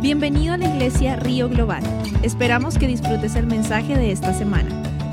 Bienvenido 0.00 0.52
a 0.52 0.58
la 0.58 0.66
iglesia 0.66 1.16
Río 1.16 1.48
Global. 1.48 1.82
Esperamos 2.22 2.76
que 2.76 2.86
disfrutes 2.86 3.34
el 3.34 3.46
mensaje 3.46 3.96
de 3.96 4.12
esta 4.12 4.34
semana. 4.34 4.70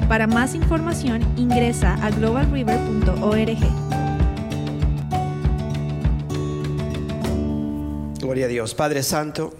Para 0.09 0.27
más 0.27 0.55
información 0.55 1.21
ingresa 1.37 1.93
a 2.05 2.11
globalriver.org. 2.11 3.57
Gloria 8.19 8.45
a 8.45 8.49
Dios. 8.49 8.75
Padre 8.75 9.03
Santo, 9.03 9.53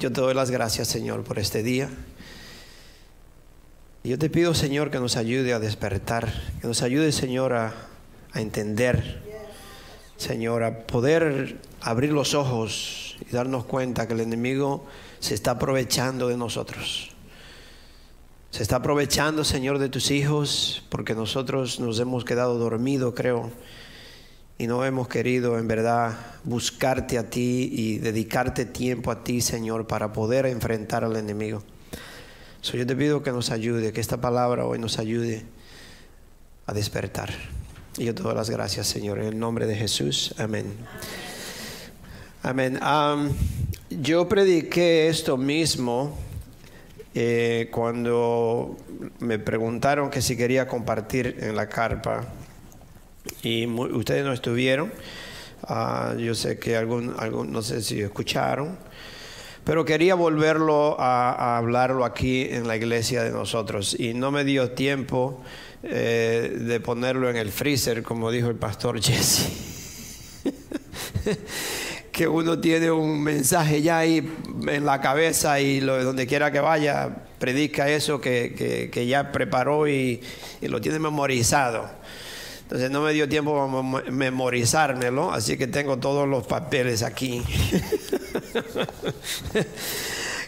yo 0.00 0.12
te 0.12 0.20
doy 0.20 0.34
las 0.34 0.50
gracias, 0.50 0.88
Señor, 0.88 1.22
por 1.22 1.38
este 1.38 1.62
día. 1.62 1.88
Yo 4.02 4.18
te 4.18 4.28
pido, 4.28 4.54
Señor, 4.54 4.90
que 4.90 4.98
nos 4.98 5.16
ayude 5.16 5.52
a 5.52 5.60
despertar, 5.60 6.32
que 6.60 6.66
nos 6.66 6.82
ayude, 6.82 7.12
Señor, 7.12 7.52
a, 7.52 7.72
a 8.32 8.40
entender, 8.40 9.22
Señor, 10.16 10.64
a 10.64 10.78
poder 10.80 11.58
abrir 11.80 12.10
los 12.10 12.34
ojos 12.34 13.11
y 13.28 13.32
darnos 13.34 13.64
cuenta 13.64 14.06
que 14.06 14.14
el 14.14 14.20
enemigo 14.20 14.84
se 15.20 15.34
está 15.34 15.52
aprovechando 15.52 16.28
de 16.28 16.36
nosotros. 16.36 17.10
Se 18.50 18.62
está 18.62 18.76
aprovechando, 18.76 19.44
Señor, 19.44 19.78
de 19.78 19.88
tus 19.88 20.10
hijos, 20.10 20.84
porque 20.90 21.14
nosotros 21.14 21.80
nos 21.80 21.98
hemos 22.00 22.24
quedado 22.24 22.58
dormidos, 22.58 23.14
creo, 23.16 23.50
y 24.58 24.66
no 24.66 24.84
hemos 24.84 25.08
querido 25.08 25.58
en 25.58 25.66
verdad 25.66 26.18
buscarte 26.44 27.18
a 27.18 27.30
ti 27.30 27.70
y 27.72 27.98
dedicarte 27.98 28.66
tiempo 28.66 29.10
a 29.10 29.24
ti, 29.24 29.40
Señor, 29.40 29.86
para 29.86 30.12
poder 30.12 30.46
enfrentar 30.46 31.02
al 31.02 31.16
enemigo. 31.16 31.62
So, 32.60 32.76
yo 32.76 32.86
te 32.86 32.94
pido 32.94 33.22
que 33.22 33.32
nos 33.32 33.50
ayude, 33.50 33.92
que 33.92 34.00
esta 34.00 34.20
palabra 34.20 34.66
hoy 34.66 34.78
nos 34.78 34.98
ayude 34.98 35.44
a 36.66 36.72
despertar. 36.72 37.30
Y 37.96 38.04
yo 38.04 38.14
te 38.14 38.22
doy 38.22 38.34
las 38.34 38.50
gracias, 38.50 38.86
Señor, 38.86 39.18
en 39.18 39.26
el 39.26 39.38
nombre 39.38 39.66
de 39.66 39.74
Jesús. 39.74 40.34
Amén. 40.38 40.66
Amén. 40.66 41.31
Um, 42.44 43.30
yo 43.88 44.28
prediqué 44.28 45.06
esto 45.06 45.36
mismo 45.36 46.18
eh, 47.14 47.68
cuando 47.70 48.76
me 49.20 49.38
preguntaron 49.38 50.10
que 50.10 50.20
si 50.20 50.36
quería 50.36 50.66
compartir 50.66 51.36
en 51.38 51.54
la 51.54 51.68
carpa 51.68 52.24
y 53.44 53.68
muy, 53.68 53.92
ustedes 53.92 54.24
no 54.24 54.32
estuvieron. 54.32 54.92
Uh, 55.68 56.18
yo 56.18 56.34
sé 56.34 56.58
que 56.58 56.76
algún, 56.76 57.14
algún, 57.16 57.52
no 57.52 57.62
sé 57.62 57.80
si 57.80 58.00
escucharon, 58.00 58.76
pero 59.62 59.84
quería 59.84 60.16
volverlo 60.16 61.00
a, 61.00 61.30
a, 61.30 61.58
hablarlo 61.58 62.04
aquí 62.04 62.48
en 62.50 62.66
la 62.66 62.74
iglesia 62.74 63.22
de 63.22 63.30
nosotros 63.30 63.94
y 63.96 64.14
no 64.14 64.32
me 64.32 64.42
dio 64.42 64.72
tiempo 64.72 65.40
eh, 65.84 66.56
de 66.60 66.80
ponerlo 66.80 67.30
en 67.30 67.36
el 67.36 67.52
freezer, 67.52 68.02
como 68.02 68.32
dijo 68.32 68.48
el 68.48 68.56
pastor 68.56 69.00
Jesse. 69.02 69.48
Que 72.12 72.28
uno 72.28 72.58
tiene 72.60 72.90
un 72.90 73.22
mensaje 73.22 73.80
ya 73.80 73.98
ahí 73.98 74.30
en 74.68 74.84
la 74.84 75.00
cabeza 75.00 75.58
y 75.60 75.80
lo, 75.80 76.04
donde 76.04 76.26
quiera 76.26 76.52
que 76.52 76.60
vaya, 76.60 77.08
predica 77.38 77.88
eso 77.88 78.20
que, 78.20 78.90
que, 78.92 79.06
ya 79.06 79.32
preparó 79.32 79.88
y, 79.88 80.20
y, 80.60 80.68
lo 80.68 80.80
tiene 80.80 80.98
memorizado. 80.98 81.88
Entonces 82.62 82.90
no 82.90 83.00
me 83.02 83.12
dio 83.12 83.28
tiempo 83.28 83.60
a 83.60 84.10
memorizármelo, 84.10 85.32
así 85.32 85.56
que 85.56 85.66
tengo 85.66 85.96
todos 85.98 86.28
los 86.28 86.46
papeles 86.46 87.02
aquí. 87.02 87.42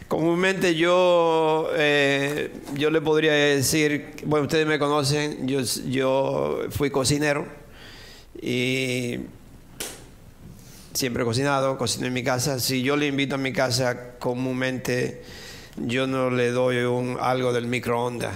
Comúnmente 0.09 0.75
yo, 0.75 1.71
eh, 1.75 2.53
yo 2.75 2.91
le 2.91 3.01
podría 3.01 3.33
decir, 3.33 4.17
bueno, 4.27 4.45
ustedes 4.45 4.67
me 4.67 4.79
conocen, 4.79 5.49
yo, 5.49 5.61
yo 5.89 6.61
fui 6.71 6.91
cocinero 6.91 7.47
y 8.41 9.21
siempre 10.95 11.25
he 11.25 11.27
cocinado, 11.27 11.77
cocino 11.77 12.07
en 12.07 12.13
mi 12.13 12.23
casa. 12.23 12.59
Si 12.61 12.83
yo 12.83 12.97
le 12.97 13.09
invito 13.09 13.35
a 13.35 13.39
mi 13.39 13.53
casa, 13.53 14.15
comúnmente 14.19 15.23
yo 15.77 16.07
no 16.07 16.31
le 16.31 16.51
doy 16.51 16.79
un, 16.79 17.19
algo 17.21 17.53
del 17.53 17.67
microondas. 17.67 18.35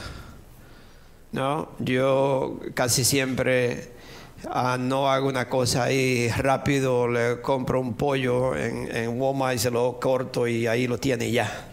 No, 1.30 1.68
yo 1.78 2.58
casi 2.74 3.04
siempre 3.04 3.92
uh, 4.44 4.78
no 4.78 5.10
hago 5.10 5.28
una 5.28 5.48
cosa 5.48 5.84
ahí 5.84 6.28
rápido, 6.30 7.06
le 7.06 7.40
compro 7.40 7.80
un 7.80 7.94
pollo 7.94 8.56
en, 8.56 8.94
en 8.94 9.20
Walmart 9.20 9.56
y 9.56 9.58
se 9.58 9.70
lo 9.70 10.00
corto 10.00 10.48
y 10.48 10.66
ahí 10.66 10.86
lo 10.86 10.98
tiene 10.98 11.30
ya. 11.30 11.68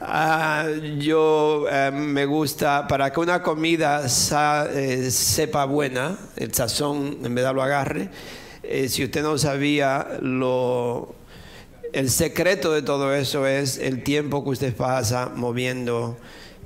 uh, 0.00 0.80
yo 0.98 1.64
uh, 1.64 1.92
me 1.92 2.24
gusta, 2.24 2.86
para 2.86 3.12
que 3.12 3.20
una 3.20 3.42
comida 3.42 4.06
eh, 4.06 5.10
sepa 5.10 5.64
buena, 5.64 6.16
el 6.36 6.54
sazón 6.54 7.18
en 7.24 7.34
verdad 7.34 7.52
lo 7.52 7.62
agarre, 7.62 8.08
eh, 8.70 8.88
si 8.88 9.02
usted 9.02 9.22
no 9.22 9.36
sabía, 9.36 10.06
lo, 10.20 11.16
el 11.92 12.08
secreto 12.08 12.72
de 12.72 12.82
todo 12.82 13.12
eso 13.12 13.44
es 13.44 13.78
el 13.78 14.04
tiempo 14.04 14.44
que 14.44 14.50
usted 14.50 14.76
pasa 14.76 15.32
moviendo 15.34 16.16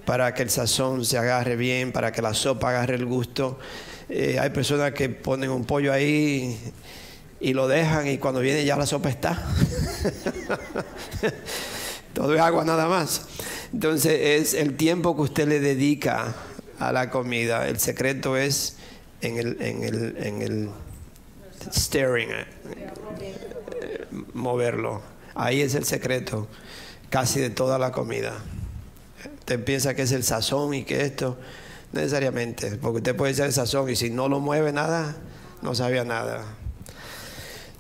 para 0.05 0.35
que 0.35 0.43
el 0.43 0.51
sazón 0.51 1.07
se 1.07 1.17
agarre 1.17 1.57
bien, 1.57 1.93
para 1.93 2.13
que 2.13 2.21
la 2.21 2.35
sopa 2.35 2.69
agarre 2.69 2.97
el 2.97 3.07
gusto. 3.07 3.59
Eh, 4.11 4.37
hay 4.39 4.51
personas 4.51 4.93
que 4.93 5.09
ponen 5.09 5.49
un 5.49 5.65
pollo 5.65 5.95
ahí 5.95 6.59
y 7.41 7.55
lo 7.55 7.69
dejan 7.69 8.07
y 8.07 8.19
cuando 8.19 8.41
viene 8.41 8.67
ya 8.67 8.77
la 8.77 8.85
sopa 8.85 9.09
está. 9.09 9.43
todo 12.13 12.35
es 12.35 12.41
agua 12.43 12.67
nada 12.67 12.87
más. 12.87 13.23
Entonces 13.73 14.43
es 14.43 14.53
el 14.53 14.77
tiempo 14.77 15.17
que 15.17 15.23
usted 15.23 15.49
le 15.49 15.59
dedica 15.59 16.35
a 16.79 16.93
la 16.93 17.09
comida. 17.09 17.67
El 17.67 17.81
secreto 17.81 18.37
es 18.37 18.77
en 19.23 19.39
el, 19.39 19.57
en 19.63 19.85
el, 19.85 20.17
en 20.19 20.43
el 20.43 20.69
staring, 21.73 22.31
moverlo. 24.33 25.03
Ahí 25.35 25.63
es 25.63 25.75
el 25.75 25.85
secreto 25.85 26.49
casi 27.11 27.41
de 27.41 27.51
toda 27.51 27.79
la 27.79 27.93
comida. 27.93 28.35
Usted 29.39 29.65
piensa 29.65 29.95
que 29.95 30.03
es 30.03 30.13
el 30.13 30.25
sazón 30.25 30.75
y 30.75 30.85
que 30.85 31.03
esto, 31.03 31.39
necesariamente, 31.93 32.77
porque 32.77 32.99
usted 32.99 33.17
puede 33.17 33.35
ser 33.35 33.47
el 33.47 33.53
sazón 33.53 33.89
y 33.91 33.97
si 33.97 34.11
no 34.11 34.29
lo 34.29 34.41
mueve 34.41 34.73
nada, 34.73 35.17
no 35.63 35.75
sabía 35.75 36.05
nada. 36.05 36.45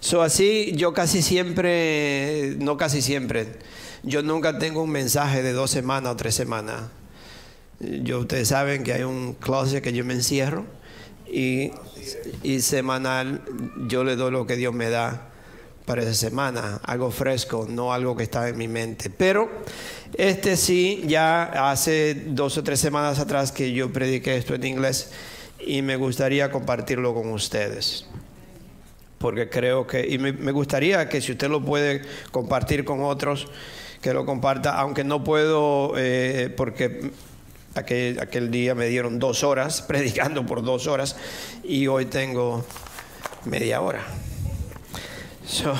So, 0.00 0.22
así 0.22 0.72
yo 0.76 0.92
casi 0.92 1.22
siempre, 1.22 2.56
no 2.58 2.76
casi 2.76 3.02
siempre, 3.02 3.48
yo 4.02 4.22
nunca 4.22 4.58
tengo 4.58 4.82
un 4.82 4.90
mensaje 4.90 5.42
de 5.42 5.52
dos 5.52 5.70
semanas 5.70 6.12
o 6.12 6.16
tres 6.16 6.34
semanas. 6.34 6.82
Yo, 7.80 8.20
ustedes 8.20 8.48
saben 8.48 8.84
que 8.84 8.92
hay 8.92 9.02
un 9.02 9.32
closet 9.34 9.82
que 9.82 9.92
yo 9.92 10.04
me 10.04 10.14
encierro 10.14 10.66
y, 11.26 11.72
y 12.42 12.60
semanal 12.60 13.42
yo 13.88 14.04
le 14.04 14.16
doy 14.16 14.30
lo 14.30 14.46
que 14.46 14.56
Dios 14.56 14.74
me 14.74 14.90
da 14.90 15.30
para 15.84 16.02
esa 16.02 16.14
semana, 16.14 16.80
algo 16.84 17.10
fresco, 17.10 17.66
no 17.68 17.92
algo 17.92 18.16
que 18.16 18.22
está 18.22 18.48
en 18.48 18.56
mi 18.56 18.68
mente. 18.68 19.10
Pero 19.10 19.50
este 20.14 20.56
sí, 20.56 21.02
ya 21.06 21.70
hace 21.70 22.14
dos 22.28 22.56
o 22.56 22.64
tres 22.64 22.80
semanas 22.80 23.18
atrás 23.18 23.52
que 23.52 23.72
yo 23.72 23.92
prediqué 23.92 24.36
esto 24.36 24.54
en 24.54 24.64
inglés 24.64 25.12
y 25.66 25.82
me 25.82 25.96
gustaría 25.96 26.50
compartirlo 26.50 27.14
con 27.14 27.30
ustedes. 27.30 28.06
Porque 29.18 29.48
creo 29.48 29.86
que, 29.86 30.06
y 30.06 30.18
me, 30.18 30.32
me 30.32 30.52
gustaría 30.52 31.08
que 31.08 31.20
si 31.20 31.32
usted 31.32 31.48
lo 31.48 31.64
puede 31.64 32.02
compartir 32.30 32.84
con 32.84 33.02
otros, 33.02 33.48
que 34.04 34.12
lo 34.12 34.26
comparta, 34.26 34.78
aunque 34.78 35.02
no 35.02 35.24
puedo, 35.24 35.94
eh, 35.96 36.52
porque 36.54 37.10
aquel, 37.74 38.20
aquel 38.20 38.50
día 38.50 38.74
me 38.74 38.86
dieron 38.86 39.18
dos 39.18 39.44
horas, 39.44 39.82
predicando 39.88 40.46
por 40.46 40.62
dos 40.62 40.86
horas, 40.86 41.16
y 41.62 41.86
hoy 41.86 42.06
tengo 42.06 42.64
media 43.44 43.80
hora. 43.80 44.04
So, 45.46 45.74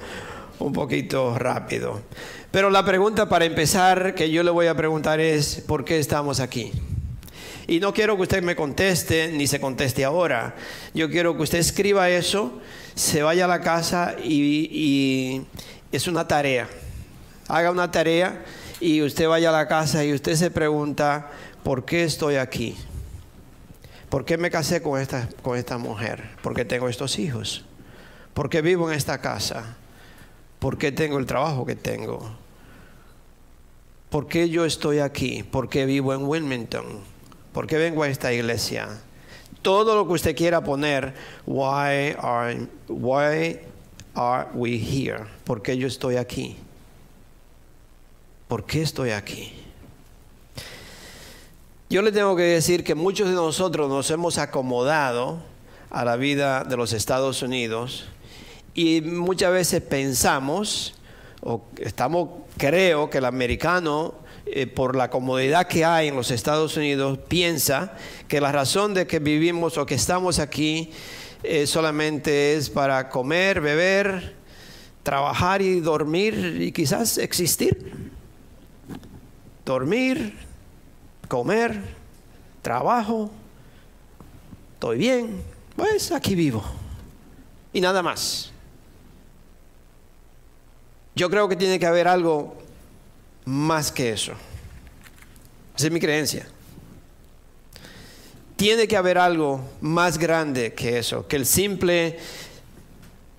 un 0.58 0.72
poquito 0.72 1.38
rápido. 1.38 2.02
Pero 2.50 2.70
la 2.70 2.84
pregunta 2.84 3.28
para 3.28 3.44
empezar 3.44 4.14
que 4.14 4.30
yo 4.30 4.42
le 4.42 4.50
voy 4.50 4.66
a 4.66 4.74
preguntar 4.74 5.20
es, 5.20 5.62
¿por 5.66 5.84
qué 5.84 5.98
estamos 5.98 6.40
aquí? 6.40 6.72
Y 7.66 7.80
no 7.80 7.92
quiero 7.92 8.16
que 8.16 8.22
usted 8.22 8.42
me 8.42 8.56
conteste, 8.56 9.30
ni 9.30 9.46
se 9.46 9.60
conteste 9.60 10.04
ahora. 10.04 10.56
Yo 10.94 11.10
quiero 11.10 11.36
que 11.36 11.42
usted 11.42 11.58
escriba 11.58 12.08
eso, 12.08 12.58
se 12.94 13.22
vaya 13.22 13.44
a 13.44 13.48
la 13.48 13.60
casa 13.60 14.16
y, 14.24 14.70
y 14.72 15.46
es 15.92 16.06
una 16.06 16.26
tarea. 16.26 16.66
Haga 17.46 17.70
una 17.70 17.90
tarea 17.90 18.42
y 18.80 19.02
usted 19.02 19.28
vaya 19.28 19.48
a 19.48 19.52
la 19.52 19.68
casa 19.68 20.04
y 20.04 20.12
usted 20.12 20.34
se 20.34 20.50
pregunta, 20.50 21.30
¿por 21.62 21.84
qué 21.84 22.04
estoy 22.04 22.36
aquí? 22.36 22.76
¿Por 24.08 24.24
qué 24.24 24.38
me 24.38 24.50
casé 24.50 24.80
con 24.82 25.00
esta, 25.00 25.28
con 25.42 25.58
esta 25.58 25.78
mujer? 25.78 26.30
¿Por 26.42 26.54
qué 26.54 26.64
tengo 26.64 26.88
estos 26.88 27.18
hijos? 27.18 27.64
¿Por 28.34 28.48
qué 28.48 28.62
vivo 28.62 28.90
en 28.90 28.96
esta 28.96 29.20
casa? 29.20 29.76
¿Por 30.58 30.78
qué 30.78 30.92
tengo 30.92 31.18
el 31.18 31.26
trabajo 31.26 31.66
que 31.66 31.76
tengo? 31.76 32.36
¿Por 34.10 34.28
qué 34.28 34.48
yo 34.48 34.64
estoy 34.64 35.00
aquí? 35.00 35.42
¿Por 35.42 35.68
qué 35.68 35.84
vivo 35.84 36.14
en 36.14 36.24
Wilmington? 36.24 36.86
¿Por 37.52 37.66
qué 37.66 37.76
vengo 37.76 38.02
a 38.02 38.08
esta 38.08 38.32
iglesia? 38.32 38.88
Todo 39.60 39.94
lo 39.94 40.06
que 40.06 40.14
usted 40.14 40.36
quiera 40.36 40.62
poner, 40.62 41.14
why 41.44 42.14
are, 42.18 42.68
why 42.88 43.60
are 44.14 44.48
we 44.54 44.78
here? 44.78 45.24
¿Por 45.44 45.60
qué 45.60 45.76
yo 45.76 45.86
estoy 45.86 46.16
aquí? 46.16 46.56
¿Por 48.48 48.64
qué 48.64 48.80
estoy 48.80 49.10
aquí? 49.10 49.52
Yo 51.90 52.00
le 52.00 52.12
tengo 52.12 52.34
que 52.34 52.44
decir 52.44 52.82
que 52.82 52.94
muchos 52.94 53.28
de 53.28 53.34
nosotros 53.34 53.90
nos 53.90 54.10
hemos 54.10 54.38
acomodado 54.38 55.38
a 55.90 56.02
la 56.02 56.16
vida 56.16 56.64
de 56.64 56.76
los 56.78 56.94
Estados 56.94 57.42
Unidos 57.42 58.08
Y 58.74 59.02
muchas 59.02 59.52
veces 59.52 59.82
pensamos, 59.82 60.94
o 61.42 61.62
estamos, 61.78 62.30
creo 62.56 63.10
que 63.10 63.18
el 63.18 63.26
americano, 63.26 64.14
eh, 64.46 64.66
por 64.66 64.96
la 64.96 65.10
comodidad 65.10 65.66
que 65.66 65.84
hay 65.84 66.08
en 66.08 66.16
los 66.16 66.30
Estados 66.30 66.74
Unidos, 66.78 67.18
piensa 67.28 67.92
que 68.28 68.40
la 68.40 68.50
razón 68.50 68.94
de 68.94 69.06
que 69.06 69.18
vivimos 69.18 69.76
o 69.76 69.84
que 69.84 69.94
estamos 69.94 70.38
aquí 70.38 70.90
eh, 71.42 71.66
solamente 71.66 72.54
es 72.54 72.70
para 72.70 73.10
comer, 73.10 73.60
beber, 73.60 74.36
trabajar 75.02 75.60
y 75.60 75.80
dormir 75.80 76.56
y 76.60 76.72
quizás 76.72 77.18
existir. 77.18 78.08
Dormir, 79.68 80.32
comer, 81.28 81.78
trabajo, 82.62 83.30
estoy 84.72 84.96
bien, 84.96 85.42
pues 85.76 86.10
aquí 86.10 86.34
vivo. 86.34 86.64
Y 87.74 87.82
nada 87.82 88.02
más. 88.02 88.50
Yo 91.14 91.28
creo 91.28 91.50
que 91.50 91.56
tiene 91.56 91.78
que 91.78 91.84
haber 91.84 92.08
algo 92.08 92.56
más 93.44 93.92
que 93.92 94.10
eso. 94.10 94.32
Esa 95.76 95.88
es 95.88 95.92
mi 95.92 96.00
creencia. 96.00 96.48
Tiene 98.56 98.88
que 98.88 98.96
haber 98.96 99.18
algo 99.18 99.60
más 99.82 100.16
grande 100.16 100.72
que 100.72 100.96
eso, 100.96 101.28
que 101.28 101.36
el 101.36 101.44
simple 101.44 102.18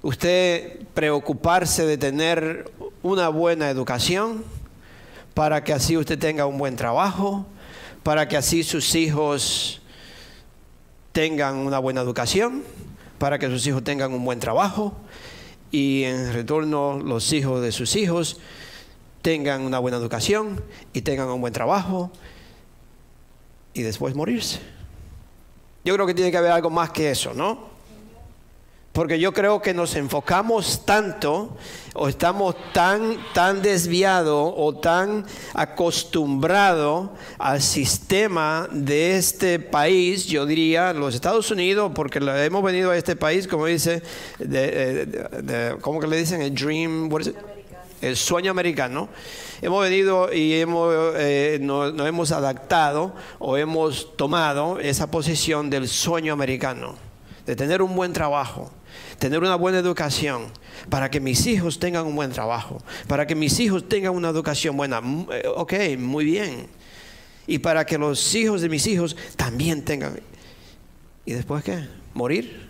usted 0.04 0.80
preocuparse 0.94 1.88
de 1.88 1.98
tener 1.98 2.72
una 3.02 3.30
buena 3.30 3.72
educación 3.72 4.59
para 5.39 5.63
que 5.63 5.71
así 5.71 5.95
usted 5.95 6.19
tenga 6.19 6.45
un 6.45 6.57
buen 6.57 6.75
trabajo, 6.75 7.45
para 8.03 8.27
que 8.27 8.36
así 8.36 8.62
sus 8.62 8.94
hijos 8.94 9.81
tengan 11.13 11.56
una 11.56 11.80
buena 11.80 12.01
educación, 12.01 12.62
para 13.19 13.39
que 13.39 13.47
sus 13.47 13.65
hijos 13.65 13.81
tengan 13.86 14.12
un 14.12 14.25
buen 14.25 14.41
trabajo, 14.41 14.97
y 15.71 16.03
en 16.03 16.33
retorno 16.33 17.00
los 17.00 17.31
hijos 17.31 17.62
de 17.62 17.71
sus 17.71 17.95
hijos 17.95 18.41
tengan 19.21 19.62
una 19.62 19.80
buena 19.80 19.95
educación 19.95 20.62
y 20.91 21.03
tengan 21.03 21.30
un 21.30 21.39
buen 21.39 21.53
trabajo 21.53 22.12
y 23.74 23.81
después 23.81 24.15
morirse. 24.15 24.59
Yo 25.86 25.94
creo 25.94 26.06
que 26.06 26.13
tiene 26.13 26.31
que 26.31 26.38
haber 26.38 26.51
algo 26.51 26.69
más 26.69 26.89
que 26.89 27.12
eso, 27.12 27.33
¿no? 27.33 27.79
Porque 28.91 29.19
yo 29.19 29.33
creo 29.33 29.62
que 29.62 29.74
nos 29.74 29.95
enfocamos 29.95 30.83
tanto 30.83 31.56
o 31.94 32.07
estamos 32.07 32.56
tan, 32.74 33.18
tan 33.33 33.62
desviados 33.62 34.51
o 34.57 34.75
tan 34.75 35.25
acostumbrados 35.53 37.12
al 37.38 37.62
sistema 37.62 38.68
de 38.71 39.15
este 39.15 39.59
país, 39.59 40.25
yo 40.25 40.45
diría 40.47 40.91
los 40.94 41.13
Estados 41.13 41.51
Unidos, 41.51 41.91
porque 41.94 42.18
hemos 42.18 42.63
venido 42.63 42.89
a 42.89 42.97
este 42.97 43.15
país, 43.15 43.47
como 43.47 43.68
dice, 43.68 44.01
de, 44.39 45.77
¿cómo 45.81 46.00
que 46.00 46.07
le 46.07 46.18
dicen? 46.18 46.41
El 46.41 46.56
dream, 46.56 47.09
el 48.01 48.18
sueño 48.18 48.50
americano. 48.50 49.07
Hemos 49.62 49.83
venido 49.83 50.33
y 50.33 50.53
hemos, 50.56 51.13
eh, 51.15 51.59
nos 51.62 52.07
hemos 52.07 52.31
adaptado 52.31 53.13
o 53.38 53.56
hemos 53.56 54.18
tomado 54.18 54.80
esa 54.80 55.12
posición 55.12 55.69
del 55.69 55.88
sueño 55.88 56.33
americano, 56.33 56.95
de 57.45 57.56
tener 57.56 57.83
un 57.83 57.95
buen 57.95 58.13
trabajo 58.13 58.71
tener 59.19 59.39
una 59.39 59.56
buena 59.56 59.77
educación, 59.77 60.48
para 60.89 61.12
que 61.12 61.19
mis 61.19 61.45
hijos 61.45 61.77
tengan 61.77 62.06
un 62.06 62.16
buen 62.16 62.31
trabajo, 62.31 62.81
para 63.07 63.27
que 63.27 63.36
mis 63.36 63.60
hijos 63.60 63.88
tengan 63.88 64.16
una 64.16 64.30
educación 64.30 64.75
buena. 64.75 65.01
Eh, 65.31 65.44
ok, 65.56 65.74
muy 65.98 66.25
bien. 66.25 66.68
Y 67.45 67.60
para 67.60 67.86
que 67.86 67.98
los 67.98 68.33
hijos 68.33 68.62
de 68.62 68.69
mis 68.69 68.88
hijos 68.88 69.16
también 69.36 69.83
tengan. 69.83 70.19
¿Y 71.25 71.33
después 71.33 71.63
qué? 71.63 71.88
¿Morir? 72.13 72.69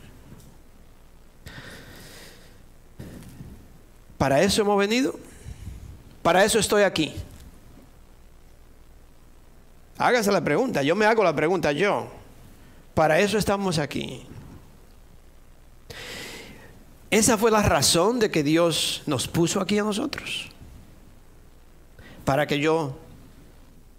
¿Para 4.17 4.41
eso 4.41 4.63
hemos 4.63 4.77
venido? 4.77 5.17
¿Para 6.21 6.43
eso 6.43 6.59
estoy 6.59 6.83
aquí? 6.83 7.13
Hágase 9.97 10.31
la 10.31 10.43
pregunta, 10.43 10.81
yo 10.81 10.95
me 10.95 11.05
hago 11.05 11.23
la 11.23 11.35
pregunta 11.35 11.71
yo. 11.71 12.07
Para 12.93 13.19
eso 13.19 13.37
estamos 13.37 13.77
aquí. 13.77 14.25
Esa 17.11 17.37
fue 17.37 17.49
la 17.49 17.63
razón 17.63 18.19
de 18.19 18.29
que 18.29 18.43
Dios 18.43 19.01
nos 19.07 19.27
puso 19.27 19.59
aquí 19.61 19.79
a 19.79 19.83
nosotros. 19.83 20.49
Para 22.23 22.45
que 22.45 22.59
yo 22.59 22.99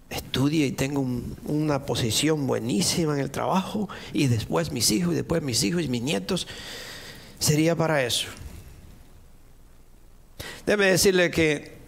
estudie 0.08 0.66
y 0.66 0.72
tenga 0.72 1.00
una 1.00 1.86
posición 1.86 2.46
buenísima 2.46 3.14
en 3.14 3.20
el 3.20 3.30
trabajo 3.30 3.88
y 4.12 4.28
después 4.28 4.70
mis 4.70 4.90
hijos 4.90 5.12
y 5.12 5.16
después 5.16 5.42
mis 5.42 5.62
hijos 5.64 5.82
y 5.82 5.88
mis 5.88 6.02
nietos. 6.02 6.46
Sería 7.40 7.74
para 7.74 8.04
eso. 8.04 8.28
Déjeme 10.64 10.86
decirle 10.86 11.30
que 11.30 11.78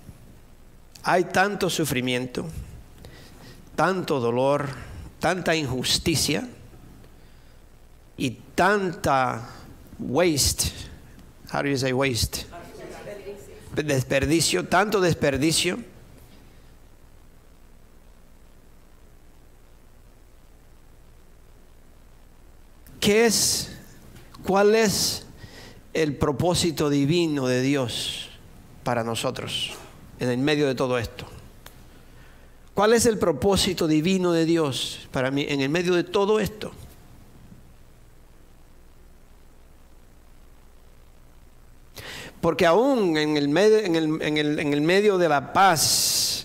hay 1.05 1.25
tanto 1.25 1.71
sufrimiento, 1.71 2.47
tanto 3.77 4.19
dolor, 4.19 4.69
tanta 5.21 5.55
injusticia 5.55 6.49
y 8.17 8.31
tanta 8.55 9.49
waste 10.01 10.92
how 11.53 11.63
do 11.63 11.69
you 11.69 11.77
say 11.77 11.93
waste? 11.93 12.47
Desperdicio, 13.75 14.69
tanto 14.69 15.01
desperdicio. 15.01 15.79
¿Qué 23.01 23.27
es, 23.27 23.71
cuál 24.45 24.75
es 24.75 25.27
el 25.93 26.17
propósito 26.17 26.89
divino 26.89 27.49
de 27.49 27.61
Dios 27.61 28.31
para 28.85 29.03
nosotros 29.03 29.73
en 30.21 30.29
el 30.29 30.39
medio 30.39 30.69
de 30.69 30.75
todo 30.75 30.99
esto? 30.99 31.27
¿Cuál 32.75 32.93
es 32.95 33.07
el 33.07 33.19
propósito 33.19 33.87
divino 33.87 34.33
de 34.33 34.47
Dios 34.47 35.09
para 35.11 35.31
mí 35.31 35.45
en 35.49 35.61
el 35.61 35.69
medio 35.69 35.95
de 35.95 36.05
todo 36.05 36.41
esto? 36.41 36.73
Porque 42.43 42.67
aún 42.67 43.17
en 43.17 43.37
el, 43.37 43.49
medio, 43.49 45.17
de 45.17 45.29
la 45.29 45.53
paz, 45.53 46.45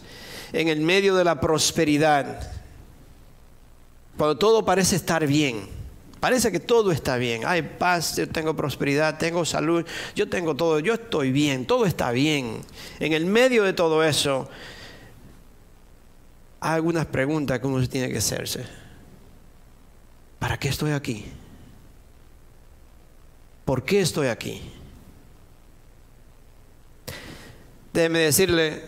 en 0.53 0.67
el 0.67 0.79
medio 0.79 1.15
de 1.15 1.23
la 1.23 1.41
prosperidad, 1.41 2.51
cuando 4.15 4.37
todo 4.37 4.63
parece 4.63 4.95
estar 4.95 5.25
bien, 5.25 5.67
parece 6.19 6.51
que 6.51 6.59
todo 6.59 6.91
está 6.91 7.17
bien, 7.17 7.47
hay 7.47 7.63
paz, 7.63 8.15
yo 8.15 8.29
tengo 8.29 8.55
prosperidad, 8.55 9.17
tengo 9.17 9.43
salud, 9.43 9.83
yo 10.13 10.29
tengo 10.29 10.55
todo, 10.55 10.77
yo 10.77 10.93
estoy 10.93 11.31
bien, 11.31 11.65
todo 11.65 11.87
está 11.87 12.11
bien. 12.11 12.61
En 12.99 13.13
el 13.13 13.25
medio 13.25 13.63
de 13.63 13.73
todo 13.73 14.03
eso, 14.03 14.47
hay 16.59 16.75
algunas 16.75 17.07
preguntas 17.07 17.59
que 17.59 17.65
uno 17.65 17.89
tiene 17.89 18.09
que 18.09 18.19
hacerse. 18.19 18.63
¿Para 20.37 20.59
qué 20.59 20.69
estoy 20.69 20.91
aquí? 20.91 21.25
¿Por 23.65 23.83
qué 23.83 24.01
estoy 24.01 24.27
aquí? 24.27 24.61
Déjeme 27.97 28.19
decirle 28.19 28.83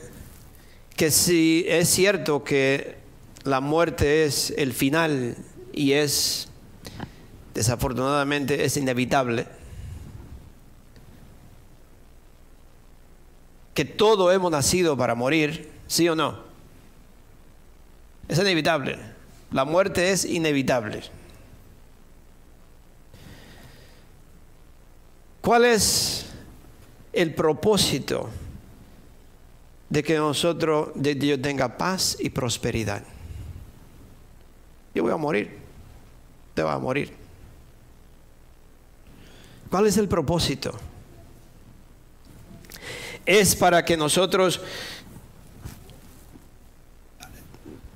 que 0.96 1.10
si 1.10 1.66
es 1.68 1.90
cierto 1.90 2.44
que 2.44 2.96
la 3.44 3.60
muerte 3.60 4.26
es 4.26 4.54
el 4.56 4.72
final 4.72 5.36
y 5.74 5.94
es, 5.94 6.48
desafortunadamente, 7.56 8.64
es 8.66 8.78
inevitable, 8.78 9.48
que 13.74 13.84
todo 13.84 14.32
hemos 14.32 14.52
nacido 14.52 14.96
para 14.96 15.16
morir, 15.16 15.72
¿sí 15.88 16.08
o 16.08 16.16
no? 16.16 16.38
Es 18.28 18.38
inevitable. 18.38 19.00
La 19.52 19.66
muerte 19.66 20.12
es 20.12 20.24
inevitable. 20.24 21.02
¿Cuál 25.42 25.66
es 25.66 26.28
el 27.12 27.34
propósito 27.34 28.30
de 29.90 30.04
que 30.04 30.18
nosotros, 30.18 30.90
de 30.96 31.16
Dios 31.16 31.42
tenga 31.42 31.78
paz 31.78 32.18
y 32.20 32.30
prosperidad. 32.30 33.04
Yo 34.94 35.04
voy 35.04 35.12
a 35.12 35.18
morir, 35.18 35.58
te 36.54 36.62
va 36.64 36.74
a 36.74 36.80
morir. 36.80 37.14
¿Cuál 39.70 39.88
es 39.88 39.98
el 39.98 40.08
propósito? 40.08 40.74
Es 43.26 43.56
para 43.56 43.86
que 43.86 43.96
nosotros 43.98 44.62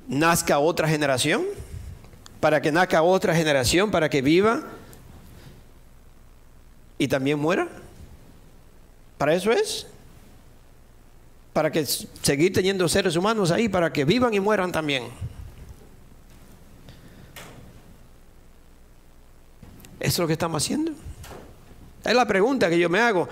nazca 0.07 0.59
otra 0.59 0.87
generación, 0.87 1.43
para 2.39 2.61
que 2.61 2.71
nazca 2.71 3.01
otra 3.01 3.35
generación, 3.35 3.89
para 3.89 4.09
que 4.09 4.21
viva 4.21 4.63
y 6.97 7.07
también 7.07 7.39
muera. 7.39 7.67
¿Para 9.17 9.33
eso 9.33 9.51
es? 9.51 9.87
Para 11.53 11.71
que 11.71 11.85
seguir 11.85 12.51
teniendo 12.51 12.89
seres 12.89 13.15
humanos 13.15 13.51
ahí, 13.51 13.69
para 13.69 13.93
que 13.93 14.03
vivan 14.03 14.33
y 14.33 14.39
mueran 14.39 14.71
también. 14.71 15.03
Eso 19.99 20.11
es 20.15 20.19
lo 20.19 20.27
que 20.27 20.33
estamos 20.33 20.61
haciendo. 20.61 20.91
Es 22.03 22.13
la 22.13 22.27
pregunta 22.27 22.69
que 22.69 22.77
yo 22.77 22.89
me 22.89 22.99
hago. 22.99 23.29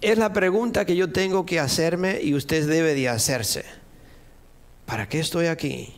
Es 0.00 0.16
la 0.16 0.32
pregunta 0.32 0.84
que 0.84 0.96
yo 0.96 1.12
tengo 1.12 1.44
que 1.44 1.60
hacerme 1.60 2.20
y 2.22 2.34
usted 2.34 2.66
debe 2.66 2.94
de 2.94 3.08
hacerse. 3.08 3.64
¿Para 4.86 5.08
qué 5.08 5.20
estoy 5.20 5.46
aquí? 5.46 5.94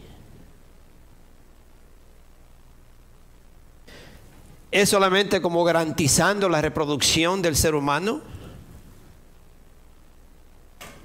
¿Es 4.70 4.88
solamente 4.88 5.40
como 5.40 5.64
garantizando 5.64 6.48
la 6.48 6.60
reproducción 6.60 7.42
del 7.42 7.56
ser 7.56 7.74
humano? 7.74 8.20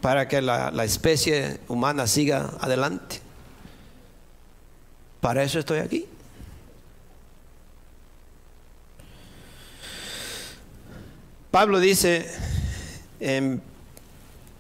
Para 0.06 0.28
que 0.28 0.40
la, 0.40 0.72
especie 0.84 1.58
humana 1.68 2.06
siga 2.06 2.52
adelante. 2.62 3.22
Para 5.20 5.42
eso 5.42 5.58
estoy 5.58 5.80
aquí. 5.80 6.06
Pablo 11.50 11.80
dice 11.80 12.30
en 13.20 13.64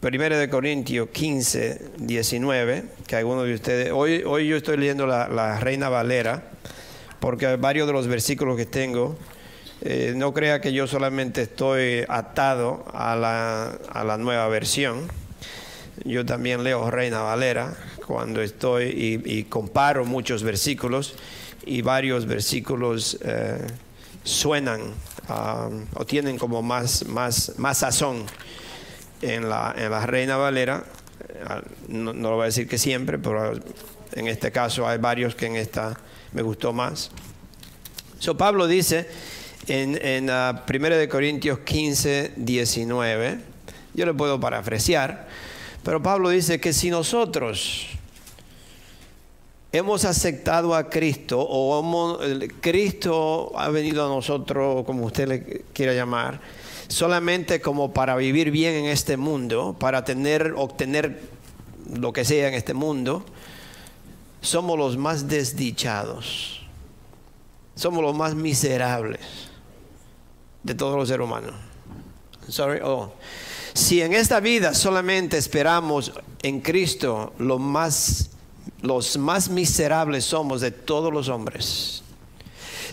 1 0.02 0.12
de 0.30 0.50
Corintios 0.50 1.10
15, 1.10 1.92
19, 2.00 2.86
que 3.06 3.16
algunos 3.16 3.46
de 3.46 3.54
ustedes, 3.54 3.92
hoy, 3.92 4.24
hoy 4.26 4.48
yo 4.48 4.58
estoy 4.58 4.78
leyendo 4.78 5.06
la, 5.06 5.28
la 5.28 5.60
Reina 5.60 5.90
Valera, 5.90 6.42
porque 7.20 7.56
varios 7.58 7.86
de 7.86 7.94
los 7.94 8.08
versículos 8.08 8.58
que 8.58 8.66
tengo, 8.66 9.16
eh, 9.82 10.14
no 10.16 10.34
crea 10.34 10.60
que 10.60 10.74
yo 10.74 10.88
solamente 10.88 11.44
estoy 11.44 12.04
atado 12.10 12.84
a 12.96 13.16
la, 13.16 13.78
a 13.92 14.04
la, 14.04 14.18
nueva 14.18 14.48
versión, 14.48 15.08
yo 16.04 16.26
también 16.26 16.64
leo 16.64 16.90
Reina 16.92 17.22
Valera 17.22 17.76
cuando 18.06 18.42
estoy 18.42 19.22
y, 19.26 19.44
comparo 19.44 20.06
muchos 20.06 20.44
versículos 20.44 21.16
y 21.66 21.82
varios 21.82 22.26
versículos 22.26 23.18
eh, 23.24 23.66
suenan 24.24 24.82
um, 24.82 25.86
o 25.94 26.06
tienen 26.06 26.38
como 26.38 26.62
más, 26.62 27.06
más, 27.06 27.54
más 27.58 27.80
sazón 27.80 28.26
en 29.22 29.50
la, 29.50 29.74
en 29.78 29.92
la 29.92 30.06
Reina 30.06 30.38
Valera. 30.38 30.84
No, 31.88 32.14
no, 32.14 32.30
lo 32.30 32.36
voy 32.36 32.44
a 32.44 32.46
decir 32.46 32.68
que 32.68 32.78
siempre, 32.78 33.18
pero 33.18 33.54
en 34.14 34.28
este 34.28 34.52
caso 34.52 34.88
hay 34.88 34.98
varios 34.98 35.36
que 35.36 35.46
en 35.48 35.56
esta 35.56 35.98
me 36.34 36.42
gustó 36.42 36.74
más. 36.74 37.12
So, 38.20 38.38
Pablo 38.38 38.68
dice 38.68 39.08
en, 39.68 40.00
en 40.02 40.30
uh, 40.30 40.60
1 40.68 40.90
de 40.90 41.10
Corintios 41.10 41.60
15, 41.60 42.34
19, 42.36 43.40
yo 43.94 44.06
le 44.06 44.14
puedo 44.14 44.40
parafrasear, 44.40 45.28
pero 45.86 46.02
Pablo 46.02 46.30
dice 46.30 46.60
que 46.60 46.74
si 46.74 46.90
nosotros 46.90 47.86
hemos 49.72 50.04
aceptado 50.04 50.74
a 50.74 50.90
Cristo 50.90 51.40
o 51.40 52.20
Cristo 52.60 53.52
ha 53.56 53.70
venido 53.70 54.04
a 54.04 54.10
nosotros, 54.10 54.84
como 54.84 55.06
usted 55.06 55.28
le 55.28 55.64
quiera 55.74 55.94
llamar, 55.94 56.42
solamente 56.88 57.62
como 57.62 57.94
para 57.94 58.16
vivir 58.16 58.50
bien 58.50 58.74
en 58.74 58.86
este 58.86 59.16
mundo, 59.16 59.76
para 59.78 60.04
tener, 60.04 60.56
obtener 60.58 61.22
lo 61.94 62.12
que 62.12 62.26
sea 62.26 62.48
en 62.48 62.56
este 62.56 62.74
mundo, 62.74 63.24
somos 64.42 64.80
los 64.80 64.98
más 64.98 65.28
desdichados, 65.28 66.62
somos 67.76 68.02
los 68.02 68.16
más 68.16 68.34
miserables 68.34 69.22
de 70.64 70.74
todos 70.74 70.98
los 70.98 71.08
seres 71.10 71.28
humanos. 71.28 71.54
Sorry, 72.50 72.80
oh. 72.84 73.14
Si 73.76 74.02
en 74.02 74.14
esta 74.14 74.40
vida 74.40 74.74
solamente 74.74 75.38
esperamos 75.38 76.14
en 76.42 76.62
Cristo 76.62 77.34
más, 77.38 78.30
los 78.82 79.18
más 79.18 79.50
miserables 79.50 80.24
somos 80.24 80.62
de 80.62 80.72
todos 80.72 81.12
los 81.12 81.28
hombres. 81.28 82.02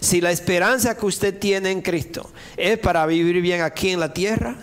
Si 0.01 0.21
la 0.21 0.33
esperanza 0.33 0.97
que 0.97 1.07
usted 1.07 1.39
tiene 1.39 1.71
en 1.71 1.83
Cristo 1.83 2.29
es 2.57 2.79
para 2.79 3.07
vivir 3.07 3.41
bien 3.41 3.63
aquí 3.63 3.91
en 3.91 4.01
la 4.01 4.13
tierra, 4.13 4.57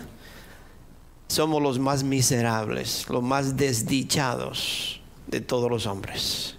somos 1.26 1.62
los 1.62 1.78
más 1.78 2.04
miserables, 2.04 3.06
los 3.08 3.22
más 3.22 3.56
desdichados 3.56 5.00
de 5.26 5.40
todos 5.40 5.70
los 5.70 5.86
hombres. 5.86 6.54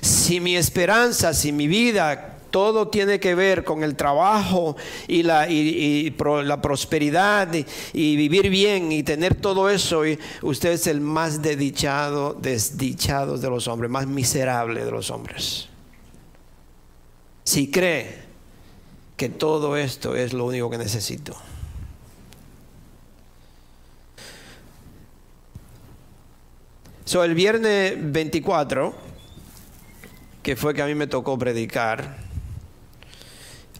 Si 0.00 0.40
mi 0.40 0.56
esperanza, 0.56 1.32
si 1.34 1.52
mi 1.52 1.68
vida, 1.68 2.37
todo 2.50 2.88
tiene 2.88 3.20
que 3.20 3.34
ver 3.34 3.64
con 3.64 3.84
el 3.84 3.96
trabajo 3.96 4.76
y 5.06 5.22
la, 5.22 5.48
y, 5.48 6.14
la 6.44 6.60
prosperidad 6.60 7.48
y, 7.92 8.16
vivir 8.16 8.50
bien 8.50 8.92
y 8.92 9.02
tener 9.02 9.34
todo 9.34 9.70
eso, 9.70 10.06
y 10.06 10.18
usted 10.42 10.72
es 10.72 10.86
el 10.86 11.00
más 11.00 11.42
desdichado, 11.42 12.34
desdichado 12.34 13.38
de 13.38 13.50
los 13.50 13.68
hombres, 13.68 13.90
más 13.90 14.06
miserable 14.06 14.84
de 14.84 14.90
los 14.90 15.10
hombres. 15.10 15.68
Si 17.44 17.70
cree 17.70 18.28
que 19.16 19.28
todo 19.28 19.76
esto 19.76 20.14
es 20.14 20.32
lo 20.32 20.46
único 20.46 20.70
que 20.70 20.78
necesito. 20.78 21.34
El 27.14 27.34
viernes 27.34 27.94
24, 27.96 28.94
que 30.42 30.54
fue 30.56 30.72
que 30.74 30.82
a 30.82 30.86
mí 30.86 30.94
me 30.94 31.08
tocó 31.08 31.36
predicar, 31.36 32.27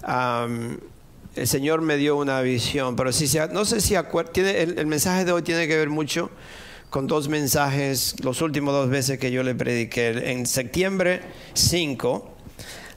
el 0.07 1.47
Señor 1.47 1.81
me 1.81 1.97
dio 1.97 2.17
una 2.17 2.41
visión, 2.41 2.97
pero 2.97 3.13
si 3.13 3.27
no 3.53 3.65
sé 3.65 3.81
si 3.81 3.95
el, 3.95 4.87
mensaje 4.87 5.25
de 5.25 5.33
hoy 5.33 5.43
tiene 5.43 5.69
que 5.69 5.77
ver 5.77 5.89
mucho 5.89 6.31
con 6.91 7.07
dos 7.07 7.29
mensajes, 7.29 8.17
los 8.25 8.41
últimos 8.41 8.73
dos 8.73 8.89
veces 8.89 9.19
que 9.19 9.31
yo 9.31 9.43
le 9.43 9.55
prediqué. 9.55 10.31
En 10.33 10.47
septiembre 10.47 11.23
5, 11.55 12.37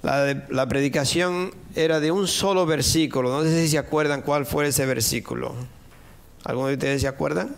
la, 0.01 0.67
predicación 0.67 1.53
era 1.75 1.99
de 1.99 2.11
un 2.11 2.27
solo 2.27 2.65
versículo, 2.65 3.29
no 3.29 3.43
sé 3.43 3.63
si 3.63 3.69
se 3.69 3.77
acuerdan 3.77 4.21
cuál 4.21 4.45
fue 4.45 4.67
ese 4.67 4.85
versículo. 4.85 5.53
¿Alguno 6.43 6.67
de 6.67 6.73
ustedes 6.73 7.01
se 7.01 7.07
acuerdan? 7.07 7.55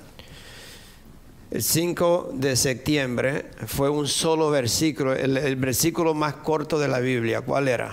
El 1.51 1.61
5 1.61 2.31
de 2.33 2.55
septiembre 2.55 3.45
fue 3.67 3.89
un 3.89 4.07
solo 4.07 4.49
versículo, 4.49 5.13
el, 5.13 5.55
versículo 5.55 6.15
más 6.15 6.33
corto 6.33 6.79
de 6.79 6.87
la 6.87 6.99
Biblia. 6.99 7.41
¿Cuál 7.41 7.67
era? 7.67 7.91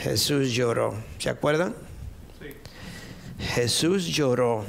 Jesús 0.00 0.52
lloró. 0.52 0.94
¿Se 1.18 1.30
acuerdan? 1.30 1.74
Sí. 2.40 2.48
Jesús 3.54 4.06
lloró. 4.06 4.64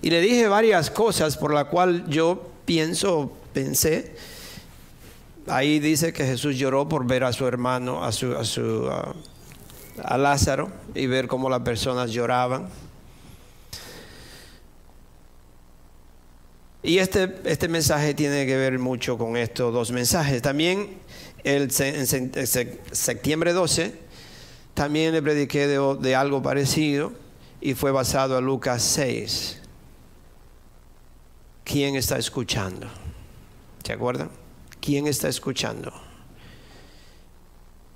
Y 0.00 0.10
le 0.10 0.20
dije 0.20 0.48
varias 0.48 0.90
cosas 0.90 1.36
por 1.36 1.52
la 1.52 1.64
cual 1.64 2.08
yo 2.08 2.50
pienso, 2.64 3.36
pensé. 3.52 4.14
Ahí 5.46 5.80
dice 5.80 6.12
que 6.12 6.24
Jesús 6.24 6.56
lloró 6.56 6.88
por 6.88 7.06
ver 7.06 7.24
a 7.24 7.32
su 7.32 7.46
hermano, 7.46 8.04
a 8.04 8.12
su, 8.12 8.36
a, 8.36 8.44
su, 8.44 8.88
a 10.02 10.18
Lázaro 10.18 10.70
y 10.94 11.06
ver 11.06 11.26
cómo 11.26 11.50
las 11.50 11.60
personas 11.60 12.10
lloraban. 12.12 12.68
Y 16.82 16.98
este, 16.98 17.34
este 17.44 17.68
mensaje 17.68 18.14
tiene 18.14 18.46
que 18.46 18.56
ver 18.56 18.78
mucho 18.78 19.18
con 19.18 19.36
estos 19.36 19.74
dos 19.74 19.90
mensajes. 19.90 20.40
También 20.42 20.98
el, 21.42 21.70
en 21.80 22.06
septiembre 22.92 23.52
12, 23.52 24.07
también 24.78 25.12
le 25.12 25.20
prediqué 25.20 25.66
de, 25.66 26.14
algo 26.14 26.40
parecido 26.40 27.12
y 27.60 27.74
fue 27.74 27.90
basado 27.90 28.38
en 28.38 28.44
Lucas 28.44 28.80
6. 28.82 29.60
¿Quién 31.64 31.96
está 31.96 32.16
escuchando? 32.16 32.86
¿Se 33.82 33.92
acuerdan? 33.92 34.30
¿Quién 34.80 35.08
está 35.08 35.28
escuchando? 35.28 35.92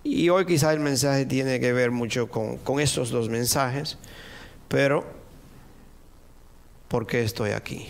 Y 0.03 0.29
hoy 0.29 0.45
quizá 0.45 0.73
el 0.73 0.81
mensaje 0.81 1.25
tiene 1.25 1.61
que 1.61 1.73
ver 1.73 1.93
mucho 1.93 2.29
con, 2.29 2.57
con 2.57 2.81
estos 2.81 3.11
dos 3.11 3.29
mensajes, 3.29 3.97
pero 4.67 5.05
¿por 6.89 7.07
qué 7.07 7.23
estoy 7.23 7.53
aquí? 7.53 7.87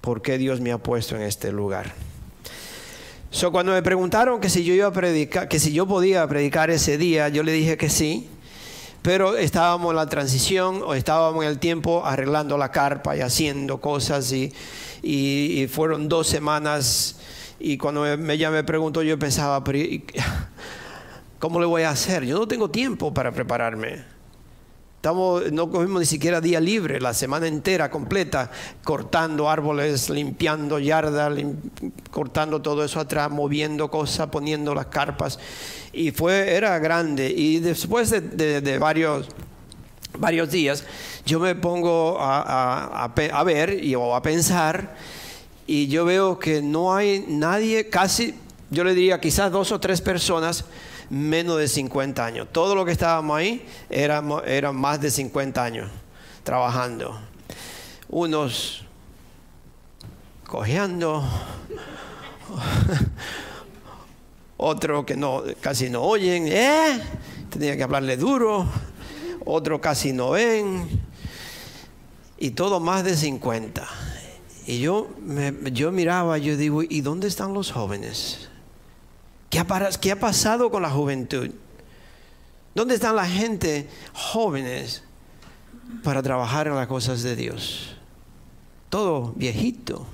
por 0.00 0.20
qué 0.20 0.36
Dios 0.36 0.60
me 0.60 0.70
ha 0.70 0.76
puesto 0.76 1.16
en 1.16 1.22
este 1.22 1.50
lugar. 1.50 1.94
So, 3.34 3.50
cuando 3.50 3.72
me 3.72 3.82
preguntaron 3.82 4.40
que 4.40 4.48
si 4.48 4.62
yo 4.62 4.74
iba 4.74 4.86
a 4.86 4.92
predicar, 4.92 5.48
que 5.48 5.58
si 5.58 5.72
yo 5.72 5.88
podía 5.88 6.24
predicar 6.28 6.70
ese 6.70 6.96
día, 6.96 7.28
yo 7.30 7.42
le 7.42 7.50
dije 7.50 7.76
que 7.76 7.90
sí, 7.90 8.28
pero 9.02 9.36
estábamos 9.36 9.90
en 9.90 9.96
la 9.96 10.06
transición 10.08 10.82
o 10.86 10.94
estábamos 10.94 11.42
en 11.42 11.50
el 11.50 11.58
tiempo 11.58 12.06
arreglando 12.06 12.56
la 12.56 12.70
carpa 12.70 13.16
y 13.16 13.22
haciendo 13.22 13.80
cosas 13.80 14.30
y, 14.30 14.52
y, 15.02 15.66
fueron 15.66 16.08
dos 16.08 16.28
semanas 16.28 17.16
y 17.58 17.76
cuando 17.76 18.06
ella 18.06 18.52
me 18.52 18.62
preguntó 18.62 19.02
yo 19.02 19.18
pensaba, 19.18 19.64
¿cómo 21.40 21.58
le 21.58 21.66
voy 21.66 21.82
a 21.82 21.90
hacer? 21.90 22.24
Yo 22.24 22.38
no 22.38 22.46
tengo 22.46 22.70
tiempo 22.70 23.12
para 23.12 23.32
prepararme. 23.32 24.13
Estamos, 25.04 25.52
no 25.52 25.68
cogimos 25.68 26.00
ni 26.00 26.06
siquiera 26.06 26.40
día 26.40 26.58
libre, 26.60 26.98
la 26.98 27.12
semana 27.12 27.46
entera 27.46 27.90
completa, 27.90 28.50
cortando 28.82 29.50
árboles, 29.50 30.08
limpiando 30.08 30.78
yardas, 30.78 31.30
cortando 32.10 32.62
todo 32.62 32.82
eso 32.82 33.00
atrás, 33.00 33.30
moviendo 33.30 33.90
cosas, 33.90 34.28
poniendo 34.28 34.74
las 34.74 34.86
carpas. 34.86 35.38
Y 35.92 36.10
fue, 36.10 36.56
era 36.56 36.78
grande. 36.78 37.28
Y 37.28 37.58
después 37.58 38.08
de, 38.08 38.78
varios, 38.78 39.28
varios 40.18 40.50
días, 40.50 40.86
yo 41.26 41.38
me 41.38 41.54
pongo 41.54 42.16
a, 42.18 43.04
a 43.04 43.44
ver 43.44 43.84
y, 43.84 43.94
o 43.94 44.14
a 44.14 44.22
pensar, 44.22 44.96
y 45.66 45.86
yo 45.88 46.06
veo 46.06 46.38
que 46.38 46.62
no 46.62 46.94
hay 46.94 47.26
nadie, 47.28 47.90
casi, 47.90 48.36
yo 48.70 48.82
le 48.84 48.94
diría 48.94 49.20
quizás 49.20 49.52
dos 49.52 49.70
o 49.70 49.78
tres 49.78 50.00
personas 50.00 50.64
menos 51.10 51.58
de 51.58 51.68
50 51.68 52.24
años. 52.24 52.48
Todo 52.52 52.74
lo 52.74 52.84
que 52.84 52.92
estábamos 52.92 53.36
ahí 53.36 53.66
éramos, 53.90 54.42
eran 54.46 54.76
más 54.76 55.00
de 55.00 55.10
50 55.10 55.62
años 55.62 55.90
trabajando. 56.42 57.18
Unos 58.08 58.84
cojeando, 60.46 61.24
otros 64.56 65.04
que 65.04 65.16
no, 65.16 65.42
casi 65.60 65.90
no 65.90 66.02
oyen, 66.02 66.46
¿eh? 66.48 67.00
tenía 67.50 67.76
que 67.76 67.82
hablarle 67.82 68.16
duro, 68.16 68.66
otros 69.44 69.80
casi 69.80 70.12
no 70.12 70.30
ven, 70.30 70.88
y 72.38 72.50
todo 72.50 72.80
más 72.80 73.04
de 73.04 73.16
50. 73.16 73.86
Y 74.66 74.80
yo, 74.80 75.08
yo 75.72 75.92
miraba, 75.92 76.38
yo 76.38 76.56
digo, 76.56 76.82
¿y 76.82 77.00
dónde 77.00 77.28
están 77.28 77.52
los 77.52 77.72
jóvenes? 77.72 78.48
¿Qué 79.50 79.58
ha, 79.58 79.66
¿Qué 80.00 80.12
ha 80.12 80.18
pasado 80.18 80.70
con 80.70 80.82
la 80.82 80.90
juventud? 80.90 81.50
¿Dónde 82.74 82.94
están 82.94 83.16
la 83.16 83.26
gente 83.26 83.88
jóvenes 84.12 85.04
para 86.02 86.22
trabajar 86.22 86.66
en 86.66 86.74
las 86.74 86.88
cosas 86.88 87.22
de 87.22 87.36
Dios? 87.36 87.96
Todo 88.90 89.32
viejito. 89.36 90.06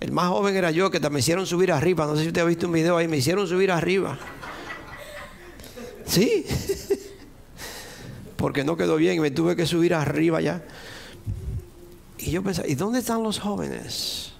El 0.00 0.12
más 0.12 0.28
joven 0.28 0.56
era 0.56 0.70
yo, 0.70 0.90
que 0.90 0.98
me 1.08 1.20
hicieron 1.20 1.46
subir 1.46 1.72
arriba. 1.72 2.06
No 2.06 2.16
sé 2.16 2.22
si 2.22 2.28
usted 2.28 2.42
ha 2.42 2.44
visto 2.44 2.66
un 2.66 2.72
video 2.72 2.96
ahí, 2.96 3.08
me 3.08 3.16
hicieron 3.16 3.46
subir 3.46 3.70
arriba. 3.70 4.18
Sí. 6.04 6.44
Porque 8.36 8.64
no 8.64 8.76
quedó 8.76 8.96
bien, 8.96 9.20
me 9.22 9.30
tuve 9.30 9.54
que 9.56 9.64
subir 9.64 9.94
arriba 9.94 10.40
ya. 10.40 10.62
Y 12.18 12.30
yo 12.32 12.42
pensaba, 12.42 12.68
¿y 12.68 12.74
dónde 12.74 12.98
están 12.98 13.22
los 13.22 13.38
jóvenes? 13.38 14.31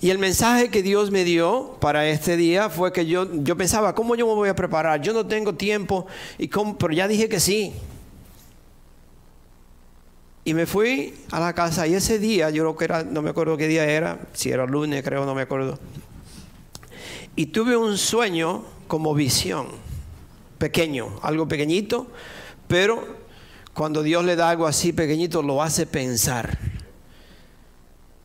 Y 0.00 0.10
el 0.10 0.18
mensaje 0.18 0.68
que 0.68 0.82
Dios 0.82 1.10
me 1.10 1.24
dio 1.24 1.76
para 1.80 2.06
este 2.06 2.36
día 2.36 2.68
fue 2.68 2.92
que 2.92 3.06
yo, 3.06 3.26
yo 3.42 3.56
pensaba, 3.56 3.94
¿cómo 3.94 4.14
yo 4.14 4.26
me 4.26 4.34
voy 4.34 4.48
a 4.48 4.54
preparar? 4.54 5.00
Yo 5.00 5.14
no 5.14 5.26
tengo 5.26 5.54
tiempo, 5.54 6.06
y 6.38 6.48
pero 6.48 6.92
ya 6.92 7.08
dije 7.08 7.28
que 7.28 7.40
sí. 7.40 7.72
Y 10.44 10.54
me 10.54 10.66
fui 10.66 11.14
a 11.32 11.40
la 11.40 11.54
casa 11.54 11.86
y 11.86 11.94
ese 11.94 12.18
día, 12.18 12.50
yo 12.50 12.62
creo 12.62 12.76
que 12.76 12.84
era, 12.84 13.02
no 13.04 13.22
me 13.22 13.30
acuerdo 13.30 13.56
qué 13.56 13.66
día 13.68 13.84
era, 13.84 14.20
si 14.32 14.50
era 14.50 14.66
lunes 14.66 15.02
creo, 15.02 15.24
no 15.24 15.34
me 15.34 15.42
acuerdo. 15.42 15.78
Y 17.34 17.46
tuve 17.46 17.76
un 17.76 17.96
sueño 17.96 18.64
como 18.86 19.14
visión, 19.14 19.66
pequeño, 20.58 21.18
algo 21.22 21.48
pequeñito, 21.48 22.06
pero 22.68 23.02
cuando 23.74 24.02
Dios 24.02 24.24
le 24.24 24.36
da 24.36 24.50
algo 24.50 24.66
así 24.66 24.92
pequeñito, 24.92 25.42
lo 25.42 25.62
hace 25.62 25.86
pensar 25.86 26.58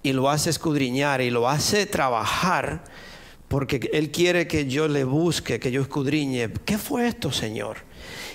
y 0.04 0.14
lo 0.14 0.30
hace 0.30 0.50
escudriñar 0.50 1.22
y 1.22 1.30
lo 1.30 1.48
hace 1.48 1.86
trabajar 1.86 2.84
porque 3.48 3.90
Él 3.94 4.12
quiere 4.12 4.48
que 4.48 4.66
yo 4.68 4.88
le 4.88 5.04
busque, 5.04 5.60
que 5.60 5.72
yo 5.72 5.82
escudriñe. 5.82 6.52
¿Qué 6.66 6.78
fue 6.78 7.08
esto, 7.08 7.32
Señor? 7.32 7.78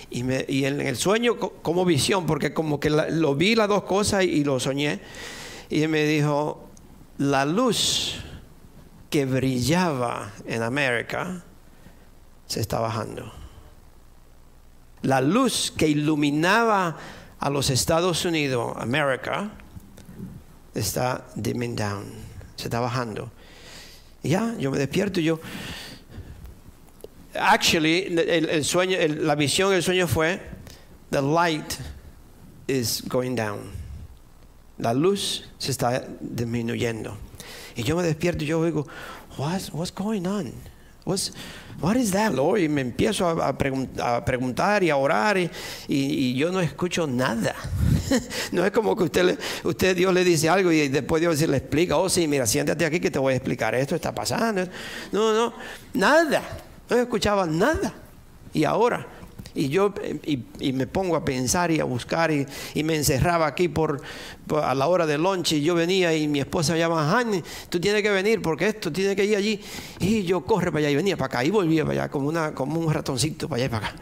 Y, 0.09 0.23
me, 0.23 0.45
y 0.47 0.65
en 0.65 0.79
el 0.79 0.95
sueño 0.95 1.37
como 1.37 1.83
visión, 1.85 2.25
porque 2.25 2.53
como 2.53 2.79
que 2.79 2.89
lo 2.89 3.35
vi 3.35 3.55
las 3.55 3.67
dos 3.67 3.83
cosas 3.83 4.23
y, 4.23 4.43
lo 4.43 4.59
soñé, 4.59 4.99
y 5.69 5.87
me 5.87 6.03
dijo, 6.03 6.69
la 7.17 7.45
luz 7.45 8.23
que 9.09 9.25
brillaba 9.25 10.33
en 10.45 10.61
América 10.61 11.43
se 12.45 12.61
está 12.61 12.79
bajando 12.79 13.33
la 15.01 15.21
luz 15.21 15.71
que 15.71 15.87
iluminaba 15.87 16.97
a 17.39 17.49
los 17.49 17.69
Estados 17.69 18.25
Unidos, 18.25 18.73
América, 18.77 19.51
está 20.79 21.25
dimming 21.35 21.75
down, 21.75 22.05
se 22.55 22.65
está 22.65 22.79
bajando. 22.79 23.31
Y 24.23 24.29
ya, 24.29 24.55
yo 24.57 24.71
me 24.71 24.77
despierto 24.77 25.19
y 25.19 25.25
yo. 25.25 25.39
Actually, 27.33 28.05
el, 28.17 28.65
sueño, 28.65 28.97
la 29.21 29.35
visión 29.35 29.71
del 29.71 29.83
sueño 29.83 30.07
fue: 30.07 30.39
the 31.11 31.21
light 31.21 31.75
is 32.67 33.03
going 33.07 33.35
down. 33.35 33.71
La 34.77 34.93
luz 34.93 35.45
se 35.57 35.71
está 35.71 36.05
disminuyendo. 36.19 37.17
Y 37.75 37.83
yo 37.83 37.95
me 37.95 38.03
despierto 38.03 38.43
y 38.43 38.47
yo 38.47 38.63
digo, 38.63 38.87
what's, 39.37 39.71
what's 39.71 39.91
going 39.91 40.25
on? 40.25 40.53
What's, 41.05 41.31
What 41.79 41.95
is 41.95 42.11
that, 42.11 42.33
Lord? 42.33 42.59
Y 42.61 42.69
me 42.69 42.81
empiezo 42.81 43.27
a, 43.27 43.55
preguntar 43.55 44.83
y 44.83 44.89
a 44.89 44.97
orar 44.97 45.37
y, 45.87 46.33
yo 46.33 46.51
no 46.51 46.59
escucho 46.59 47.05
nada. 47.05 47.55
no 48.51 48.65
es 48.65 48.71
como 48.71 48.95
que 48.95 49.03
usted, 49.03 49.39
usted, 49.63 49.95
Dios 49.95 50.11
le 50.13 50.23
dice 50.23 50.49
algo 50.49 50.71
y 50.71 50.87
después 50.87 51.21
Dios 51.21 51.39
le 51.41 51.57
explica, 51.57 51.97
oh 51.97 52.09
sí, 52.09 52.27
mira, 52.27 52.47
siéntate 52.47 52.83
aquí 52.85 52.99
que 52.99 53.11
te 53.11 53.19
voy 53.19 53.33
a 53.33 53.35
explicar, 53.35 53.75
esto 53.75 53.95
está 53.95 54.13
pasando. 54.13 54.67
No, 55.11 55.33
no, 55.33 55.53
nada. 55.93 56.41
No 56.89 56.97
escuchaba 56.97 57.45
nada. 57.45 57.93
Y 58.53 58.63
ahora 58.63 59.05
y 59.57 59.69
yo 59.69 59.91
y, 60.23 60.73
me 60.73 60.85
pongo 60.85 61.15
a 61.15 61.25
pensar 61.25 61.71
y 61.71 61.79
a 61.79 61.83
buscar 61.83 62.31
y, 62.31 62.45
me 62.83 62.95
encerraba 62.95 63.47
aquí 63.47 63.67
por, 63.67 64.01
a 64.61 64.75
la 64.75 64.87
hora 64.87 65.07
del 65.07 65.23
lunch 65.23 65.53
y 65.53 65.63
yo 65.63 65.73
venía 65.73 66.15
y 66.15 66.27
mi 66.27 66.39
esposa 66.39 66.73
me 66.73 66.79
llamaba, 66.79 67.23
tú 67.67 67.79
tienes 67.79 68.03
que 68.03 68.11
venir 68.11 68.39
porque 68.41 68.67
esto 68.67 68.91
tiene 68.91 69.15
que 69.15 69.25
ir 69.25 69.35
allí. 69.35 69.59
Y 69.99 70.23
yo 70.23 70.45
corre 70.45 70.71
para 70.71 70.79
allá 70.79 70.91
y 70.91 70.95
venía 70.95 71.17
para 71.17 71.25
acá 71.25 71.43
y 71.43 71.49
volvía 71.49 71.83
para 71.83 72.03
allá 72.03 72.11
como, 72.11 72.29
una, 72.29 72.53
como 72.53 72.79
un 72.79 72.93
ratoncito 72.93 73.49
para 73.49 73.63
allá 73.63 73.65
y 73.65 73.69
para 73.69 73.87
acá. 73.87 73.95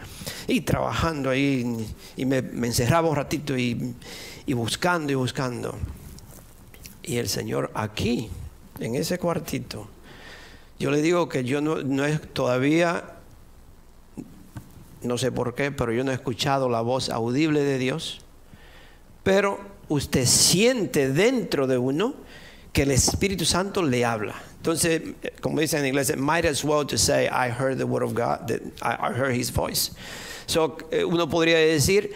Y 0.48 0.62
trabajando 0.62 1.30
ahí 1.30 1.88
y 2.18 2.26
me, 2.26 2.38
encerraba 2.38 3.08
un 3.08 3.16
ratito 3.16 3.58
y, 3.58 3.96
buscando 4.50 5.14
y 5.14 5.16
buscando. 5.16 5.76
Y 7.02 7.16
el 7.16 7.30
Señor 7.30 7.72
aquí, 7.76 8.30
en 8.80 8.96
ese 8.96 9.18
cuartito, 9.20 9.88
yo 10.80 10.92
le 10.92 11.02
digo 11.02 11.30
que 11.30 11.46
yo 11.46 11.62
no, 11.62 11.82
no 11.82 12.04
es 12.04 12.22
todavía 12.34 13.15
no 15.06 15.18
sé 15.18 15.32
por 15.32 15.56
qué, 15.56 15.72
pero 15.72 15.92
yo 15.92 16.04
no 16.04 16.12
he 16.12 16.16
escuchado 16.16 16.70
la 16.70 16.82
voz 16.82 17.10
audible 17.10 17.62
de 17.62 17.78
Dios. 17.78 18.22
Pero 19.24 19.60
usted 19.88 20.26
siente 20.26 21.12
dentro 21.12 21.68
de 21.68 21.78
uno 21.78 22.16
que 22.74 22.84
el 22.84 22.92
Espíritu 22.92 23.46
Santo 23.46 23.82
le 23.84 24.04
habla. 24.04 24.36
Entonces, 24.58 25.02
como 25.42 25.60
dice 25.60 25.78
en 25.78 25.86
inglés, 25.86 26.16
might 26.18 26.46
as 26.46 26.64
well 26.64 26.86
to 26.86 26.98
say, 26.98 27.28
I 27.28 27.50
heard 27.50 27.78
the 27.78 27.86
word 27.86 28.04
of 28.04 28.14
God, 28.14 28.52
I 28.82 29.14
heard 29.14 29.36
his 29.36 29.52
voice. 29.52 29.92
So, 30.48 30.78
eh, 30.92 31.04
uno 31.04 31.30
podría 31.30 31.58
decir, 31.58 32.12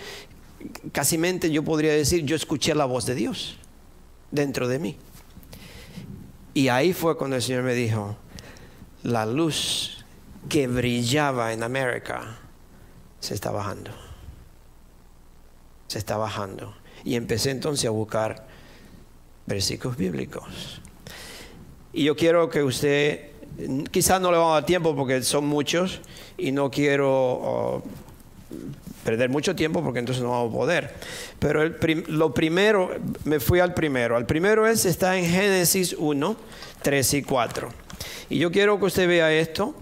casi 0.91 1.17
mente 1.17 1.49
yo 1.51 1.63
podría 1.63 1.93
decir, 1.93 2.25
yo 2.25 2.35
escuché 2.35 2.75
la 2.75 2.85
voz 2.85 3.05
de 3.05 3.15
Dios 3.15 3.57
dentro 4.31 4.67
de 4.67 4.79
mí. 4.79 4.97
Y 6.53 6.67
ahí 6.67 6.93
fue 6.93 7.17
cuando 7.17 7.37
el 7.37 7.41
Señor 7.41 7.63
me 7.63 7.73
dijo, 7.73 8.17
la 9.03 9.25
luz 9.25 10.03
que 10.49 10.67
brillaba 10.67 11.53
en 11.53 11.63
América 11.63 12.39
se 13.19 13.33
está 13.33 13.51
bajando. 13.51 13.91
Se 15.87 15.97
está 15.97 16.17
bajando. 16.17 16.73
Y 17.03 17.15
empecé 17.15 17.51
entonces 17.51 17.85
a 17.87 17.91
buscar 17.91 18.47
versículos 19.45 19.97
bíblicos. 19.97 20.81
Y 21.91 22.03
yo 22.03 22.15
quiero 22.15 22.49
que 22.49 22.63
usted, 22.63 23.31
quizás 23.91 24.21
no 24.21 24.31
le 24.31 24.37
va 24.37 24.51
a 24.51 24.53
dar 24.55 24.65
tiempo 24.65 24.95
porque 24.95 25.21
son 25.23 25.45
muchos 25.47 26.01
y 26.37 26.51
no 26.51 26.69
quiero 26.69 27.09
oh, 27.09 27.83
perder 29.03 29.29
mucho 29.29 29.55
tiempo 29.55 29.83
porque 29.83 29.99
entonces 29.99 30.23
no 30.23 30.31
vamos 30.31 30.53
a 30.53 30.57
poder. 30.57 30.93
Pero 31.39 31.67
lo 32.07 32.33
primero, 32.33 32.91
me 33.25 33.39
fui 33.39 33.59
al 33.59 33.73
primero. 33.73 34.15
Al 34.15 34.25
primero 34.25 34.67
es, 34.67 34.85
está 34.85 35.17
en 35.17 35.25
Génesis 35.25 35.95
1, 35.97 36.35
3 36.83 37.13
y 37.15 37.23
4. 37.23 37.69
Y 38.29 38.37
yo 38.37 38.51
quiero 38.51 38.79
que 38.79 38.85
usted 38.85 39.07
vea 39.07 39.33
esto 39.33 39.73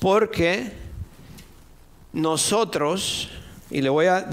porque 0.00 0.70
nosotros, 2.18 3.30
y 3.70 3.82
le 3.82 3.90
voy 3.90 4.06
a, 4.06 4.28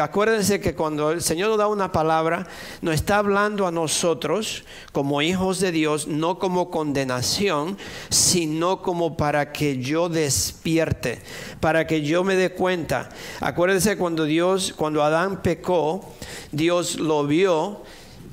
acuérdense 0.00 0.60
que 0.60 0.74
cuando 0.74 1.10
el 1.10 1.20
Señor 1.20 1.48
nos 1.50 1.58
da 1.58 1.66
una 1.66 1.90
palabra, 1.90 2.46
nos 2.82 2.94
está 2.94 3.18
hablando 3.18 3.66
a 3.66 3.72
nosotros 3.72 4.64
como 4.92 5.22
hijos 5.22 5.58
de 5.58 5.72
Dios, 5.72 6.06
no 6.06 6.38
como 6.38 6.70
condenación, 6.70 7.78
sino 8.10 8.82
como 8.82 9.16
para 9.16 9.52
que 9.52 9.78
yo 9.78 10.08
despierte, 10.08 11.20
para 11.58 11.86
que 11.86 12.02
yo 12.02 12.22
me 12.22 12.36
dé 12.36 12.52
cuenta. 12.52 13.08
Acuérdense 13.40 13.96
cuando 13.96 14.24
Dios, 14.24 14.72
cuando 14.76 15.02
Adán 15.02 15.42
pecó, 15.42 16.04
Dios 16.52 16.96
lo 16.96 17.26
vio 17.26 17.82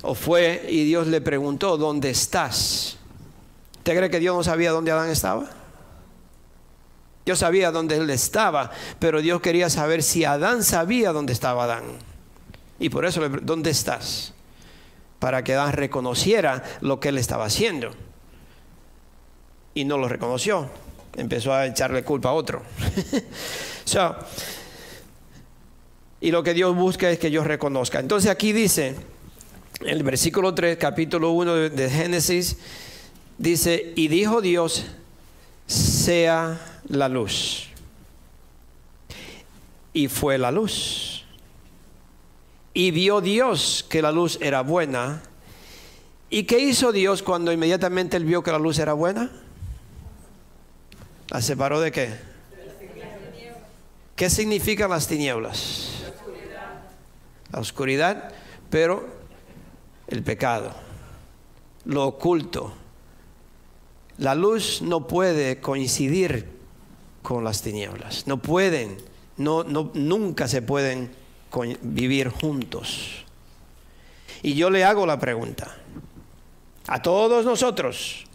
o 0.02 0.14
fue 0.14 0.66
y 0.68 0.84
Dios 0.84 1.08
le 1.08 1.20
preguntó, 1.20 1.76
¿dónde 1.76 2.10
estás? 2.10 2.96
¿Usted 3.78 3.96
cree 3.96 4.10
que 4.10 4.20
Dios 4.20 4.36
no 4.36 4.44
sabía 4.44 4.70
dónde 4.70 4.92
Adán 4.92 5.10
estaba? 5.10 5.63
Dios 7.24 7.38
sabía 7.38 7.70
dónde 7.70 7.96
él 7.96 8.10
estaba, 8.10 8.70
pero 8.98 9.22
Dios 9.22 9.40
quería 9.40 9.70
saber 9.70 10.02
si 10.02 10.24
Adán 10.24 10.62
sabía 10.62 11.12
dónde 11.12 11.32
estaba 11.32 11.64
Adán. 11.64 11.84
Y 12.78 12.90
por 12.90 13.06
eso, 13.06 13.26
¿dónde 13.28 13.70
estás? 13.70 14.34
Para 15.20 15.42
que 15.42 15.54
Adán 15.54 15.72
reconociera 15.72 16.62
lo 16.80 17.00
que 17.00 17.08
él 17.08 17.18
estaba 17.18 17.46
haciendo. 17.46 17.92
Y 19.72 19.84
no 19.84 19.96
lo 19.96 20.06
reconoció. 20.06 20.68
Empezó 21.16 21.54
a 21.54 21.66
echarle 21.66 22.04
culpa 22.04 22.28
a 22.28 22.32
otro. 22.32 22.62
y 26.20 26.30
lo 26.30 26.42
que 26.42 26.52
Dios 26.52 26.76
busca 26.76 27.10
es 27.10 27.18
que 27.18 27.30
yo 27.30 27.42
reconozca. 27.42 28.00
Entonces 28.00 28.30
aquí 28.30 28.52
dice, 28.52 28.96
en 29.80 29.88
el 29.88 30.02
versículo 30.02 30.54
3, 30.54 30.76
capítulo 30.76 31.30
1 31.30 31.54
de 31.70 31.90
Génesis, 31.90 32.58
dice, 33.38 33.94
y 33.96 34.08
dijo 34.08 34.42
Dios, 34.42 34.84
sea 35.66 36.73
la 36.88 37.08
luz. 37.08 37.68
Y 39.92 40.08
fue 40.08 40.38
la 40.38 40.50
luz. 40.50 41.24
Y 42.72 42.90
vio 42.90 43.20
Dios 43.20 43.86
que 43.88 44.02
la 44.02 44.10
luz 44.10 44.38
era 44.40 44.62
buena. 44.62 45.22
¿Y 46.30 46.44
qué 46.44 46.58
hizo 46.58 46.90
Dios 46.90 47.22
cuando 47.22 47.52
inmediatamente 47.52 48.16
él 48.16 48.24
vio 48.24 48.42
que 48.42 48.50
la 48.50 48.58
luz 48.58 48.78
era 48.78 48.92
buena? 48.92 49.30
¿La 51.28 51.40
separó 51.40 51.80
de 51.80 51.92
qué? 51.92 52.34
¿Qué 54.16 54.30
significan 54.30 54.90
las 54.90 55.06
tinieblas? 55.06 56.04
La 57.52 57.60
oscuridad, 57.60 58.32
pero 58.68 59.06
el 60.08 60.22
pecado, 60.24 60.72
lo 61.84 62.04
oculto. 62.04 62.72
La 64.18 64.34
luz 64.34 64.82
no 64.82 65.06
puede 65.06 65.60
coincidir 65.60 66.53
con 67.24 67.42
las 67.42 67.62
tinieblas, 67.62 68.26
no 68.26 68.36
pueden, 68.36 68.98
no, 69.38 69.64
no, 69.64 69.90
nunca 69.94 70.46
se 70.46 70.60
pueden 70.60 71.10
vivir 71.80 72.28
juntos. 72.28 73.24
Y 74.42 74.54
yo 74.54 74.68
le 74.68 74.84
hago 74.84 75.06
la 75.06 75.18
pregunta 75.18 75.74
a 76.86 77.00
todos 77.00 77.46
nosotros. 77.46 78.26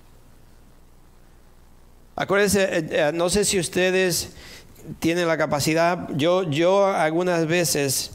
Acuérdense, 2.16 2.64
eh, 2.64 2.88
eh, 2.90 3.12
no 3.14 3.30
sé 3.30 3.46
si 3.46 3.60
ustedes 3.60 4.32
tienen 4.98 5.28
la 5.28 5.38
capacidad, 5.38 6.10
yo, 6.16 6.50
yo 6.50 6.88
algunas 6.88 7.46
veces 7.46 8.14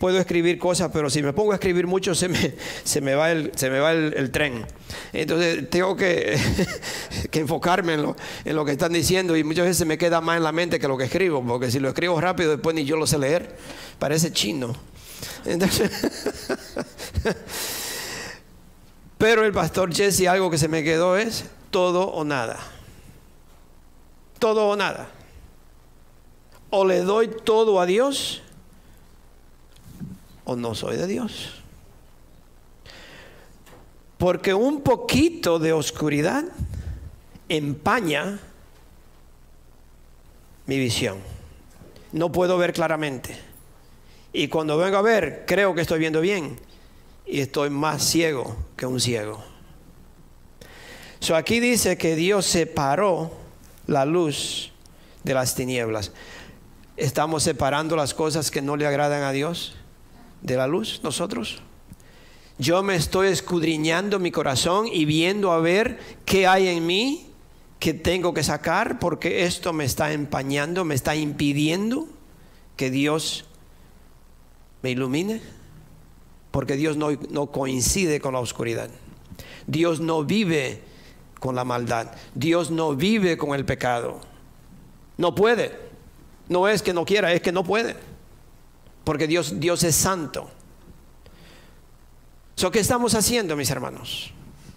puedo 0.00 0.18
escribir 0.18 0.58
cosas, 0.58 0.90
pero 0.94 1.10
si 1.10 1.22
me 1.22 1.34
pongo 1.34 1.52
a 1.52 1.56
escribir 1.56 1.86
mucho 1.86 2.14
se 2.14 2.30
me, 2.30 2.54
se 2.84 3.02
me 3.02 3.14
va, 3.14 3.30
el, 3.30 3.52
se 3.54 3.68
me 3.68 3.80
va 3.80 3.92
el, 3.92 4.30
tren. 4.30 4.66
Entonces 5.12 5.68
tengo 5.68 5.94
que, 5.94 6.40
que 7.30 7.40
enfocarme 7.40 7.94
en 7.94 8.02
lo, 8.02 8.16
en 8.46 8.56
lo, 8.56 8.64
que 8.64 8.72
están 8.72 8.94
diciendo 8.94 9.36
y 9.36 9.44
muchas 9.44 9.66
veces 9.66 9.86
me 9.86 9.98
queda 9.98 10.22
más 10.22 10.38
en 10.38 10.42
la 10.42 10.52
mente 10.52 10.80
que 10.80 10.88
lo 10.88 10.96
que 10.96 11.04
escribo, 11.04 11.44
porque 11.46 11.70
si 11.70 11.80
lo 11.80 11.90
escribo 11.90 12.18
rápido 12.18 12.52
después 12.52 12.74
ni 12.74 12.86
yo 12.86 12.96
lo 12.96 13.06
sé 13.06 13.18
leer, 13.18 13.54
parece 13.98 14.32
chino. 14.32 14.74
Entonces, 15.44 15.90
pero 19.18 19.44
el 19.44 19.52
pastor 19.52 19.94
Jesse 19.94 20.28
algo 20.28 20.50
que 20.50 20.56
se 20.56 20.68
me 20.68 20.82
quedó 20.82 21.18
es 21.18 21.44
todo 21.70 22.08
o 22.08 22.24
nada. 22.24 22.58
Todo 24.38 24.66
o 24.66 24.76
nada. 24.76 25.10
O 26.70 26.86
le 26.86 27.00
doy 27.00 27.28
todo 27.44 27.82
a 27.82 27.84
Dios 27.84 28.42
o 30.50 30.56
no 30.56 30.74
soy 30.74 30.96
de 30.96 31.06
Dios. 31.06 31.50
Porque 34.18 34.52
un 34.52 34.82
poquito 34.82 35.60
de 35.60 35.72
oscuridad 35.72 36.44
empaña 37.48 38.40
mi 40.66 40.76
visión. 40.76 41.18
No 42.10 42.32
puedo 42.32 42.58
ver 42.58 42.72
claramente. 42.72 43.38
Y 44.32 44.48
cuando 44.48 44.76
vengo 44.76 44.96
a 44.96 45.02
ver, 45.02 45.44
creo 45.46 45.72
que 45.72 45.82
estoy 45.82 46.00
viendo 46.00 46.20
bien. 46.20 46.58
Y 47.26 47.38
estoy 47.38 47.70
más 47.70 48.02
ciego 48.02 48.56
que 48.76 48.86
un 48.86 48.98
ciego. 48.98 49.40
So 51.20 51.36
aquí 51.36 51.60
dice 51.60 51.96
que 51.96 52.16
Dios 52.16 52.44
separó 52.44 53.30
la 53.86 54.04
luz 54.04 54.72
de 55.22 55.32
las 55.32 55.54
tinieblas. 55.54 56.10
¿Estamos 56.96 57.44
separando 57.44 57.94
las 57.94 58.14
cosas 58.14 58.50
que 58.50 58.60
no 58.60 58.74
le 58.74 58.88
agradan 58.88 59.22
a 59.22 59.30
Dios? 59.30 59.76
De 60.42 60.56
la 60.56 60.66
luz 60.66 61.00
nosotros. 61.02 61.60
Yo 62.58 62.82
me 62.82 62.94
estoy 62.94 63.28
escudriñando 63.28 64.18
mi 64.18 64.30
corazón 64.30 64.86
y 64.86 65.06
viendo 65.06 65.52
a 65.52 65.60
ver 65.60 65.98
qué 66.26 66.46
hay 66.46 66.68
en 66.68 66.86
mí 66.86 67.26
que 67.78 67.94
tengo 67.94 68.34
que 68.34 68.42
sacar 68.42 68.98
porque 68.98 69.44
esto 69.44 69.72
me 69.72 69.84
está 69.84 70.12
empañando, 70.12 70.84
me 70.84 70.94
está 70.94 71.16
impidiendo 71.16 72.06
que 72.76 72.90
Dios 72.90 73.46
me 74.82 74.90
ilumine. 74.90 75.40
Porque 76.50 76.76
Dios 76.76 76.96
no, 76.96 77.12
no 77.30 77.46
coincide 77.46 78.20
con 78.20 78.34
la 78.34 78.40
oscuridad. 78.40 78.90
Dios 79.66 80.00
no 80.00 80.24
vive 80.24 80.82
con 81.38 81.54
la 81.54 81.64
maldad. 81.64 82.10
Dios 82.34 82.70
no 82.70 82.96
vive 82.96 83.38
con 83.38 83.54
el 83.54 83.64
pecado. 83.64 84.20
No 85.16 85.34
puede. 85.34 85.78
No 86.48 86.66
es 86.66 86.82
que 86.82 86.92
no 86.92 87.04
quiera, 87.04 87.32
es 87.32 87.40
que 87.40 87.52
no 87.52 87.62
puede 87.62 88.09
porque 89.04 89.26
Dios, 89.26 89.60
Dios 89.60 89.82
es 89.84 89.94
santo. 89.94 90.50
¿So, 92.56 92.70
¿Qué 92.70 92.80
estamos 92.80 93.14
haciendo, 93.14 93.56
mis 93.56 93.70
hermanos? 93.70 94.32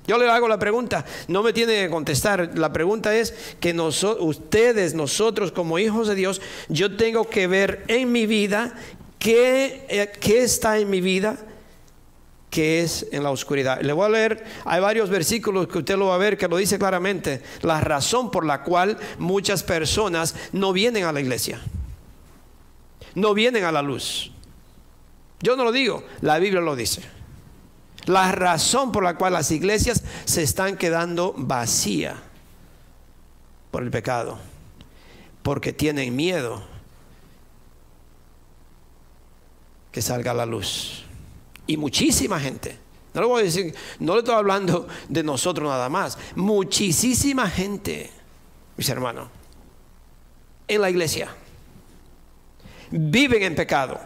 Yo 0.07 0.17
le 0.17 0.29
hago 0.29 0.47
la 0.47 0.59
pregunta, 0.59 1.05
no 1.27 1.43
me 1.43 1.53
tiene 1.53 1.75
que 1.75 1.89
contestar. 1.89 2.57
La 2.57 2.73
pregunta 2.73 3.15
es 3.15 3.33
que 3.59 3.73
ustedes, 3.73 4.93
nosotros 4.93 5.51
como 5.51 5.79
hijos 5.79 6.07
de 6.07 6.15
Dios, 6.15 6.41
yo 6.67 6.95
tengo 6.97 7.29
que 7.29 7.47
ver 7.47 7.83
en 7.87 8.11
mi 8.11 8.25
vida 8.25 8.73
qué, 9.17 9.85
eh, 9.89 10.11
qué 10.19 10.43
está 10.43 10.77
en 10.77 10.89
mi 10.89 10.99
vida 10.99 11.37
que 12.49 12.83
es 12.83 13.07
en 13.11 13.23
la 13.23 13.31
oscuridad. 13.31 13.81
Le 13.81 13.93
voy 13.93 14.05
a 14.05 14.09
leer, 14.09 14.43
hay 14.65 14.79
varios 14.79 15.09
versículos 15.09 15.67
que 15.67 15.79
usted 15.79 15.97
lo 15.97 16.07
va 16.07 16.15
a 16.15 16.19
ver 16.19 16.37
que 16.37 16.47
lo 16.47 16.57
dice 16.57 16.77
claramente, 16.77 17.41
la 17.63 17.81
razón 17.81 18.29
por 18.29 18.45
la 18.45 18.61
cual 18.61 18.97
muchas 19.17 19.63
personas 19.63 20.35
no 20.51 20.71
vienen 20.71 21.05
a 21.05 21.11
la 21.11 21.21
iglesia 21.21 21.59
no 23.15 23.33
vienen 23.33 23.63
a 23.63 23.71
la 23.71 23.81
luz. 23.81 24.31
Yo 25.41 25.55
no 25.55 25.63
lo 25.63 25.71
digo, 25.71 26.03
la 26.21 26.39
Biblia 26.39 26.61
lo 26.61 26.75
dice. 26.75 27.01
La 28.05 28.31
razón 28.31 28.91
por 28.91 29.03
la 29.03 29.15
cual 29.15 29.33
las 29.33 29.51
iglesias 29.51 30.03
se 30.25 30.43
están 30.43 30.77
quedando 30.77 31.33
vacías 31.37 32.15
por 33.71 33.83
el 33.83 33.91
pecado, 33.91 34.37
porque 35.41 35.73
tienen 35.73 36.15
miedo 36.15 36.63
que 39.91 40.01
salga 40.01 40.33
la 40.33 40.45
luz. 40.45 41.05
Y 41.65 41.77
muchísima 41.77 42.39
gente, 42.39 42.77
no 43.13 43.21
le 43.21 43.27
voy 43.27 43.41
a 43.41 43.45
decir, 43.45 43.73
no 43.99 44.13
le 44.13 44.19
estoy 44.19 44.35
hablando 44.35 44.87
de 45.07 45.23
nosotros 45.23 45.69
nada 45.69 45.87
más, 45.87 46.17
muchísima 46.35 47.49
gente, 47.49 48.11
mis 48.75 48.89
hermanos, 48.89 49.29
en 50.67 50.81
la 50.81 50.89
iglesia 50.89 51.29
viven 52.95 53.41
en 53.41 53.55
pecado, 53.55 53.99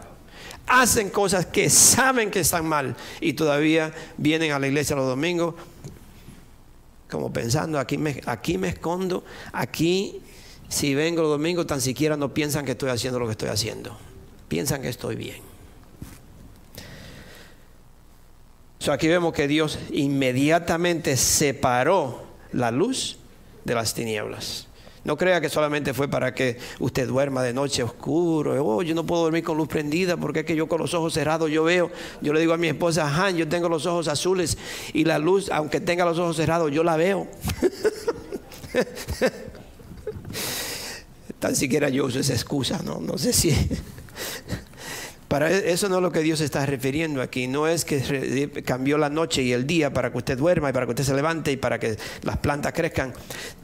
hacen 0.66 1.10
cosas 1.10 1.46
que 1.46 1.68
saben 1.68 2.30
que 2.30 2.40
están 2.40 2.66
mal 2.66 2.96
y 3.20 3.34
todavía 3.34 3.92
vienen 4.16 4.52
a 4.52 4.58
la 4.58 4.66
iglesia 4.66 4.96
los 4.96 5.06
domingos 5.06 5.54
como 7.10 7.32
pensando, 7.32 7.78
aquí 7.78 7.96
me, 7.96 8.20
aquí 8.26 8.58
me 8.58 8.68
escondo, 8.68 9.24
aquí 9.52 10.20
si 10.68 10.94
vengo 10.94 11.22
los 11.22 11.30
domingos 11.30 11.66
tan 11.66 11.80
siquiera 11.80 12.16
no 12.16 12.34
piensan 12.34 12.64
que 12.64 12.72
estoy 12.72 12.90
haciendo 12.90 13.18
lo 13.18 13.26
que 13.26 13.32
estoy 13.32 13.48
haciendo, 13.48 13.96
piensan 14.48 14.82
que 14.82 14.88
estoy 14.88 15.16
bien. 15.16 15.48
aquí 18.90 19.06
vemos 19.06 19.34
que 19.34 19.46
Dios 19.46 19.78
inmediatamente 19.90 21.18
separó 21.18 22.22
la 22.52 22.70
luz 22.70 23.18
de 23.66 23.74
las 23.74 23.92
tinieblas. 23.92 24.67
No 25.04 25.16
crea 25.16 25.40
que 25.40 25.48
solamente 25.48 25.94
fue 25.94 26.08
para 26.08 26.34
que 26.34 26.58
usted 26.80 27.06
duerma 27.06 27.42
de 27.42 27.52
noche 27.52 27.82
oscuro. 27.82 28.62
Oh, 28.64 28.82
yo 28.82 28.94
no 28.94 29.06
puedo 29.06 29.22
dormir 29.22 29.44
con 29.44 29.56
luz 29.56 29.68
prendida 29.68 30.16
porque 30.16 30.40
es 30.40 30.46
que 30.46 30.56
yo 30.56 30.68
con 30.68 30.80
los 30.80 30.94
ojos 30.94 31.14
cerrados 31.14 31.50
yo 31.50 31.64
veo. 31.64 31.90
Yo 32.20 32.32
le 32.32 32.40
digo 32.40 32.52
a 32.52 32.56
mi 32.56 32.68
esposa, 32.68 33.06
ajá, 33.06 33.30
yo 33.30 33.48
tengo 33.48 33.68
los 33.68 33.86
ojos 33.86 34.08
azules 34.08 34.58
y 34.92 35.04
la 35.04 35.18
luz, 35.18 35.50
aunque 35.50 35.80
tenga 35.80 36.04
los 36.04 36.18
ojos 36.18 36.36
cerrados, 36.36 36.70
yo 36.72 36.82
la 36.84 36.96
veo. 36.96 37.26
Tan 41.38 41.54
siquiera 41.54 41.88
yo 41.88 42.06
uso 42.06 42.18
esa 42.18 42.32
excusa, 42.32 42.80
¿no? 42.84 43.00
No 43.00 43.16
sé 43.18 43.32
si... 43.32 43.54
Para 45.28 45.52
e, 45.52 45.72
eso 45.72 45.90
no 45.90 45.96
es 45.96 46.02
lo 46.02 46.10
que 46.10 46.20
Dios 46.20 46.40
está 46.40 46.64
refiriendo 46.64 47.20
aquí. 47.20 47.46
No 47.46 47.68
es 47.68 47.84
que 47.84 48.62
cambió 48.64 48.96
la 48.96 49.10
noche 49.10 49.42
y 49.42 49.52
el 49.52 49.66
día 49.66 49.92
para 49.92 50.10
que 50.10 50.18
usted 50.18 50.38
duerma 50.38 50.70
y 50.70 50.72
para 50.72 50.86
que 50.86 50.90
usted 50.90 51.04
se 51.04 51.14
levante 51.14 51.52
y 51.52 51.58
para 51.58 51.78
que 51.78 51.98
las 52.22 52.38
plantas 52.38 52.72
crezcan. 52.72 53.12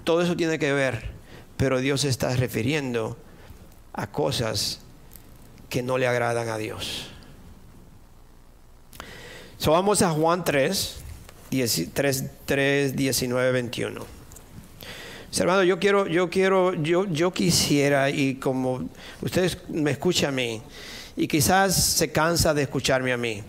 Todo 0.04 0.20
eso 0.20 0.36
tiene 0.36 0.58
que 0.58 0.72
ver 0.72 1.13
pero 1.56 1.80
Dios 1.80 2.04
está 2.04 2.34
refiriendo 2.36 3.16
a 3.92 4.08
cosas 4.08 4.80
que 5.68 5.82
no 5.82 5.98
le 5.98 6.06
agradan 6.06 6.48
a 6.48 6.58
Dios. 6.58 7.08
Vamos 9.66 10.02
a 10.02 10.10
Juan 10.10 10.44
3, 10.44 10.96
3, 11.94 12.96
19, 12.96 13.52
21. 13.52 14.06
Hermano, 15.36 15.64
yo 15.64 15.80
quiero, 15.80 16.06
yo 16.06 16.30
quiero, 16.30 16.74
yo, 16.74 17.06
yo 17.06 17.32
quisiera, 17.32 18.10
y 18.10 18.36
como 18.36 18.88
ustedes 19.20 19.58
me 19.68 19.90
escuchan 19.90 20.28
a 20.28 20.32
mí, 20.32 20.62
y 21.16 21.26
quizás 21.26 21.74
se 21.74 22.12
cansa 22.12 22.54
de 22.54 22.62
escucharme 22.62 23.12
a 23.12 23.16
mí, 23.16 23.42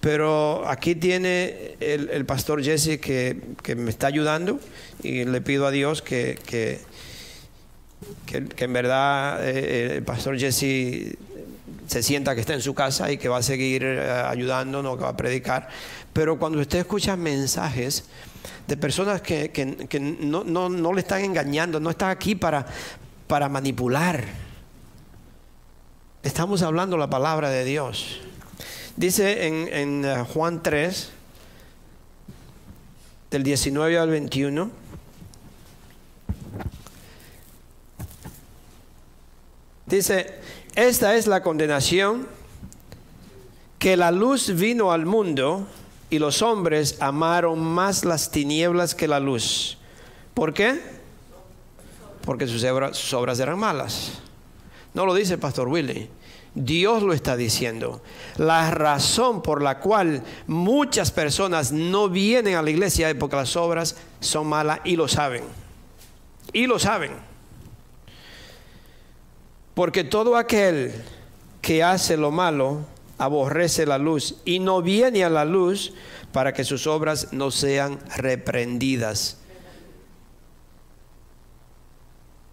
pero 0.00 0.68
aquí 0.68 0.94
tiene 0.94 1.74
el, 1.80 2.24
pastor 2.26 2.62
Jesse 2.62 3.00
que, 3.00 3.36
me 3.76 3.90
está 3.90 4.06
ayudando, 4.06 4.60
y 5.02 5.24
le 5.24 5.40
pido 5.40 5.66
a 5.66 5.70
Dios 5.70 6.02
que 6.02 6.38
que, 6.46 6.80
en 8.32 8.72
verdad 8.72 9.46
eh, 9.48 9.96
el 9.96 10.02
pastor 10.02 10.38
Jesse 10.38 11.16
se 11.86 12.02
sienta 12.02 12.34
que 12.34 12.40
está 12.40 12.54
en 12.54 12.60
su 12.60 12.74
casa 12.74 13.10
y 13.10 13.18
que 13.18 13.28
va 13.28 13.38
a 13.38 13.42
seguir 13.42 13.84
eh, 13.84 14.10
ayudándonos, 14.10 14.96
que 14.96 15.04
va 15.04 15.10
a 15.10 15.16
predicar. 15.16 15.68
Pero 16.12 16.38
cuando 16.38 16.58
usted 16.60 16.80
escucha 16.80 17.16
mensajes 17.16 18.04
de 18.66 18.76
personas 18.76 19.20
que, 19.22 19.78
no, 20.20 20.92
le 20.92 21.00
están 21.00 21.24
engañando, 21.24 21.78
no 21.78 21.90
están 21.90 22.10
aquí 22.10 22.34
para, 22.34 22.66
para 23.26 23.48
manipular. 23.48 24.24
Estamos 26.22 26.62
hablando 26.62 26.96
la 26.96 27.08
palabra 27.08 27.50
de 27.50 27.64
Dios. 27.64 28.20
Dice 28.96 29.46
en, 29.46 29.68
en 29.72 30.04
eh, 30.04 30.24
Juan 30.32 30.62
3, 30.62 31.10
del 33.30 33.42
19 33.42 33.98
al 33.98 34.10
21. 34.10 34.70
Dice, 39.86 40.34
esta 40.74 41.14
es 41.14 41.26
la 41.26 41.42
condenación, 41.42 42.26
que 43.78 43.96
la 43.96 44.10
luz 44.10 44.54
vino 44.54 44.90
al 44.90 45.06
mundo 45.06 45.66
y 46.10 46.18
los 46.18 46.42
hombres 46.42 46.96
amaron 47.00 47.60
más 47.60 48.04
las 48.04 48.30
tinieblas 48.30 48.94
que 48.94 49.06
la 49.06 49.20
luz. 49.20 49.78
¿Por 50.34 50.52
qué? 50.52 50.80
Porque 52.22 52.46
sus 52.46 52.64
obras, 52.64 52.96
sus 52.96 53.12
obras 53.14 53.38
eran 53.38 53.58
malas. 53.58 54.12
No 54.92 55.06
lo 55.06 55.14
dice 55.14 55.34
el 55.34 55.40
pastor 55.40 55.68
Willy. 55.68 56.08
Dios 56.54 57.02
lo 57.02 57.12
está 57.12 57.36
diciendo. 57.36 58.00
La 58.38 58.70
razón 58.70 59.42
por 59.42 59.62
la 59.62 59.78
cual 59.78 60.22
muchas 60.46 61.10
personas 61.10 61.70
no 61.70 62.08
vienen 62.08 62.54
a 62.54 62.62
la 62.62 62.70
iglesia 62.70 63.10
es 63.10 63.14
porque 63.14 63.36
las 63.36 63.56
obras 63.56 63.96
son 64.20 64.46
malas 64.46 64.80
y 64.84 64.96
lo 64.96 65.06
saben. 65.06 65.44
Y 66.52 66.66
lo 66.66 66.78
saben. 66.78 67.35
Porque 69.76 70.04
todo 70.04 70.38
aquel 70.38 70.90
que 71.60 71.82
hace 71.82 72.16
lo 72.16 72.30
malo 72.30 72.86
aborrece 73.18 73.84
la 73.84 73.98
luz 73.98 74.36
y 74.46 74.58
no 74.58 74.80
viene 74.80 75.22
a 75.22 75.28
la 75.28 75.44
luz 75.44 75.92
para 76.32 76.54
que 76.54 76.64
sus 76.64 76.86
obras 76.86 77.34
no 77.34 77.50
sean 77.50 77.98
reprendidas. 78.16 79.36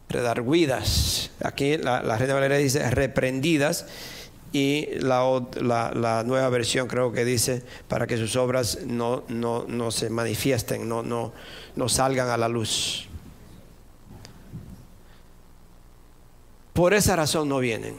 redarguidas. 0.10 1.32
Aquí 1.42 1.78
la, 1.78 2.02
Reina 2.18 2.34
Valera 2.34 2.58
dice 2.58 2.92
reprendidas 2.92 3.88
y 4.52 4.90
la, 5.00 5.48
la, 5.96 6.24
nueva 6.26 6.50
versión 6.50 6.90
creo 6.90 7.14
que 7.14 7.24
dice 7.24 7.64
para 7.88 8.06
que 8.06 8.18
sus 8.18 8.36
obras 8.36 8.80
no, 8.86 9.24
no, 9.30 9.64
no 9.66 9.92
se 9.92 10.10
manifiesten, 10.10 10.90
no, 10.90 11.04
no, 11.04 11.32
no 11.78 11.88
salgan 11.88 12.28
a 12.30 12.36
la 12.36 12.50
luz. 12.50 13.08
Por 16.74 16.94
esa 16.94 17.16
razón 17.16 17.50
no 17.50 17.60
vienen. 17.60 17.96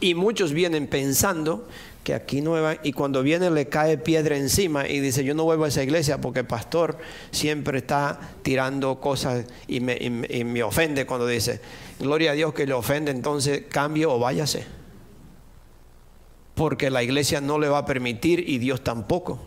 Y 0.00 0.14
muchos 0.14 0.52
vienen 0.52 0.86
pensando 0.86 1.66
que 2.04 2.14
aquí 2.14 2.40
no 2.40 2.52
va, 2.52 2.76
y 2.82 2.92
cuando 2.92 3.22
viene 3.22 3.50
le 3.50 3.68
cae 3.68 3.98
piedra 3.98 4.36
encima 4.36 4.88
y 4.88 5.00
dice, 5.00 5.24
yo 5.24 5.34
no 5.34 5.44
vuelvo 5.44 5.64
a 5.64 5.68
esa 5.68 5.82
iglesia 5.82 6.20
porque 6.20 6.40
el 6.40 6.46
pastor 6.46 6.96
siempre 7.32 7.78
está 7.78 8.18
tirando 8.42 9.00
cosas 9.00 9.44
y 9.66 9.80
me, 9.80 9.98
y 10.00 10.44
me 10.44 10.62
ofende 10.62 11.04
cuando 11.04 11.26
dice, 11.26 11.60
gloria 11.98 12.30
a 12.30 12.34
Dios 12.34 12.54
que 12.54 12.66
le 12.66 12.74
ofende, 12.74 13.10
entonces 13.10 13.64
cambio 13.68 14.12
o 14.12 14.18
váyase. 14.20 14.64
Porque 16.54 16.90
la 16.90 17.02
iglesia 17.02 17.40
no 17.40 17.58
le 17.58 17.68
va 17.68 17.78
a 17.78 17.86
permitir 17.86 18.48
y 18.48 18.58
Dios 18.58 18.82
tampoco 18.82 19.40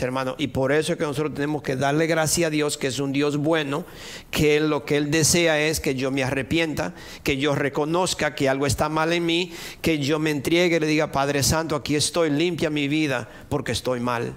hermano, 0.00 0.34
y 0.38 0.46
por 0.46 0.72
eso 0.72 0.92
es 0.92 0.98
que 0.98 1.04
nosotros 1.04 1.34
tenemos 1.34 1.62
que 1.62 1.76
darle 1.76 2.06
gracias 2.06 2.46
a 2.46 2.50
Dios, 2.50 2.78
que 2.78 2.86
es 2.86 2.98
un 2.98 3.12
Dios 3.12 3.36
bueno, 3.36 3.84
que 4.30 4.58
lo 4.58 4.86
que 4.86 4.96
Él 4.96 5.10
desea 5.10 5.60
es 5.60 5.80
que 5.80 5.94
yo 5.94 6.10
me 6.10 6.24
arrepienta, 6.24 6.94
que 7.22 7.36
yo 7.36 7.54
reconozca 7.54 8.34
que 8.34 8.48
algo 8.48 8.64
está 8.64 8.88
mal 8.88 9.12
en 9.12 9.26
mí, 9.26 9.52
que 9.82 9.98
yo 9.98 10.18
me 10.18 10.30
entregue 10.30 10.76
y 10.76 10.80
le 10.80 10.86
diga, 10.86 11.12
Padre 11.12 11.42
Santo, 11.42 11.76
aquí 11.76 11.94
estoy, 11.94 12.30
limpia 12.30 12.70
mi 12.70 12.88
vida, 12.88 13.28
porque 13.50 13.72
estoy 13.72 14.00
mal. 14.00 14.34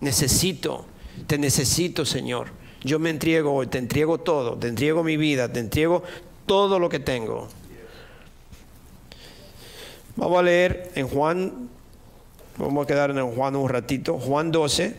Necesito, 0.00 0.84
te 1.26 1.38
necesito, 1.38 2.04
Señor. 2.04 2.48
Yo 2.82 2.98
me 2.98 3.08
entrego 3.08 3.54
hoy, 3.54 3.68
te 3.68 3.78
entrego 3.78 4.18
todo, 4.18 4.58
te 4.58 4.68
entrego 4.68 5.02
mi 5.02 5.16
vida, 5.16 5.50
te 5.50 5.60
entrego 5.60 6.02
todo 6.44 6.78
lo 6.78 6.90
que 6.90 6.98
tengo. 6.98 7.48
Vamos 10.16 10.38
a 10.38 10.42
leer 10.42 10.92
en 10.94 11.08
Juan 11.08 11.70
Vamos 12.56 12.84
a 12.84 12.86
quedar 12.86 13.10
en 13.10 13.34
Juan 13.34 13.56
un 13.56 13.68
ratito. 13.68 14.18
Juan 14.18 14.52
12. 14.52 14.94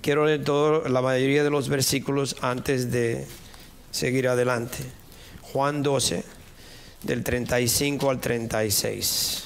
Quiero 0.00 0.24
leer 0.24 0.44
todo, 0.44 0.88
la 0.88 1.02
mayoría 1.02 1.44
de 1.44 1.50
los 1.50 1.68
versículos 1.68 2.36
antes 2.40 2.90
de 2.90 3.26
seguir 3.90 4.28
adelante. 4.28 4.78
Juan 5.42 5.82
12, 5.82 6.24
del 7.02 7.22
35 7.22 8.10
al 8.10 8.20
36. 8.20 9.44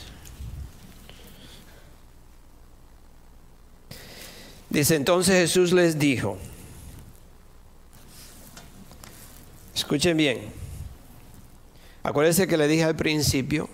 Dice 4.70 4.94
entonces 4.94 5.35
Jesús 5.35 5.72
les 5.72 5.98
dijo, 5.98 6.38
escuchen 9.74 10.16
bien, 10.16 10.38
acuérdense 12.04 12.46
que 12.46 12.56
le 12.56 12.68
dije 12.68 12.85
al 12.85 12.94
principio, 12.94 13.68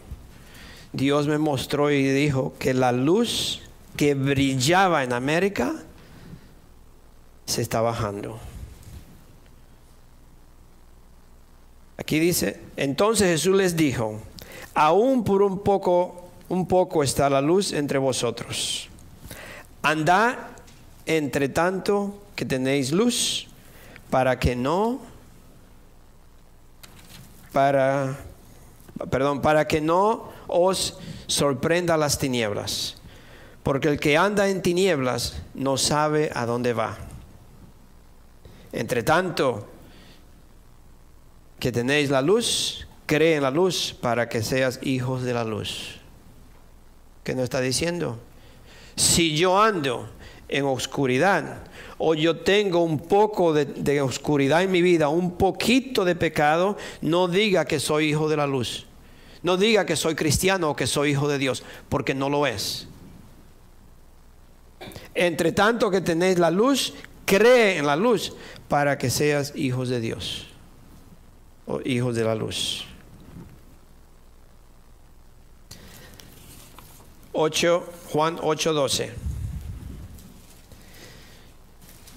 Dios 0.96 1.28
me 1.28 1.38
mostró 1.38 1.90
y 1.90 2.02
dijo 2.02 2.54
que 2.58 2.74
la 2.74 2.92
luz 2.92 3.60
que 3.96 4.14
brillaba 4.14 5.04
en 5.04 5.12
América 5.12 5.74
se 7.44 7.62
está 7.62 7.80
bajando. 7.80 8.38
Aquí 11.98 12.18
dice, 12.18 12.60
entonces 12.76 13.28
Jesús 13.28 13.56
les 13.56 13.76
dijo, 13.76 14.20
aún 14.74 15.24
por 15.24 15.42
un 15.42 15.60
poco, 15.60 16.28
un 16.48 16.66
poco 16.66 17.02
está 17.02 17.30
la 17.30 17.40
luz 17.40 17.72
entre 17.72 17.98
vosotros. 17.98 18.88
Andad 19.82 20.36
entre 21.06 21.48
tanto 21.48 22.22
que 22.34 22.44
tenéis 22.44 22.92
luz, 22.92 23.48
para 24.10 24.38
que 24.38 24.54
no, 24.56 25.00
para, 27.52 28.18
perdón, 29.10 29.40
para 29.40 29.66
que 29.66 29.80
no 29.80 30.35
os 30.48 30.98
sorprenda 31.26 31.96
las 31.96 32.18
tinieblas, 32.18 32.96
porque 33.62 33.88
el 33.88 34.00
que 34.00 34.16
anda 34.16 34.48
en 34.48 34.62
tinieblas 34.62 35.42
no 35.54 35.76
sabe 35.76 36.30
a 36.34 36.46
dónde 36.46 36.72
va. 36.72 36.96
Entre 38.72 39.02
tanto 39.02 39.66
que 41.58 41.72
tenéis 41.72 42.10
la 42.10 42.22
luz, 42.22 42.86
cree 43.06 43.36
en 43.36 43.42
la 43.42 43.50
luz 43.50 43.96
para 44.00 44.28
que 44.28 44.42
seas 44.42 44.78
hijos 44.82 45.22
de 45.22 45.34
la 45.34 45.44
luz. 45.44 45.98
¿Qué 47.24 47.34
nos 47.34 47.44
está 47.44 47.60
diciendo? 47.60 48.18
Si 48.94 49.36
yo 49.36 49.60
ando 49.60 50.08
en 50.48 50.64
oscuridad 50.64 51.64
o 51.98 52.14
yo 52.14 52.40
tengo 52.40 52.84
un 52.84 52.98
poco 52.98 53.52
de, 53.52 53.64
de, 53.64 54.00
oscuridad 54.00 54.62
en 54.62 54.70
mi 54.70 54.82
vida, 54.82 55.08
un 55.08 55.32
poquito 55.32 56.04
de 56.04 56.14
pecado, 56.14 56.76
no 57.00 57.26
diga 57.26 57.64
que 57.64 57.80
soy 57.80 58.10
hijo 58.10 58.28
de 58.28 58.36
la 58.36 58.46
luz. 58.46 58.86
No 59.46 59.56
diga 59.56 59.86
que 59.86 59.94
soy 59.94 60.16
cristiano 60.16 60.70
o 60.70 60.74
que 60.74 60.88
soy 60.88 61.12
hijo 61.12 61.28
de 61.28 61.38
Dios, 61.38 61.62
porque 61.88 62.16
no 62.16 62.28
lo 62.28 62.48
es. 62.48 62.88
Entre 65.14 65.52
tanto 65.52 65.88
que 65.88 66.00
tenéis 66.00 66.40
la 66.40 66.50
luz, 66.50 66.94
cree 67.24 67.78
en 67.78 67.86
la 67.86 67.94
luz 67.94 68.32
para 68.66 68.98
que 68.98 69.08
seas 69.08 69.52
hijos 69.54 69.88
de 69.88 70.00
Dios 70.00 70.48
o 71.64 71.80
hijos 71.84 72.16
de 72.16 72.24
la 72.24 72.34
luz. 72.34 72.86
8, 77.32 77.92
Juan 78.10 78.38
8:12. 78.38 79.12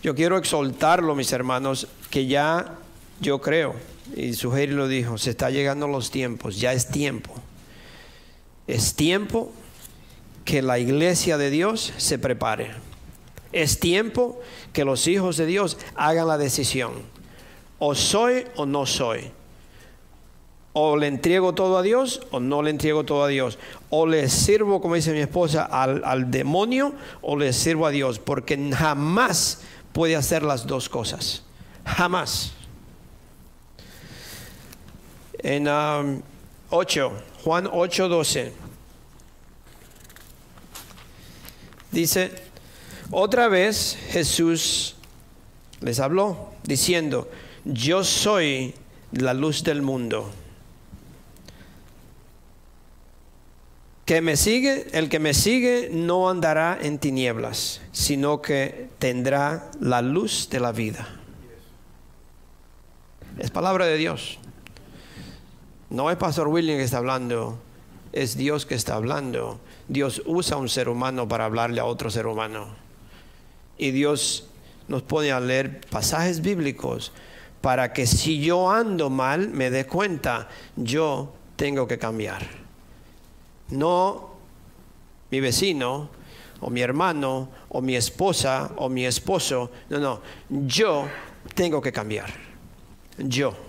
Yo 0.02 0.16
quiero 0.16 0.36
exaltarlo, 0.36 1.14
mis 1.14 1.32
hermanos, 1.32 1.88
que 2.10 2.26
ya 2.26 2.80
yo 3.22 3.40
creo 3.40 3.76
y 4.16 4.34
Sugeri 4.34 4.74
lo 4.74 4.88
dijo, 4.88 5.18
se 5.18 5.32
está 5.32 5.50
llegando 5.50 5.88
los 5.88 6.12
tiempos, 6.12 6.60
ya 6.60 6.74
es 6.74 6.88
tiempo. 6.88 7.34
Es 8.68 8.96
tiempo 8.96 9.52
que 10.46 10.62
la 10.62 10.80
iglesia 10.80 11.38
de 11.38 11.50
Dios 11.50 11.94
se 11.98 12.20
prepare. 12.20 12.72
Es 13.52 13.80
tiempo 13.80 14.40
que 14.74 14.86
los 14.86 15.08
hijos 15.08 15.38
de 15.38 15.46
Dios 15.46 15.78
hagan 15.96 16.28
la 16.28 16.38
decisión. 16.38 16.92
O 17.80 17.96
soy 17.96 18.46
o 18.56 18.66
no 18.66 18.86
soy. 18.86 19.32
O 20.74 20.98
le 20.98 21.08
entrego 21.08 21.54
todo 21.56 21.78
a 21.78 21.82
Dios 21.82 22.22
o 22.30 22.40
no 22.40 22.62
le 22.62 22.70
entrego 22.70 23.04
todo 23.04 23.24
a 23.24 23.28
Dios. 23.28 23.58
O 23.90 24.06
le 24.06 24.30
sirvo, 24.30 24.82
como 24.82 24.96
dice 24.96 25.14
mi 25.14 25.20
esposa, 25.20 25.64
al, 25.64 26.04
al 26.06 26.30
demonio 26.30 26.94
o 27.22 27.36
le 27.36 27.54
sirvo 27.54 27.88
a 27.88 27.92
Dios. 27.92 28.20
Porque 28.20 28.72
jamás 28.72 29.62
puede 29.94 30.16
hacer 30.16 30.44
las 30.44 30.68
dos 30.68 30.90
cosas. 30.90 31.44
Jamás 31.86 32.54
en 35.40 35.68
8, 36.70 37.08
um, 37.08 37.14
Juan 37.44 37.70
8, 37.72 38.10
12. 38.10 38.54
Dice, 41.92 42.32
otra 43.12 43.48
vez 43.48 43.98
Jesús 44.10 44.96
les 45.82 46.00
habló 46.00 46.52
diciendo, 46.64 47.30
yo 47.66 48.04
soy 48.04 48.76
la 49.12 49.34
luz 49.34 49.64
del 49.64 49.82
mundo. 49.82 50.32
Que 54.06 54.22
me 54.22 54.38
sigue, 54.38 54.88
el 54.94 55.08
que 55.08 55.20
me 55.20 55.34
sigue 55.34 55.90
no 55.92 56.30
andará 56.30 56.78
en 56.82 56.98
tinieblas, 56.98 57.82
sino 57.92 58.42
que 58.42 58.90
tendrá 58.98 59.70
la 59.80 60.02
luz 60.02 60.50
de 60.50 60.60
la 60.60 60.72
vida. 60.72 61.08
Es 63.38 63.52
palabra 63.52 63.86
de 63.86 63.98
Dios. 63.98 64.40
No 65.90 66.12
es 66.12 66.18
Pastor 66.18 66.48
William 66.48 66.78
que 66.78 66.84
está 66.84 66.98
hablando, 66.98 67.58
es 68.12 68.38
Dios 68.38 68.66
que 68.66 68.76
está 68.76 68.96
hablando. 68.96 69.60
Dios 69.88 70.22
usa 70.26 70.58
un 70.58 70.70
ser 70.70 70.88
humano 70.88 71.28
para 71.28 71.46
hablarle 71.46 71.82
a 71.82 71.86
otro 71.86 72.10
ser 72.12 72.28
humano. 72.28 72.68
Y 73.78 73.92
Dios 73.92 74.48
nos 74.88 75.02
pone 75.02 75.32
a 75.32 75.40
leer 75.40 75.82
pasajes 75.90 76.42
bíblicos 76.42 77.12
para 77.62 77.92
que 77.94 78.06
si 78.06 78.40
yo 78.40 78.70
ando 78.70 79.10
mal 79.10 79.50
me 79.50 79.70
dé 79.70 79.86
cuenta, 79.86 80.48
yo 80.76 81.34
tengo 81.56 81.88
que 81.88 81.98
cambiar. 81.98 82.48
No 83.70 84.30
mi 85.32 85.40
vecino 85.40 86.10
o 86.62 86.70
mi 86.70 86.82
hermano 86.82 87.50
o 87.70 87.82
mi 87.82 87.96
esposa 87.96 88.72
o 88.78 88.90
mi 88.90 89.06
esposo, 89.06 89.72
no, 89.90 90.00
no, 90.00 90.22
yo 90.50 91.08
tengo 91.56 91.82
que 91.82 91.92
cambiar. 91.92 92.30
Yo. 93.18 93.69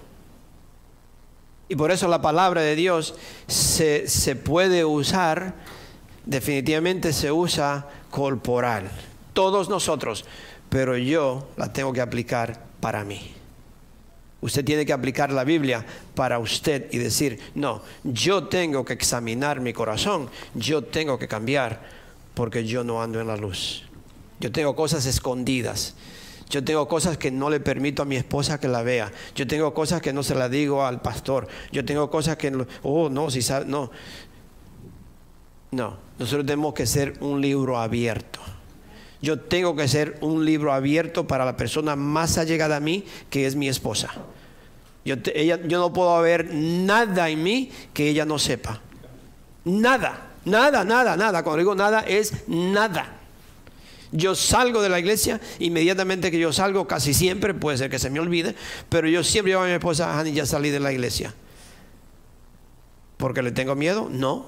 Y 1.70 1.76
por 1.76 1.92
eso 1.92 2.08
la 2.08 2.20
palabra 2.20 2.62
de 2.62 2.74
Dios 2.74 3.14
se, 3.46 4.08
se 4.08 4.34
puede 4.34 4.84
usar, 4.84 5.54
definitivamente 6.26 7.12
se 7.12 7.30
usa 7.30 7.86
corporal. 8.10 8.90
Todos 9.34 9.68
nosotros, 9.68 10.24
pero 10.68 10.98
yo 10.98 11.48
la 11.56 11.72
tengo 11.72 11.92
que 11.92 12.00
aplicar 12.00 12.60
para 12.80 13.04
mí. 13.04 13.34
Usted 14.40 14.64
tiene 14.64 14.84
que 14.84 14.92
aplicar 14.92 15.30
la 15.30 15.44
Biblia 15.44 15.86
para 16.16 16.40
usted 16.40 16.92
y 16.92 16.98
decir, 16.98 17.38
no, 17.54 17.82
yo 18.02 18.48
tengo 18.48 18.84
que 18.84 18.94
examinar 18.94 19.60
mi 19.60 19.72
corazón, 19.72 20.28
yo 20.56 20.82
tengo 20.82 21.20
que 21.20 21.28
cambiar 21.28 21.80
porque 22.34 22.66
yo 22.66 22.82
no 22.82 23.00
ando 23.00 23.20
en 23.20 23.28
la 23.28 23.36
luz. 23.36 23.84
Yo 24.40 24.50
tengo 24.50 24.74
cosas 24.74 25.06
escondidas. 25.06 25.94
Yo 26.50 26.64
tengo 26.64 26.88
cosas 26.88 27.16
que 27.16 27.30
no 27.30 27.48
le 27.48 27.60
permito 27.60 28.02
a 28.02 28.04
mi 28.04 28.16
esposa 28.16 28.58
que 28.58 28.66
la 28.66 28.82
vea. 28.82 29.12
Yo 29.36 29.46
tengo 29.46 29.72
cosas 29.72 30.02
que 30.02 30.12
no 30.12 30.24
se 30.24 30.34
las 30.34 30.50
digo 30.50 30.84
al 30.84 31.00
pastor. 31.00 31.46
Yo 31.70 31.84
tengo 31.84 32.10
cosas 32.10 32.36
que, 32.36 32.52
oh, 32.82 33.08
no, 33.08 33.30
si 33.30 33.40
sabe, 33.40 33.66
no. 33.66 33.92
No, 35.70 35.96
nosotros 36.18 36.44
tenemos 36.44 36.74
que 36.74 36.86
ser 36.86 37.14
un 37.20 37.40
libro 37.40 37.78
abierto. 37.78 38.40
Yo 39.22 39.38
tengo 39.38 39.76
que 39.76 39.86
ser 39.86 40.18
un 40.22 40.44
libro 40.44 40.72
abierto 40.72 41.28
para 41.28 41.44
la 41.44 41.56
persona 41.56 41.94
más 41.94 42.36
allegada 42.36 42.76
a 42.76 42.80
mí, 42.80 43.04
que 43.28 43.46
es 43.46 43.54
mi 43.54 43.68
esposa. 43.68 44.10
Yo, 45.04 45.14
ella, 45.32 45.60
yo 45.62 45.78
no 45.78 45.92
puedo 45.92 46.20
ver 46.20 46.52
nada 46.52 47.28
en 47.28 47.44
mí 47.44 47.70
que 47.94 48.08
ella 48.08 48.24
no 48.24 48.40
sepa. 48.40 48.80
Nada, 49.64 50.32
nada, 50.44 50.84
nada, 50.84 51.16
nada. 51.16 51.44
Cuando 51.44 51.58
digo 51.58 51.74
nada 51.76 52.00
es 52.00 52.48
nada. 52.48 53.19
Yo 54.12 54.34
salgo 54.34 54.82
de 54.82 54.88
la 54.88 54.98
iglesia, 54.98 55.40
inmediatamente 55.60 56.30
que 56.30 56.38
yo 56.38 56.52
salgo, 56.52 56.86
casi 56.86 57.14
siempre, 57.14 57.54
puede 57.54 57.78
ser 57.78 57.90
que 57.90 57.98
se 57.98 58.10
me 58.10 58.18
olvide, 58.18 58.54
pero 58.88 59.08
yo 59.08 59.22
siempre 59.22 59.52
llevo 59.52 59.62
a 59.62 59.66
mi 59.66 59.72
esposa, 59.72 60.18
Hani, 60.18 60.32
ya 60.32 60.46
salí 60.46 60.70
de 60.70 60.80
la 60.80 60.92
iglesia. 60.92 61.32
¿Porque 63.16 63.42
le 63.42 63.52
tengo 63.52 63.74
miedo? 63.76 64.08
No. 64.10 64.46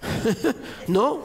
no. 0.86 1.22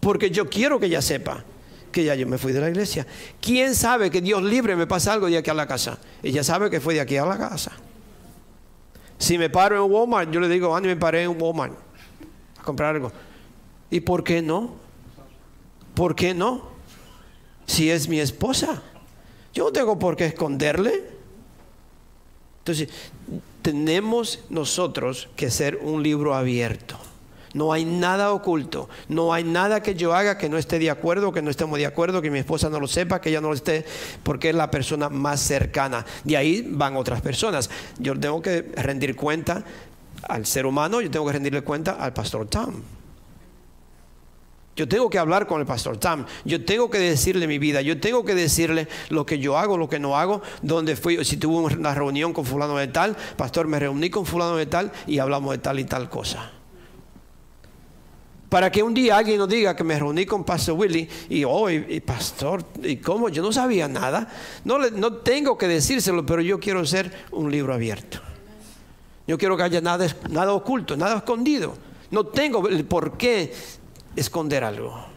Porque 0.00 0.30
yo 0.30 0.48
quiero 0.48 0.80
que 0.80 0.86
ella 0.86 1.02
sepa 1.02 1.44
que 1.92 2.04
ya 2.04 2.14
yo 2.14 2.26
me 2.26 2.38
fui 2.38 2.52
de 2.52 2.60
la 2.60 2.68
iglesia. 2.68 3.06
¿Quién 3.40 3.74
sabe 3.74 4.10
que 4.10 4.20
Dios 4.20 4.42
libre 4.42 4.74
me 4.74 4.86
pasa 4.86 5.12
algo 5.12 5.28
de 5.28 5.38
aquí 5.38 5.50
a 5.50 5.54
la 5.54 5.66
casa? 5.66 5.98
Ella 6.22 6.42
sabe 6.42 6.68
que 6.68 6.80
fue 6.80 6.94
de 6.94 7.00
aquí 7.00 7.16
a 7.16 7.24
la 7.24 7.38
casa. 7.38 7.72
Si 9.18 9.38
me 9.38 9.48
paro 9.48 9.84
en 9.84 9.90
Walmart, 9.90 10.30
yo 10.30 10.40
le 10.40 10.48
digo, 10.48 10.74
Andy, 10.74 10.88
me 10.88 10.96
paré 10.96 11.22
en 11.22 11.40
Walmart 11.40 11.72
a 12.58 12.62
comprar 12.62 12.96
algo. 12.96 13.12
¿Y 13.90 14.00
por 14.00 14.24
qué 14.24 14.42
no? 14.42 14.74
¿Por 15.94 16.16
qué 16.16 16.34
no? 16.34 16.68
Si 17.66 17.90
es 17.90 18.08
mi 18.08 18.20
esposa. 18.20 18.82
Yo 19.52 19.64
no 19.64 19.72
tengo 19.72 19.98
por 19.98 20.16
qué 20.16 20.26
esconderle. 20.26 21.04
Entonces, 22.58 22.88
tenemos 23.62 24.40
nosotros 24.50 25.28
que 25.36 25.50
ser 25.50 25.76
un 25.76 26.02
libro 26.02 26.34
abierto. 26.34 26.98
No 27.54 27.72
hay 27.72 27.84
nada 27.84 28.32
oculto. 28.32 28.88
No 29.08 29.32
hay 29.32 29.44
nada 29.44 29.80
que 29.80 29.94
yo 29.94 30.12
haga 30.12 30.36
que 30.36 30.48
no 30.48 30.58
esté 30.58 30.80
de 30.80 30.90
acuerdo, 30.90 31.32
que 31.32 31.40
no 31.40 31.50
estemos 31.50 31.78
de 31.78 31.86
acuerdo, 31.86 32.20
que 32.20 32.30
mi 32.30 32.40
esposa 32.40 32.68
no 32.68 32.80
lo 32.80 32.88
sepa, 32.88 33.20
que 33.20 33.30
ella 33.30 33.40
no 33.40 33.48
lo 33.48 33.54
esté, 33.54 33.86
porque 34.24 34.50
es 34.50 34.56
la 34.56 34.70
persona 34.70 35.08
más 35.08 35.40
cercana. 35.40 36.04
De 36.24 36.36
ahí 36.36 36.66
van 36.68 36.96
otras 36.96 37.20
personas. 37.20 37.70
Yo 37.98 38.18
tengo 38.18 38.42
que 38.42 38.72
rendir 38.76 39.14
cuenta 39.14 39.64
al 40.28 40.46
ser 40.46 40.66
humano, 40.66 41.00
yo 41.00 41.10
tengo 41.10 41.26
que 41.26 41.32
rendirle 41.32 41.62
cuenta 41.62 41.92
al 41.92 42.12
pastor 42.12 42.46
Tom. 42.46 42.74
Yo 44.76 44.88
tengo 44.88 45.08
que 45.08 45.18
hablar 45.18 45.46
con 45.46 45.60
el 45.60 45.66
pastor 45.66 45.98
Tom. 45.98 46.24
Yo 46.44 46.64
tengo 46.64 46.90
que 46.90 46.98
decirle 46.98 47.46
mi 47.46 47.58
vida. 47.58 47.80
Yo 47.80 48.00
tengo 48.00 48.24
que 48.24 48.34
decirle 48.34 48.88
lo 49.08 49.24
que 49.24 49.38
yo 49.38 49.56
hago, 49.56 49.78
lo 49.78 49.88
que 49.88 50.00
no 50.00 50.16
hago. 50.16 50.42
Donde 50.62 50.96
fui, 50.96 51.24
si 51.24 51.36
tuve 51.36 51.76
una 51.76 51.94
reunión 51.94 52.32
con 52.32 52.44
fulano 52.44 52.76
de 52.76 52.88
tal, 52.88 53.16
pastor, 53.36 53.68
me 53.68 53.78
reuní 53.78 54.10
con 54.10 54.26
fulano 54.26 54.56
de 54.56 54.66
tal 54.66 54.90
y 55.06 55.18
hablamos 55.18 55.52
de 55.52 55.58
tal 55.58 55.78
y 55.78 55.84
tal 55.84 56.10
cosa. 56.10 56.50
Para 58.48 58.70
que 58.70 58.82
un 58.82 58.94
día 58.94 59.16
alguien 59.16 59.38
nos 59.38 59.48
diga 59.48 59.74
que 59.74 59.82
me 59.82 59.98
reuní 59.98 60.26
con 60.26 60.44
Pastor 60.44 60.76
Willy 60.78 61.08
y, 61.28 61.42
oh, 61.42 61.68
y, 61.68 62.00
pastor, 62.00 62.64
¿y 62.84 62.98
cómo? 62.98 63.28
Yo 63.28 63.42
no 63.42 63.52
sabía 63.52 63.88
nada. 63.88 64.28
No, 64.64 64.78
no 64.78 65.14
tengo 65.14 65.58
que 65.58 65.66
decírselo, 65.66 66.24
pero 66.24 66.40
yo 66.40 66.60
quiero 66.60 66.84
ser 66.86 67.10
un 67.32 67.50
libro 67.50 67.74
abierto. 67.74 68.20
Yo 69.26 69.38
quiero 69.38 69.56
que 69.56 69.64
haya 69.64 69.80
nada, 69.80 70.06
nada 70.30 70.52
oculto, 70.52 70.96
nada 70.96 71.16
escondido. 71.16 71.76
No 72.12 72.26
tengo 72.26 72.62
por 72.88 73.16
qué 73.16 73.52
esconder 74.16 74.64
algo. 74.64 75.14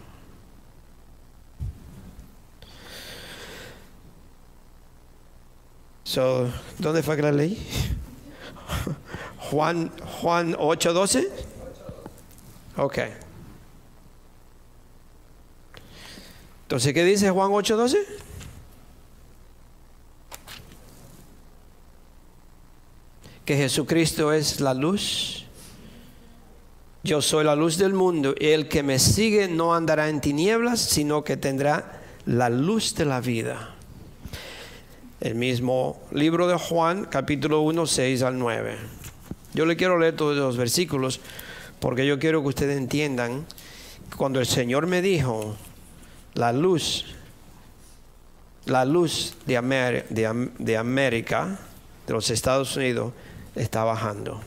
So, 6.04 6.50
¿Dónde 6.80 7.04
fue 7.04 7.16
que 7.16 7.22
la 7.22 7.32
leí? 7.32 7.58
Juan, 9.50 9.92
Juan 10.22 10.54
8:12. 10.54 11.28
Ok. 12.78 13.00
Entonces, 16.64 16.94
¿qué 16.94 17.04
dice 17.04 17.30
Juan 17.30 17.52
8:12? 17.52 17.98
Que 23.46 23.58
Jesucristo 23.58 24.32
es 24.32 24.60
la 24.60 24.74
luz. 24.74 25.47
Yo 27.08 27.22
soy 27.22 27.46
la 27.46 27.56
luz 27.56 27.78
del 27.78 27.94
mundo. 27.94 28.36
Y 28.38 28.48
el 28.48 28.68
que 28.68 28.84
me 28.84 29.00
sigue 29.00 29.48
no 29.48 29.74
andará 29.74 30.10
en 30.10 30.20
tinieblas, 30.20 30.82
sino 30.82 31.24
que 31.24 31.38
tendrá 31.38 32.02
la 32.26 32.50
luz 32.50 32.96
de 32.96 33.06
la 33.06 33.22
vida. 33.22 33.74
El 35.22 35.36
mismo 35.36 36.02
libro 36.12 36.50
de 36.50 36.58
Juan, 36.58 37.06
capítulo 37.06 37.62
1, 37.62 37.88
6 37.88 38.24
al 38.24 38.38
9. 38.38 38.76
Yo 39.54 39.66
le 39.66 39.78
quiero 39.78 39.98
leer 39.98 40.18
todos 40.18 40.36
los 40.36 40.58
versículos 40.58 41.22
porque 41.80 42.06
yo 42.06 42.20
quiero 42.20 42.42
que 42.42 42.50
ustedes 42.50 42.78
entiendan 42.78 43.46
cuando 44.18 44.42
el 44.42 44.46
Señor 44.46 44.86
me 44.86 45.02
dijo, 45.02 45.56
la 46.34 46.52
luz, 46.52 47.06
la 48.66 48.84
luz 48.84 49.34
de, 49.46 50.04
de, 50.10 50.78
América, 50.78 51.58
de 52.06 52.14
los 52.14 52.30
Estados 52.32 52.76
Unidos, 52.76 53.14
está 53.56 53.86
bajando. 53.86 54.42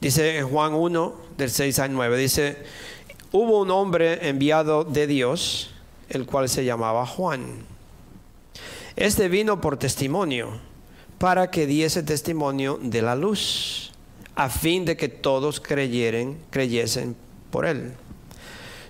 Dice 0.00 0.42
Juan 0.42 0.74
1, 0.74 1.14
del 1.36 1.50
6 1.50 1.78
al 1.78 1.92
9, 1.92 2.16
dice, 2.16 2.56
hubo 3.32 3.60
un 3.60 3.70
hombre 3.70 4.28
enviado 4.28 4.84
de 4.84 5.06
Dios, 5.06 5.70
el 6.08 6.26
cual 6.26 6.48
se 6.48 6.64
llamaba 6.64 7.06
Juan. 7.06 7.64
Este 8.96 9.28
vino 9.28 9.60
por 9.60 9.76
testimonio, 9.76 10.58
para 11.18 11.50
que 11.50 11.66
diese 11.66 12.02
testimonio 12.02 12.78
de 12.82 13.02
la 13.02 13.14
luz, 13.14 13.92
a 14.34 14.48
fin 14.48 14.84
de 14.84 14.96
que 14.96 15.08
todos 15.08 15.60
creyeren, 15.60 16.38
creyesen 16.50 17.14
por 17.50 17.66
él 17.66 17.94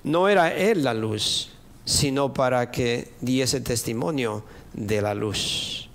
no 0.05 0.29
era 0.29 0.55
Él 0.55 0.85
la 0.85 0.95
luz, 0.95 1.51
sino 1.85 2.33
para 2.33 2.71
que 2.71 3.13
diese 3.21 3.61
testimonio 3.61 4.45
de 4.73 5.03
la 5.03 5.15
luz. 5.15 5.89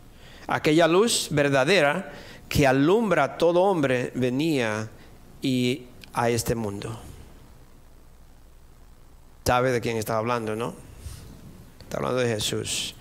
Aquella 0.47 0.87
luz 0.87 1.27
verdadera 1.31 2.11
que 2.47 2.67
alumbra 2.67 3.23
a 3.23 3.37
todo 3.37 3.61
hombre 3.61 4.11
venía 4.13 4.89
y 5.45 5.85
a 6.15 6.31
este 6.31 6.55
mundo. 6.55 6.99
¿Sabe 9.45 9.71
de 9.71 9.79
quién 9.79 9.95
está 9.95 10.17
hablando, 10.17 10.55
no? 10.55 10.73
Está 11.83 11.97
hablando 11.97 12.17
de 12.17 12.33
Jesús. 12.33 12.95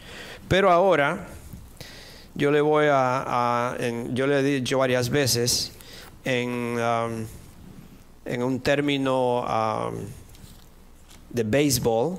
Pero 0.46 0.70
ahora, 0.70 1.26
yo 2.34 2.50
le 2.50 2.60
voy 2.60 2.84
a, 2.90 3.78
yo 4.12 4.26
le 4.26 4.40
he 4.40 4.42
dicho 4.42 4.76
varias 4.76 5.08
veces 5.08 5.72
en, 6.26 6.78
um, 6.78 7.24
en 8.26 8.42
un 8.42 8.60
término 8.60 9.40
um, 9.40 9.94
de 11.30 11.44
béisbol, 11.44 12.18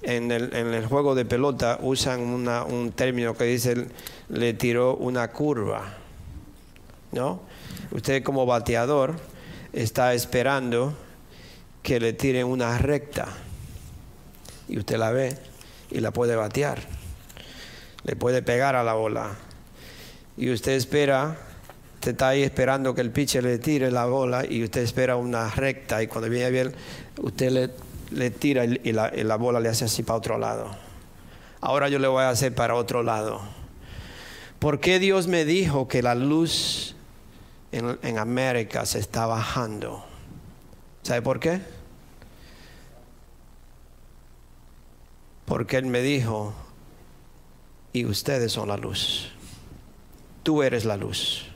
en 0.00 0.30
el, 0.30 0.86
juego 0.86 1.14
de 1.14 1.26
pelota 1.26 1.78
usan 1.82 2.20
un 2.20 2.92
término 2.92 3.36
que 3.36 3.44
dice 3.44 3.88
le 4.30 4.54
tiró 4.54 4.96
una 4.96 5.30
curva. 5.30 6.05
¿No? 7.16 7.40
Usted 7.92 8.22
como 8.22 8.44
bateador 8.44 9.16
está 9.72 10.12
esperando 10.12 10.94
que 11.82 11.98
le 11.98 12.12
tiren 12.12 12.46
una 12.46 12.76
recta 12.76 13.28
y 14.68 14.78
usted 14.78 14.98
la 14.98 15.12
ve 15.12 15.34
y 15.90 16.00
la 16.00 16.10
puede 16.10 16.36
batear. 16.36 16.78
le 18.04 18.16
puede 18.16 18.42
pegar 18.42 18.76
a 18.76 18.84
la 18.84 18.92
bola. 18.92 19.34
Y 20.36 20.50
usted 20.50 20.72
espera, 20.72 21.38
usted 21.94 22.10
está 22.10 22.28
ahí 22.28 22.42
esperando 22.42 22.94
que 22.94 23.00
el 23.00 23.10
pitcher 23.10 23.42
le 23.44 23.58
tire 23.58 23.90
la 23.90 24.04
bola 24.04 24.44
y 24.44 24.62
usted 24.62 24.82
espera 24.82 25.16
una 25.16 25.50
recta 25.50 26.02
y 26.02 26.08
cuando 26.08 26.28
viene 26.28 26.50
bien, 26.50 26.74
usted 27.22 27.50
le, 27.50 27.70
le 28.10 28.30
tira 28.30 28.66
y 28.66 28.92
la, 28.92 29.10
y 29.16 29.24
la 29.24 29.36
bola 29.36 29.58
le 29.58 29.70
hace 29.70 29.86
así 29.86 30.02
para 30.02 30.18
otro 30.18 30.36
lado. 30.36 30.70
Ahora 31.62 31.88
yo 31.88 31.98
le 31.98 32.08
voy 32.08 32.24
a 32.24 32.28
hacer 32.28 32.54
para 32.54 32.74
otro 32.74 33.02
lado. 33.02 33.40
¿Por 34.58 34.80
qué 34.80 34.98
Dios 34.98 35.28
me 35.28 35.44
dijo 35.46 35.88
que 35.88 36.02
la 36.02 36.14
luz 36.14 36.95
en, 37.76 38.18
América 38.18 38.86
se 38.86 38.98
está 38.98 39.26
bajando? 39.26 40.04
¿Sabe 41.02 41.22
por 41.22 41.40
qué? 41.40 41.60
Porque 45.44 45.76
Él 45.76 45.86
me 45.86 46.00
dijo, 46.00 46.54
y 47.92 48.04
ustedes 48.04 48.52
son 48.52 48.68
la 48.68 48.76
luz. 48.76 49.30
Tú 50.42 50.62
eres 50.62 50.84
la 50.84 50.96
luz. 50.96 51.46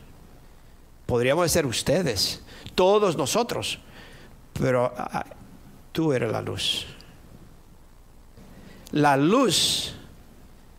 Podríamos 1.07 1.51
ser 1.51 1.67
ustedes, 1.67 2.43
todos 2.75 3.17
nosotros, 3.17 3.79
pero 4.53 4.93
ah, 4.97 5.27
tú 5.93 6.13
eres 6.13 6.31
la 6.31 6.41
luz. 6.41 6.87
La 8.93 9.17
luz 9.17 9.95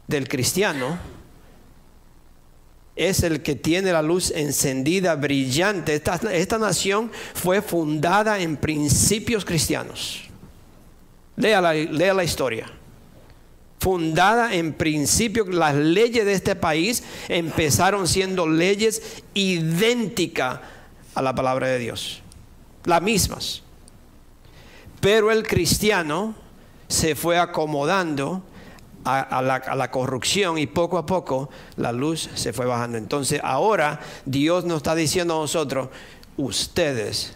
del 0.08 0.28
cristiano 0.28 0.98
es 2.96 3.24
el 3.24 3.42
que 3.42 3.56
tiene 3.56 3.92
la 3.92 4.02
luz 4.02 4.32
encendida, 4.32 5.16
brillante. 5.16 5.96
Esta, 5.96 6.58
nación 6.58 7.12
fue 7.34 7.62
fundada 7.62 8.40
en 8.40 8.58
principios 8.58 9.46
cristianos. 9.46 10.24
Lea 11.36 11.62
la, 11.62 11.74
lea 11.74 12.14
la 12.14 12.24
historia. 12.24 12.68
Fundada 13.80 14.54
en 14.54 14.74
principio, 14.74 15.46
las 15.46 15.76
leyes 15.76 16.26
de 16.26 16.34
este 16.34 16.56
país 16.56 17.04
empezaron 17.30 18.08
siendo 18.08 18.48
leyes 18.48 19.24
idénticas 19.34 20.60
a 21.16 21.22
la 21.22 21.34
palabra 21.34 21.68
de 21.68 21.80
Dios. 21.80 22.22
Las 22.86 23.02
mismas. 23.02 23.64
Pero 25.00 25.32
el 25.32 25.48
cristiano 25.48 26.36
se 26.88 27.16
fue 27.16 27.40
acomodando 27.40 28.44
a, 29.04 29.42
la, 29.42 29.92
corrupción 29.92 30.58
y 30.58 30.68
poco 30.68 30.98
a 30.98 31.06
poco 31.06 31.50
la 31.78 31.92
luz 31.92 32.30
se 32.36 32.54
fue 32.54 32.66
bajando. 32.66 32.98
Entonces 32.98 33.42
ahora 33.44 34.00
Dios 34.26 34.66
nos 34.66 34.78
está 34.78 34.96
diciendo 34.96 35.36
a 35.36 35.42
nosotros, 35.42 35.90
ustedes 36.38 37.36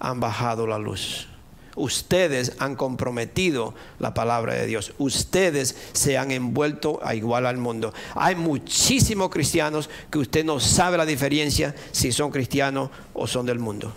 han 0.00 0.20
bajado 0.20 0.66
la 0.66 0.78
luz. 0.78 1.28
Ustedes 1.76 2.54
han 2.58 2.74
comprometido 2.74 3.74
la 3.98 4.14
palabra 4.14 4.54
de 4.54 4.66
Dios. 4.66 4.94
Ustedes 4.96 5.76
se 5.92 6.16
han 6.16 6.30
envuelto 6.30 7.00
a 7.02 7.14
igual 7.14 7.44
al 7.44 7.58
mundo. 7.58 7.92
Hay 8.14 8.34
muchísimos 8.34 9.28
cristianos 9.28 9.90
que 10.10 10.18
usted 10.18 10.42
no 10.42 10.58
sabe 10.58 10.96
la 10.96 11.04
diferencia 11.04 11.74
si 11.92 12.12
son 12.12 12.30
cristianos 12.30 12.88
o 13.12 13.26
son 13.26 13.44
del 13.44 13.58
mundo. 13.58 13.92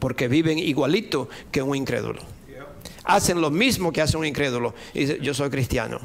Porque 0.00 0.26
viven 0.26 0.58
igualito 0.58 1.28
que 1.52 1.62
un 1.62 1.76
incrédulo. 1.76 2.22
Hacen 3.04 3.40
lo 3.40 3.52
mismo 3.52 3.92
que 3.92 4.02
hace 4.02 4.16
un 4.16 4.26
incrédulo. 4.26 4.74
Y 4.92 5.00
dice, 5.00 5.18
yo 5.22 5.32
soy 5.32 5.48
cristiano. 5.48 6.00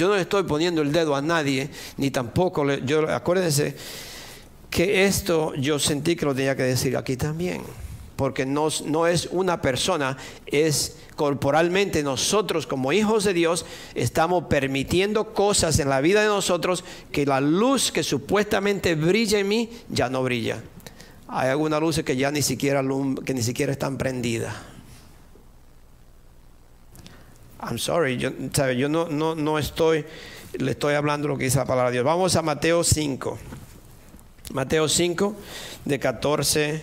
Yo 0.00 0.08
no 0.08 0.16
estoy 0.16 0.44
poniendo 0.44 0.80
el 0.80 0.92
dedo 0.92 1.14
a 1.14 1.20
nadie, 1.20 1.68
ni 1.98 2.10
tampoco, 2.10 2.64
le, 2.64 2.80
yo, 2.86 3.06
acuérdense 3.10 3.76
que 4.70 5.04
esto 5.04 5.52
yo 5.56 5.78
sentí 5.78 6.16
que 6.16 6.24
lo 6.24 6.34
tenía 6.34 6.56
que 6.56 6.62
decir 6.62 6.96
aquí 6.96 7.18
también, 7.18 7.60
porque 8.16 8.46
no, 8.46 8.68
no 8.86 9.06
es 9.06 9.28
una 9.30 9.60
persona, 9.60 10.16
es 10.46 10.96
corporalmente 11.16 12.02
nosotros 12.02 12.66
como 12.66 12.94
hijos 12.94 13.24
de 13.24 13.34
Dios 13.34 13.66
estamos 13.94 14.44
permitiendo 14.44 15.34
cosas 15.34 15.78
en 15.80 15.90
la 15.90 16.00
vida 16.00 16.22
de 16.22 16.28
nosotros 16.28 16.82
que 17.12 17.26
la 17.26 17.42
luz 17.42 17.92
que 17.92 18.02
supuestamente 18.02 18.94
brilla 18.94 19.38
en 19.38 19.48
mí 19.48 19.68
ya 19.90 20.08
no 20.08 20.22
brilla. 20.22 20.62
Hay 21.28 21.50
algunas 21.50 21.78
luces 21.78 22.04
que 22.04 22.16
ya 22.16 22.30
ni 22.30 22.40
siquiera, 22.40 22.82
que 23.26 23.34
ni 23.34 23.42
siquiera 23.42 23.70
están 23.70 23.98
prendidas. 23.98 24.54
I'm 27.62 27.78
sorry, 27.78 28.16
yo, 28.16 28.30
¿sabe? 28.52 28.76
yo 28.76 28.88
no, 28.88 29.06
no, 29.08 29.34
no 29.34 29.58
estoy, 29.58 30.04
le 30.58 30.70
estoy 30.72 30.94
hablando 30.94 31.28
lo 31.28 31.36
que 31.36 31.44
dice 31.44 31.58
la 31.58 31.66
palabra 31.66 31.90
de 31.90 31.96
Dios. 31.96 32.04
Vamos 32.04 32.34
a 32.36 32.42
Mateo 32.42 32.82
5. 32.82 33.38
Mateo 34.52 34.88
5, 34.88 35.36
de 35.84 35.98
14. 35.98 36.82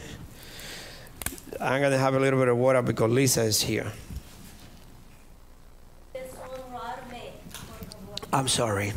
I'm 1.60 1.82
going 1.82 1.92
to 1.92 1.98
have 1.98 2.14
a 2.14 2.20
little 2.20 2.40
bit 2.40 2.50
of 2.50 2.58
water 2.58 2.84
because 2.84 3.12
Lisa 3.12 3.44
is 3.44 3.62
here. 3.62 3.92
I'm 8.32 8.48
sorry. 8.48 8.94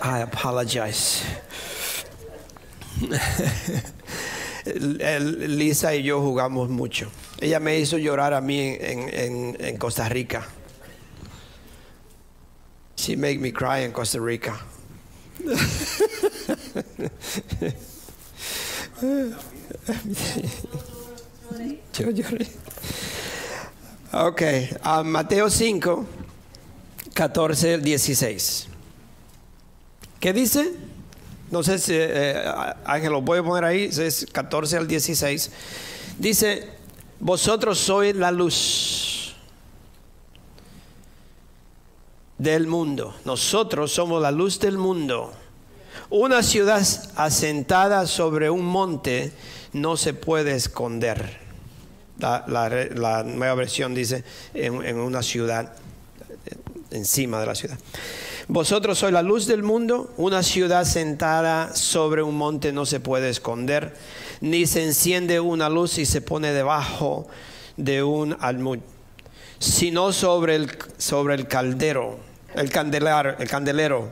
I 0.00 0.20
apologize. 0.20 1.22
Lisa 4.64 5.94
y 5.94 6.02
yo 6.02 6.20
jugamos 6.20 6.70
mucho. 6.70 7.10
Ella 7.40 7.60
me 7.60 7.78
hizo 7.78 7.98
llorar 7.98 8.32
a 8.32 8.40
mí 8.40 8.78
en, 8.80 9.08
en, 9.12 9.56
en 9.60 9.76
Costa 9.76 10.08
Rica. 10.08 10.46
She 13.04 13.16
made 13.16 13.38
me 13.38 13.52
cry 13.52 13.80
in 13.80 13.92
Costa 13.92 14.18
Rica. 14.18 14.58
Yo 21.92 22.10
lloré. 22.10 22.48
Ok, 24.10 24.42
Mateo 25.04 25.50
5, 25.50 26.06
14, 27.12 27.76
16. 27.76 28.68
¿Qué 30.18 30.32
dice? 30.32 30.72
No 31.50 31.62
sé 31.62 31.78
si 31.78 31.92
eh, 31.94 32.42
Ángel 32.86 33.12
lo 33.12 33.20
voy 33.20 33.40
a 33.40 33.42
poner 33.42 33.64
ahí, 33.64 33.84
es 33.84 34.26
14 34.32 34.78
al 34.78 34.88
16. 34.88 35.50
Dice, 36.18 36.70
vosotros 37.20 37.78
sois 37.80 38.16
la 38.16 38.30
luz 38.30 39.13
del 42.38 42.66
mundo. 42.66 43.14
Nosotros 43.24 43.92
somos 43.92 44.20
la 44.20 44.30
luz 44.30 44.58
del 44.60 44.78
mundo. 44.78 45.32
Una 46.10 46.42
ciudad 46.42 46.86
asentada 47.16 48.06
sobre 48.06 48.50
un 48.50 48.64
monte 48.64 49.32
no 49.72 49.96
se 49.96 50.14
puede 50.14 50.54
esconder. 50.54 51.42
La, 52.18 53.24
nueva 53.24 53.54
versión 53.54 53.94
dice 53.94 54.24
en, 54.54 54.84
en, 54.84 54.98
una 54.98 55.22
ciudad, 55.22 55.72
encima 56.90 57.40
de 57.40 57.46
la 57.46 57.54
ciudad. 57.54 57.78
Vosotros 58.46 58.98
sois 58.98 59.12
la 59.12 59.22
luz 59.22 59.46
del 59.46 59.62
mundo. 59.62 60.12
Una 60.16 60.42
ciudad 60.42 60.84
sentada 60.84 61.74
sobre 61.74 62.22
un 62.22 62.36
monte 62.36 62.72
no 62.72 62.84
se 62.86 63.00
puede 63.00 63.30
esconder, 63.30 63.94
ni 64.40 64.66
se 64.66 64.84
enciende 64.84 65.40
una 65.40 65.68
luz 65.68 65.98
y 65.98 66.04
se 66.04 66.20
pone 66.20 66.52
debajo 66.52 67.26
de 67.76 68.02
un 68.02 68.36
almud, 68.38 68.78
sino 69.58 70.12
sobre 70.12 70.56
el, 70.56 70.78
sobre 70.98 71.34
el 71.34 71.48
caldero, 71.48 72.18
el 72.54 72.70
candelar, 72.70 73.36
el 73.38 73.48
candelero, 73.48 74.10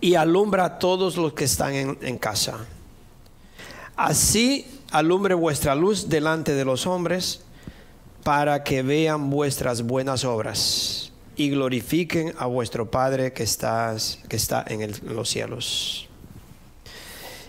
y 0.00 0.14
alumbra 0.14 0.64
a 0.64 0.78
todos 0.78 1.16
los 1.16 1.32
que 1.32 1.44
están 1.44 1.74
en, 1.74 1.98
en 2.02 2.18
casa. 2.18 2.58
Así 3.96 4.66
alumbre 4.90 5.34
vuestra 5.34 5.74
luz 5.74 6.08
delante 6.08 6.54
de 6.54 6.64
los 6.64 6.86
hombres, 6.86 7.42
para 8.28 8.62
que 8.62 8.82
vean 8.82 9.30
vuestras 9.30 9.82
buenas 9.82 10.24
obras 10.24 11.12
y 11.36 11.50
glorifiquen 11.50 12.34
a 12.36 12.46
vuestro 12.46 12.90
Padre 12.90 13.32
que, 13.32 13.44
que 13.44 14.36
está 14.36 14.64
en, 14.66 14.82
en, 14.82 14.92
los 15.14 15.30
cielos. 15.30 16.08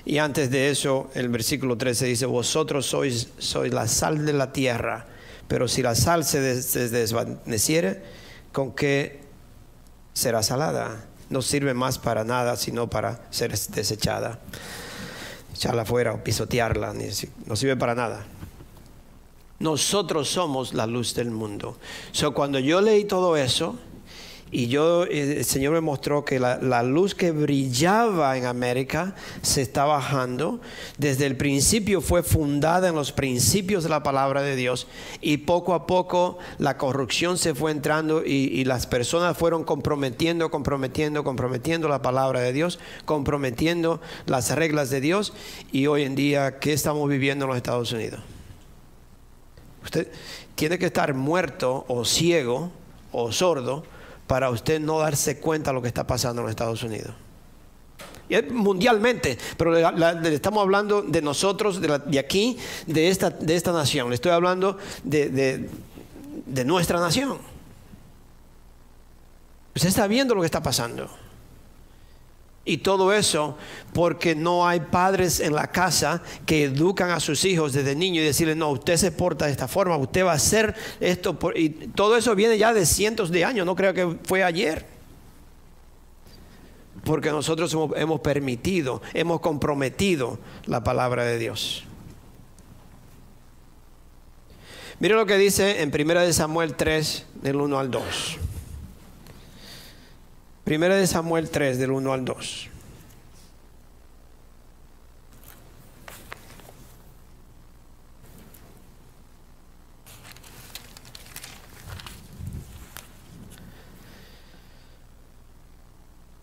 Y 0.06 0.20
antes 0.20 0.50
de 0.50 0.70
eso, 0.70 1.10
el 1.16 1.28
versículo 1.28 1.78
13 1.78 2.06
dice, 2.06 2.26
vosotros 2.26 2.86
sois, 2.86 3.28
sois 3.40 3.74
la 3.74 3.88
sal 3.88 4.26
de 4.26 4.34
la 4.34 4.54
tierra, 4.54 5.06
pero 5.50 5.68
si 5.68 5.82
la 5.82 5.96
sal 5.96 6.24
se, 6.24 6.40
des, 6.40 6.66
se 6.66 6.90
desvaneciere, 6.90 8.04
¿con 8.54 8.72
qué 8.72 9.20
será 10.14 10.44
salada? 10.44 11.04
No 11.30 11.42
sirve 11.42 11.74
más 11.74 11.98
para 11.98 12.24
nada, 12.24 12.56
sino 12.56 12.88
para 12.88 13.26
ser 13.32 13.58
desechada. 13.58 14.40
Echarla 15.54 15.82
afuera 15.82 16.14
o 16.14 16.24
pisotearla, 16.24 16.94
no 17.48 17.56
sirve 17.56 17.76
para 17.76 17.96
nada. 17.96 18.26
Nosotros 19.58 20.30
somos 20.30 20.76
la 20.76 20.86
luz 20.86 21.16
del 21.16 21.32
mundo. 21.32 21.78
So, 22.12 22.34
cuando 22.34 22.60
yo 22.60 22.80
leí 22.80 23.06
todo 23.06 23.36
eso, 23.36 23.78
y 24.52 24.68
yo, 24.68 25.04
el 25.04 25.46
Señor 25.46 25.74
me 25.74 25.82
mostró 25.82 26.26
que 26.26 26.40
la, 26.40 26.84
luz 26.84 27.14
que 27.14 27.32
brillaba 27.32 28.36
en 28.36 28.46
América 28.46 29.16
se 29.44 29.62
está 29.62 29.86
bajando. 29.86 30.60
Desde 30.98 31.28
el 31.28 31.38
principio 31.38 32.02
fue 32.02 32.24
fundada 32.24 32.90
en 32.90 32.96
los 32.96 33.12
principios 33.12 33.84
de 33.84 33.90
la 33.90 34.02
palabra 34.02 34.42
de 34.42 34.56
Dios 34.56 34.88
y 35.22 35.38
poco 35.38 35.76
a 35.76 35.86
poco 35.86 36.40
la 36.58 36.78
corrupción 36.78 37.38
se 37.38 37.54
fue 37.54 37.72
entrando 37.72 38.24
y 38.26 38.64
las 38.66 38.88
personas 38.88 39.38
fueron 39.38 39.64
comprometiendo, 39.64 40.50
comprometiendo, 40.50 41.24
comprometiendo 41.24 41.88
la 41.88 42.02
palabra 42.02 42.40
de 42.40 42.52
Dios, 42.52 42.80
comprometiendo 43.06 44.02
las 44.26 44.50
reglas 44.56 44.90
de 44.90 45.02
Dios 45.02 45.34
y 45.72 45.86
hoy 45.86 46.04
en 46.04 46.16
día, 46.16 46.60
¿qué 46.60 46.74
estamos 46.74 47.08
viviendo 47.08 47.46
en 47.46 47.50
los 47.50 47.58
Estados 47.58 47.92
Unidos? 47.92 48.20
Usted 49.84 50.12
tiene 50.56 50.78
que 50.78 50.88
estar 50.88 51.14
muerto 51.14 51.86
o 51.88 52.04
ciego 52.04 52.72
o 53.12 53.32
sordo 53.32 53.84
para 54.30 54.52
usted 54.52 54.80
no 54.80 55.00
darse 55.00 55.40
cuenta 55.40 55.72
de 55.72 55.74
lo 55.74 55.82
que 55.82 55.88
está 55.88 56.06
pasando 56.06 56.42
en 56.42 56.44
los 56.44 56.52
Estados 56.52 56.84
Unidos. 56.84 57.14
Y 58.30 58.36
es 58.36 58.52
mundialmente, 58.52 59.40
pero 59.58 59.72
le, 59.74 60.36
estamos 60.36 60.62
hablando 60.62 61.02
de 61.02 61.20
nosotros, 61.24 61.82
de 61.82 62.20
aquí, 62.20 62.56
de 62.86 63.10
esta, 63.10 63.32
de 63.32 63.56
esta 63.56 63.72
nación. 63.72 64.10
Le 64.10 64.14
estoy 64.16 64.32
hablando 64.32 64.78
de, 65.04 65.30
de- 65.30 65.70
de 66.46 66.64
nuestra 66.64 67.00
nación. 67.00 67.40
Usted 69.76 69.90
está 69.90 70.06
viendo 70.06 70.36
lo 70.36 70.42
que 70.42 70.46
está 70.46 70.62
pasando. 70.62 71.10
Y 72.70 72.78
todo 72.78 73.12
eso 73.12 73.58
porque 73.96 74.36
no 74.36 74.68
hay 74.68 74.80
padres 74.80 75.40
en 75.40 75.56
la 75.56 75.72
casa 75.72 76.22
que 76.46 76.66
educan 76.66 77.10
a 77.10 77.20
sus 77.20 77.44
hijos 77.44 77.74
desde 77.74 77.96
niños 77.96 78.22
y 78.22 78.28
decirles, 78.28 78.58
no, 78.58 78.70
usted 78.70 78.96
se 78.96 79.12
porta 79.12 79.48
de 79.48 79.52
esta 79.52 79.68
forma, 79.68 79.98
usted 79.98 80.24
va 80.24 80.34
a 80.34 80.36
hacer 80.36 80.76
esto. 81.00 81.40
por-". 81.40 81.58
Y 81.58 81.70
todo 81.70 82.16
eso 82.16 82.36
viene 82.36 82.60
ya 82.60 82.72
de 82.72 82.86
cientos 82.86 83.32
de 83.32 83.44
años, 83.44 83.66
no 83.66 83.76
creo 83.76 83.92
que 83.96 84.18
fue 84.24 84.44
ayer. 84.44 84.86
Porque 87.04 87.32
nosotros 87.32 87.74
hemos, 87.74 87.98
hemos 87.98 88.20
permitido, 88.20 89.02
hemos 89.16 89.40
comprometido 89.40 90.38
la 90.68 90.84
palabra 90.84 91.24
de 91.24 91.40
Dios. 91.40 91.86
Mire 95.00 95.16
lo 95.16 95.26
que 95.26 95.40
dice 95.40 95.82
en 95.82 95.90
1 95.90 96.20
de 96.20 96.34
Samuel 96.34 96.76
3, 96.76 97.26
del 97.42 97.56
1 97.56 97.80
al 97.80 97.90
2. 97.90 98.49
Primera 100.70 100.98
de 100.98 101.08
Samuel 101.08 101.50
3, 101.50 101.80
del 101.80 101.90
1 101.90 102.14
al 102.14 102.26
2. 102.26 102.68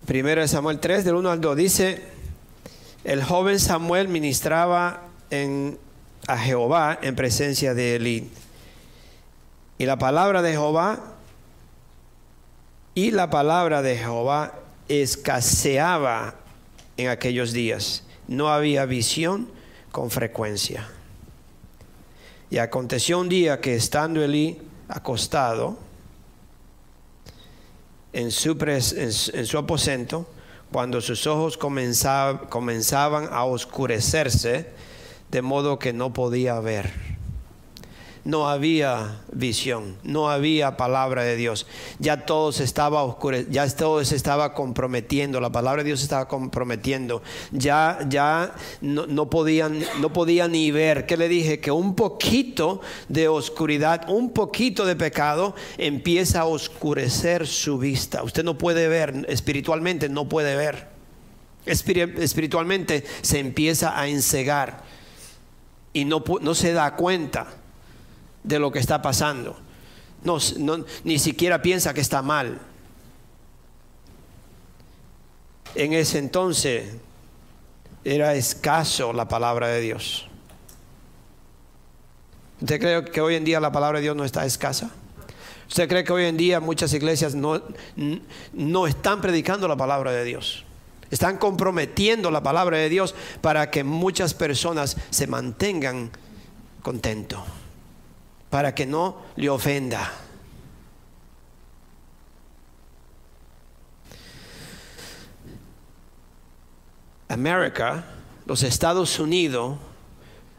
Primera 0.06 0.42
de 0.42 0.48
Samuel 0.48 0.80
3, 0.80 1.04
del 1.04 1.14
1 1.14 1.30
al 1.30 1.40
2. 1.40 1.56
Dice, 1.56 2.02
el 3.04 3.22
joven 3.22 3.60
Samuel 3.60 4.08
ministraba 4.08 5.02
en, 5.30 5.78
a 6.26 6.36
Jehová 6.36 6.98
en 7.00 7.14
presencia 7.14 7.74
de 7.74 7.94
Elí. 7.94 8.28
Y 9.78 9.86
la 9.86 10.00
palabra 10.00 10.42
de 10.42 10.50
Jehová 10.50 11.15
y 12.96 13.10
la 13.10 13.28
palabra 13.30 13.82
de 13.82 13.96
Jehová 13.98 14.54
escaseaba 14.88 16.34
en 16.96 17.08
aquellos 17.08 17.52
días. 17.52 18.04
No 18.26 18.48
había 18.48 18.86
visión 18.86 19.48
con 19.92 20.10
frecuencia. 20.10 20.88
Y 22.50 22.56
aconteció 22.58 23.20
un 23.20 23.28
día 23.28 23.60
que 23.60 23.76
estando 23.76 24.24
Elí 24.24 24.58
acostado 24.88 25.76
en 28.14 28.30
su, 28.30 28.56
en 28.62 29.12
su- 29.12 29.36
en 29.36 29.46
su 29.46 29.58
aposento, 29.58 30.26
cuando 30.72 31.02
sus 31.02 31.26
ojos 31.26 31.58
comenzaba- 31.58 32.48
comenzaban 32.48 33.28
a 33.30 33.44
oscurecerse, 33.44 34.70
de 35.30 35.42
modo 35.42 35.78
que 35.78 35.92
no 35.92 36.14
podía 36.14 36.58
ver 36.60 37.15
no 38.26 38.48
había 38.48 39.20
visión, 39.32 39.96
no 40.02 40.28
había 40.28 40.76
palabra 40.76 41.22
de 41.22 41.36
Dios. 41.36 41.66
Ya 42.00 42.26
todo 42.26 42.50
se 42.50 42.64
estaba 42.64 43.04
oscure, 43.04 43.46
ya 43.48 43.68
todo 43.74 44.04
se 44.04 44.16
estaba 44.16 44.52
comprometiendo, 44.52 45.40
la 45.40 45.50
palabra 45.50 45.84
de 45.84 45.86
Dios 45.86 46.00
se 46.00 46.06
estaba 46.06 46.26
comprometiendo. 46.26 47.22
Ya 47.52 48.00
ya 48.08 48.52
no, 48.80 49.06
no 49.06 49.30
podían 49.30 49.78
no 50.00 50.12
podía 50.12 50.48
ni 50.48 50.72
ver. 50.72 51.06
¿Qué 51.06 51.16
le 51.16 51.28
dije? 51.28 51.60
Que 51.60 51.70
un 51.70 51.94
poquito 51.94 52.80
de 53.08 53.28
oscuridad, 53.28 54.10
un 54.10 54.30
poquito 54.32 54.84
de 54.84 54.96
pecado 54.96 55.54
empieza 55.78 56.40
a 56.40 56.44
oscurecer 56.46 57.46
su 57.46 57.78
vista. 57.78 58.24
Usted 58.24 58.42
no 58.42 58.58
puede 58.58 58.88
ver 58.88 59.24
espiritualmente, 59.28 60.08
no 60.08 60.28
puede 60.28 60.56
ver. 60.56 60.88
Espiri- 61.64 62.18
Espiritualmente 62.18 63.04
se 63.22 63.38
empieza 63.38 63.98
a 63.98 64.08
encegar 64.08 64.82
y 65.92 66.04
no, 66.04 66.24
no 66.40 66.54
se 66.56 66.72
da 66.72 66.96
cuenta 66.96 67.46
de 68.46 68.58
lo 68.58 68.72
que 68.72 68.78
está 68.78 69.02
pasando. 69.02 69.56
No, 70.24 70.38
ni 71.04 71.18
siquiera 71.18 71.60
piensa 71.60 71.92
que 71.92 72.00
está 72.00 72.22
mal. 72.22 72.58
En 75.74 75.92
ese 75.92 76.18
entonces 76.18 76.94
era 78.02 78.34
escaso 78.34 79.12
la 79.12 79.28
palabra 79.28 79.68
de 79.68 79.80
Dios. 79.80 80.26
¿Usted 82.60 82.80
cree 82.80 83.04
que 83.04 83.20
hoy 83.20 83.34
en 83.34 83.44
día 83.44 83.60
la 83.60 83.72
palabra 83.72 83.98
de 83.98 84.04
Dios 84.04 84.16
no 84.16 84.24
está 84.24 84.46
escasa? 84.46 84.90
¿Usted 85.68 85.88
cree 85.88 86.04
que 86.04 86.12
hoy 86.12 86.24
en 86.24 86.36
día 86.36 86.60
muchas 86.60 86.94
iglesias 86.94 87.34
no, 87.34 87.60
no 88.52 88.86
están 88.86 89.20
predicando 89.20 89.68
la 89.68 89.76
palabra 89.76 90.12
de 90.12 90.24
Dios? 90.24 90.64
Están 91.10 91.36
comprometiendo 91.36 92.30
la 92.30 92.42
palabra 92.42 92.78
de 92.78 92.88
Dios 92.88 93.14
para 93.40 93.70
que 93.70 93.84
muchas 93.84 94.34
personas 94.34 94.96
se 95.10 95.26
mantengan 95.26 96.10
contentos 96.82 97.40
para 98.50 98.74
que 98.74 98.86
no 98.86 99.16
le 99.36 99.48
ofenda. 99.48 100.12
América, 107.28 108.04
los 108.46 108.62
Estados 108.62 109.18
Unidos, 109.18 109.76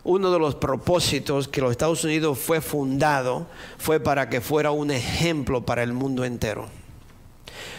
uno 0.03 0.31
de 0.31 0.39
los 0.39 0.55
propósitos 0.55 1.47
que 1.47 1.61
los 1.61 1.71
Estados 1.71 2.03
Unidos 2.03 2.37
fue 2.37 2.61
fundado 2.61 3.47
fue 3.77 3.99
para 3.99 4.29
que 4.29 4.41
fuera 4.41 4.71
un 4.71 4.91
ejemplo 4.91 5.65
para 5.65 5.83
el 5.83 5.93
mundo 5.93 6.25
entero. 6.25 6.67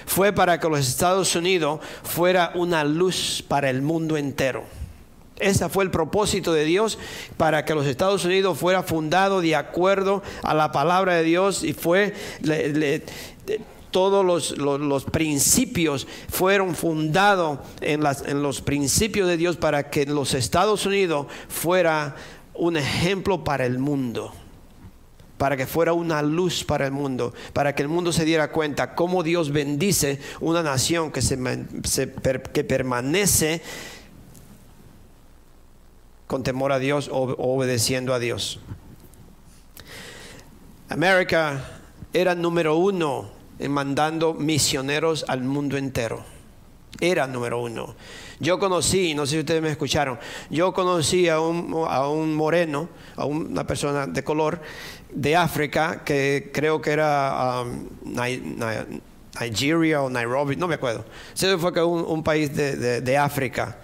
Fue 0.06 0.32
para 0.32 0.58
que 0.58 0.68
los 0.68 0.80
Estados 0.80 1.36
Unidos 1.36 1.80
fuera 2.02 2.52
una 2.54 2.82
luz 2.82 3.44
para 3.46 3.68
el 3.68 3.82
mundo 3.82 4.16
entero. 4.16 4.64
Ese 5.40 5.68
fue 5.68 5.84
el 5.84 5.90
propósito 5.90 6.52
de 6.52 6.64
Dios 6.64 6.98
para 7.36 7.64
que 7.64 7.74
los 7.74 7.86
Estados 7.86 8.24
Unidos 8.24 8.58
fuera 8.58 8.82
fundado 8.82 9.40
de 9.40 9.54
acuerdo 9.56 10.22
a 10.42 10.54
la 10.54 10.72
palabra 10.72 11.14
de 11.14 11.22
Dios 11.22 11.62
y 11.64 11.72
fue 11.72 12.12
todos 13.90 14.24
los, 14.24 14.58
los- 14.58 15.04
principios 15.04 16.06
fueron 16.28 16.74
fundados 16.74 17.60
en, 17.80 18.02
en 18.26 18.42
los 18.42 18.60
principios 18.60 19.26
de 19.28 19.36
Dios 19.36 19.56
para 19.56 19.90
que 19.90 20.04
los 20.06 20.34
Estados 20.34 20.84
Unidos 20.84 21.26
fuera 21.48 22.14
un 22.54 22.76
ejemplo 22.76 23.44
para 23.44 23.64
el 23.64 23.78
mundo 23.78 24.32
para 25.38 25.56
que 25.56 25.66
fuera 25.68 25.92
una 25.92 26.20
luz 26.20 26.64
para 26.64 26.84
el 26.86 26.90
mundo, 26.90 27.32
para 27.52 27.72
que 27.72 27.82
el 27.82 27.88
mundo 27.88 28.12
se 28.12 28.24
diera 28.24 28.50
cuenta 28.50 28.96
cómo 28.96 29.22
Dios 29.22 29.52
bendice 29.52 30.18
una 30.40 30.64
nación 30.64 31.12
que, 31.12 31.22
se, 31.22 31.38
que 32.52 32.64
permanece 32.64 33.62
con 36.28 36.44
temor 36.44 36.70
a 36.70 36.78
Dios 36.78 37.08
o 37.12 37.34
obedeciendo 37.38 38.14
a 38.14 38.20
Dios. 38.20 38.60
América 40.88 41.64
era 42.12 42.34
número 42.34 42.76
uno 42.76 43.30
en 43.58 43.72
mandando 43.72 44.34
misioneros 44.34 45.24
al 45.28 45.42
mundo 45.42 45.76
entero. 45.76 46.24
Era 47.00 47.26
número 47.26 47.60
uno. 47.62 47.94
Yo 48.40 48.58
conocí, 48.58 49.14
no 49.14 49.26
sé 49.26 49.32
si 49.32 49.38
ustedes 49.40 49.60
me 49.62 49.70
escucharon, 49.70 50.18
yo 50.50 50.72
conocí 50.72 51.28
a 51.28 51.40
un, 51.40 51.84
a 51.88 52.08
un 52.08 52.34
moreno, 52.34 52.88
a 53.16 53.24
una 53.24 53.66
persona 53.66 54.06
de 54.06 54.24
color 54.24 54.60
de 55.12 55.36
África, 55.36 56.02
que 56.04 56.50
creo 56.52 56.80
que 56.80 56.90
era 56.92 57.62
um, 57.62 57.88
Ni- 58.04 58.36
Ni- 58.38 59.00
Nigeria 59.40 60.02
o 60.02 60.10
Nairobi, 60.10 60.56
no 60.56 60.66
me 60.66 60.74
acuerdo. 60.76 61.04
Ese 61.34 61.56
fue 61.58 61.72
que 61.72 61.80
un, 61.82 62.04
un 62.04 62.22
país 62.22 62.54
de- 62.56 63.00
de 63.00 63.16
África, 63.16 63.78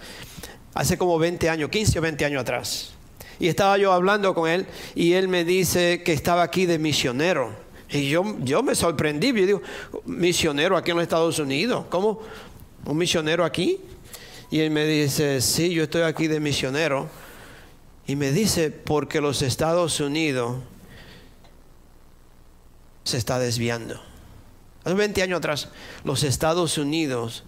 hace 0.74 0.98
como 0.98 1.18
20 1.18 1.48
años, 1.48 1.70
15 1.70 1.98
o 1.98 2.02
20 2.02 2.24
años 2.24 2.42
atrás. 2.42 2.90
Y 3.38 3.48
estaba 3.48 3.78
yo 3.78 3.92
hablando 3.92 4.34
con 4.34 4.48
él 4.48 4.66
y 4.94 5.12
él 5.14 5.28
me 5.28 5.44
dice 5.44 6.02
que 6.04 6.12
estaba 6.12 6.42
aquí 6.42 6.66
de 6.66 6.78
misionero. 6.78 7.52
Y 7.90 8.08
yo, 8.08 8.36
yo 8.40 8.62
me 8.62 8.74
sorprendí, 8.74 9.28
yo 9.28 9.46
digo, 9.46 9.62
misionero 10.04 10.76
aquí 10.76 10.90
en 10.90 10.96
los 10.96 11.04
Estados 11.04 11.38
Unidos, 11.38 11.86
¿cómo? 11.90 12.20
¿Un 12.84 12.96
misionero 12.96 13.44
aquí? 13.44 13.80
Y 14.50 14.60
él 14.60 14.70
me 14.70 14.84
dice, 14.84 15.40
sí, 15.40 15.70
yo 15.70 15.84
estoy 15.84 16.02
aquí 16.02 16.26
de 16.26 16.40
misionero. 16.40 17.08
Y 18.06 18.16
me 18.16 18.32
dice, 18.32 18.70
porque 18.70 19.20
los 19.20 19.42
Estados 19.42 20.00
Unidos 20.00 20.56
se 23.04 23.16
está 23.16 23.38
desviando. 23.38 24.00
Hace 24.84 24.94
20 24.94 25.22
años 25.22 25.38
atrás, 25.38 25.68
los 26.04 26.22
Estados 26.22 26.76
Unidos 26.78 27.44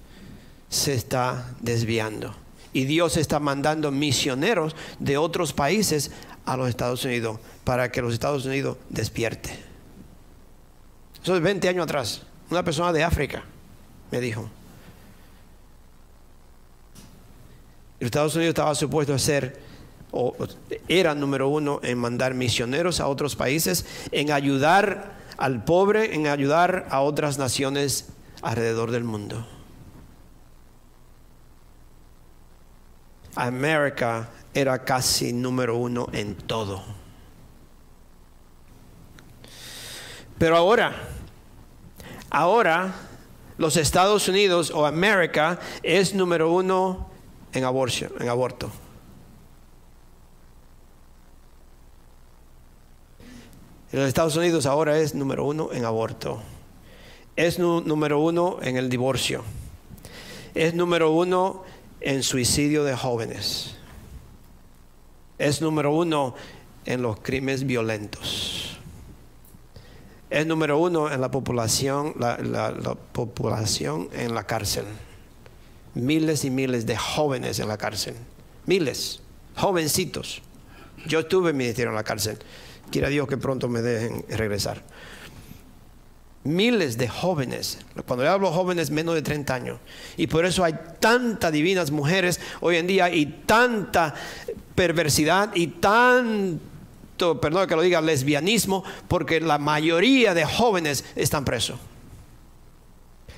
se 0.68 0.94
está 0.94 1.54
desviando. 1.60 2.34
Y 2.76 2.84
Dios 2.84 3.16
está 3.16 3.40
mandando 3.40 3.90
misioneros 3.90 4.76
de 4.98 5.16
otros 5.16 5.54
países 5.54 6.10
a 6.44 6.58
los 6.58 6.68
Estados 6.68 7.02
Unidos 7.06 7.40
para 7.64 7.90
que 7.90 8.02
los 8.02 8.12
Estados 8.12 8.44
Unidos 8.44 8.76
despierte. 8.90 9.48
Eso 11.22 11.34
es 11.34 11.40
20 11.40 11.70
años 11.70 11.84
atrás. 11.84 12.20
Una 12.50 12.62
persona 12.62 12.92
de 12.92 13.02
África 13.02 13.44
me 14.10 14.20
dijo. 14.20 14.50
Los 17.98 18.08
Estados 18.08 18.36
Unidos 18.36 18.50
estaba 18.50 18.74
supuesto 18.74 19.14
a 19.14 19.18
ser, 19.18 19.58
o 20.10 20.36
era 20.86 21.14
número 21.14 21.48
uno 21.48 21.80
en 21.82 21.96
mandar 21.96 22.34
misioneros 22.34 23.00
a 23.00 23.06
otros 23.06 23.36
países, 23.36 23.86
en 24.12 24.32
ayudar 24.32 25.16
al 25.38 25.64
pobre 25.64 26.14
en 26.14 26.26
ayudar 26.26 26.88
a 26.90 27.00
otras 27.00 27.38
naciones 27.38 28.08
alrededor 28.42 28.90
del 28.90 29.04
mundo. 29.04 29.46
América 33.36 34.30
era 34.52 34.84
casi 34.84 35.32
número 35.32 35.76
uno 35.76 36.08
en 36.12 36.34
todo. 36.34 36.82
Pero 40.38 40.56
ahora, 40.56 40.94
ahora 42.30 42.94
los 43.58 43.76
Estados 43.76 44.28
Unidos 44.28 44.70
o 44.70 44.84
América 44.84 45.58
es 45.82 46.14
número 46.14 46.52
uno 46.52 47.08
en, 47.52 47.64
aborto, 47.64 48.06
en 48.18 48.28
aborto. 48.28 48.70
Los 53.92 54.08
Estados 54.08 54.36
Unidos 54.36 54.66
ahora 54.66 54.98
es 54.98 55.14
número 55.14 55.44
uno 55.44 55.70
en 55.72 55.84
aborto. 55.84 56.42
Es 57.34 57.58
número 57.58 58.20
uno 58.20 58.58
en 58.60 58.76
el 58.76 58.88
divorcio. 58.88 59.42
Es 60.54 60.74
número 60.74 61.12
uno 61.12 61.62
en 61.62 61.75
suicidio 62.22 62.84
de 62.84 62.96
jóvenes. 62.96 63.74
Es 65.38 65.60
número 65.60 65.92
uno 65.92 66.36
en 66.84 67.02
los 67.02 67.18
crímenes 67.18 67.66
violentos. 67.66 68.78
Es 70.30 70.46
número 70.46 70.78
uno 70.78 71.12
en 71.12 71.20
la 71.20 71.30
población, 71.30 72.14
la, 72.18 72.38
población 73.12 74.08
en 74.12 74.34
la 74.34 74.44
cárcel. 74.44 74.84
Miles 75.94 76.44
y 76.44 76.50
miles 76.50 76.86
de 76.86 76.96
jóvenes 76.96 77.58
en 77.58 77.66
la 77.66 77.76
cárcel. 77.76 78.14
Miles, 78.66 79.20
jovencitos. 79.56 80.42
Yo 81.08 81.20
estuve 81.20 81.50
en 81.50 81.56
ministerio 81.56 81.90
en 81.90 81.96
la 81.96 82.04
cárcel. 82.04 82.38
Quiera 82.92 83.08
Dios 83.08 83.26
que 83.26 83.36
pronto 83.36 83.68
me 83.68 83.82
dejen 83.82 84.24
regresar. 84.28 84.84
Miles 86.46 86.96
de 86.96 87.08
jóvenes, 87.08 87.78
cuando 88.06 88.24
le 88.24 88.30
hablo 88.30 88.52
jóvenes 88.52 88.90
menos 88.90 89.14
de 89.14 89.22
30 89.22 89.54
años, 89.54 89.78
y 90.16 90.26
por 90.26 90.44
eso 90.44 90.64
hay 90.64 90.74
tantas 91.00 91.52
divinas 91.52 91.90
mujeres 91.90 92.40
hoy 92.60 92.76
en 92.76 92.86
día 92.86 93.10
y 93.10 93.26
tanta 93.26 94.14
perversidad 94.74 95.54
y 95.54 95.66
tanto, 95.66 97.40
perdón 97.40 97.66
que 97.66 97.76
lo 97.76 97.82
diga, 97.82 98.00
lesbianismo, 98.00 98.84
porque 99.08 99.40
la 99.40 99.58
mayoría 99.58 100.34
de 100.34 100.44
jóvenes 100.44 101.04
están 101.16 101.44
presos. 101.44 101.78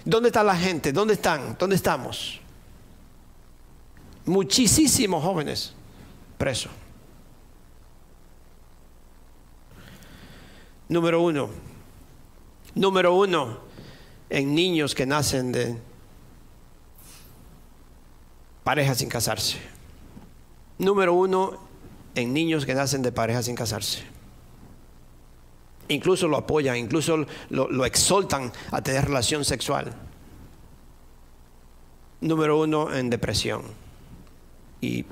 ¿Dónde 0.04 0.28
está 0.28 0.42
la 0.42 0.56
gente? 0.56 0.92
¿Dónde 0.92 1.14
están? 1.14 1.56
¿Dónde 1.58 1.76
estamos? 1.76 2.40
Muchísimos 4.24 5.22
jóvenes 5.22 5.74
presos. 6.36 6.72
Número 10.88 11.20
uno. 11.20 11.67
Número 12.78 13.12
uno, 13.12 13.58
en 14.30 14.54
niños 14.54 14.94
que 14.94 15.04
nacen 15.04 15.50
de 15.50 15.76
parejas 18.62 18.98
sin 18.98 19.08
casarse. 19.08 19.58
Número 20.78 21.12
uno, 21.12 21.58
en 22.14 22.32
niños 22.32 22.64
que 22.64 22.74
nacen 22.74 23.02
de 23.02 23.10
parejas 23.10 23.46
sin 23.46 23.56
casarse. 23.56 24.04
Incluso 25.88 26.28
lo 26.28 26.36
apoyan, 26.36 26.76
incluso 26.76 27.26
lo, 27.50 27.68
lo 27.68 27.84
exaltan 27.84 28.52
a 28.70 28.80
tener 28.80 29.06
relación 29.06 29.44
sexual. 29.44 29.92
Número 32.20 32.60
uno, 32.60 32.94
en 32.94 33.10
depresión. 33.10 33.62
Y 34.80 35.04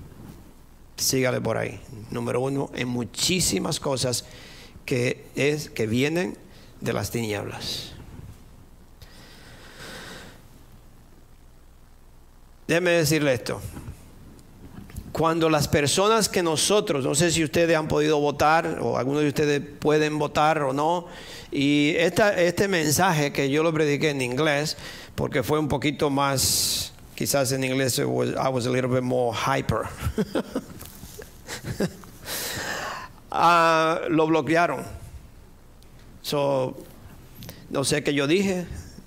sígale 0.97 1.41
por 1.41 1.57
ahí. 1.57 1.81
Número 2.13 2.41
uno, 2.43 2.71
en 2.77 2.87
muchísimas 2.87 3.81
cosas 3.81 4.25
que, 4.85 5.27
es, 5.35 5.69
que 5.69 5.89
vienen 5.89 6.39
de 6.87 6.93
las 6.93 7.11
tinieblas. 7.11 7.93
Déjeme 12.67 12.93
decirle 12.93 13.35
esto. 13.35 13.61
Cuando 15.13 15.49
las 15.49 15.67
personas 15.67 16.29
que 16.29 16.43
nosotros, 16.43 17.05
no 17.05 17.15
sé 17.15 17.31
si 17.31 17.43
ustedes 17.43 17.77
han 17.77 17.89
podido 17.89 18.21
votar 18.21 18.79
o 18.81 18.99
algunos 18.99 19.23
de 19.23 19.29
ustedes 19.29 19.63
pueden 19.79 20.19
votar 20.19 20.63
o 20.63 20.73
no, 20.73 21.07
y 21.51 21.95
este 21.97 22.69
mensaje 22.69 23.33
que 23.33 23.51
yo 23.51 23.63
lo 23.63 23.73
prediqué 23.73 24.11
en 24.11 24.21
inglés, 24.21 24.77
porque 25.15 25.43
fue 25.43 25.59
un 25.59 25.69
poquito 25.69 26.11
más, 26.11 26.93
quizás 27.15 27.53
en 27.53 27.65
inglés 27.65 27.99
I 27.99 28.05
was 28.05 28.67
a 28.67 28.71
little 28.71 28.89
bit 28.89 29.03
more 29.03 29.37
hyper. 29.37 29.87
Ah, 33.39 34.01
lo 34.09 34.27
bloquearon. 34.27 34.83
So, 36.27 36.77
no 37.71 37.85
sé 37.85 38.03
qué 38.03 38.13
yo 38.13 38.27
dije. 38.27 38.67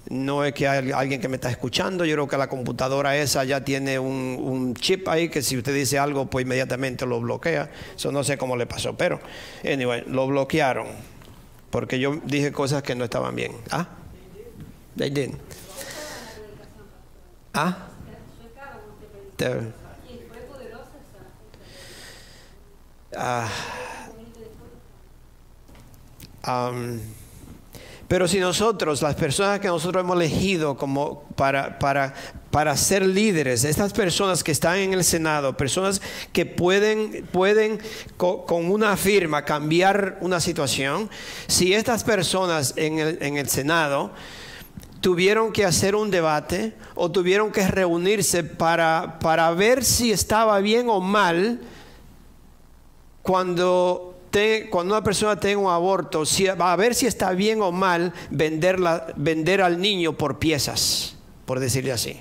No 0.09 0.45
es 0.45 0.53
que 0.53 0.69
hay 0.69 0.91
alguien 0.91 1.19
que 1.19 1.27
me 1.27 1.35
está 1.35 1.51
escuchando. 1.51 2.05
Yo 2.05 2.15
creo 2.15 2.29
que 2.29 2.37
la 2.37 2.47
computadora 2.47 3.17
esa 3.17 3.43
ya 3.43 3.61
tiene 3.61 3.99
un, 3.99 4.73
chip 4.75 5.05
ahí 5.09 5.27
que 5.27 5.41
si 5.41 5.57
usted 5.57 5.73
dice 5.73 5.99
algo, 5.99 6.27
pues 6.27 6.45
inmediatamente 6.45 7.05
lo 7.05 7.19
bloquea. 7.19 7.69
Eso 7.93 8.13
no 8.13 8.23
sé 8.23 8.37
cómo 8.37 8.55
le 8.55 8.65
pasó. 8.67 8.95
Pero, 8.95 9.19
anyway, 9.65 10.05
lo 10.07 10.27
bloquearon. 10.27 10.87
Porque 11.69 11.99
yo 11.99 12.21
dije 12.23 12.53
cosas 12.53 12.83
que 12.83 12.95
no 12.95 13.03
estaban 13.03 13.35
bien. 13.35 13.51
¿Ah? 13.69 13.89
They 14.95 15.09
did. 15.09 15.31
¿Ah? 17.53 17.89
Ah. 23.13 23.49
Pero 28.09 28.27
si 28.27 28.39
nosotros, 28.39 29.03
las 29.03 29.13
personas 29.13 29.59
que 29.59 29.67
nosotros 29.67 30.03
hemos 30.03 30.15
elegido 30.15 30.75
como 30.75 31.21
para, 31.35 31.77
para, 31.77 32.15
para 32.49 32.75
ser 32.75 33.05
líderes, 33.05 33.63
estas 33.63 33.93
personas 33.93 34.43
que 34.43 34.51
están 34.51 34.79
en 34.79 34.93
el 34.93 35.03
Senado, 35.03 35.55
personas 35.55 36.01
que 36.33 36.47
pueden, 36.47 37.27
pueden 37.31 37.79
con, 38.17 38.71
una 38.71 38.97
firma 38.97 39.45
cambiar 39.45 40.17
una 40.21 40.39
situación, 40.39 41.07
si 41.45 41.75
estas 41.75 42.03
personas 42.03 42.73
en 42.77 42.97
el, 42.97 43.19
en 43.21 43.37
el 43.37 43.47
Senado 43.47 44.11
tuvieron 45.01 45.53
que 45.53 45.65
hacer 45.65 45.93
un 45.93 46.09
debate 46.09 46.73
o 46.95 47.11
tuvieron 47.11 47.51
que 47.51 47.67
reunirse 47.67 48.43
para, 48.43 49.19
para 49.19 49.51
ver 49.51 49.85
si 49.85 50.11
estaba 50.11 50.59
bien 50.61 50.89
o 50.89 50.99
mal 50.99 51.59
cuando 53.21 54.08
cuando 54.69 54.93
una 54.93 55.03
persona 55.03 55.39
tenga 55.39 55.59
un 55.59 55.71
aborto, 55.71 56.23
a 56.59 56.75
ver 56.75 56.95
si 56.95 57.07
está 57.07 57.31
bien 57.31 57.61
o 57.61 57.71
mal 57.71 58.13
venderla, 58.29 59.07
vender 59.15 59.61
al 59.61 59.81
niño 59.81 60.17
por 60.17 60.39
piezas, 60.39 61.15
por 61.45 61.59
decirle 61.59 61.91
así. 61.91 62.19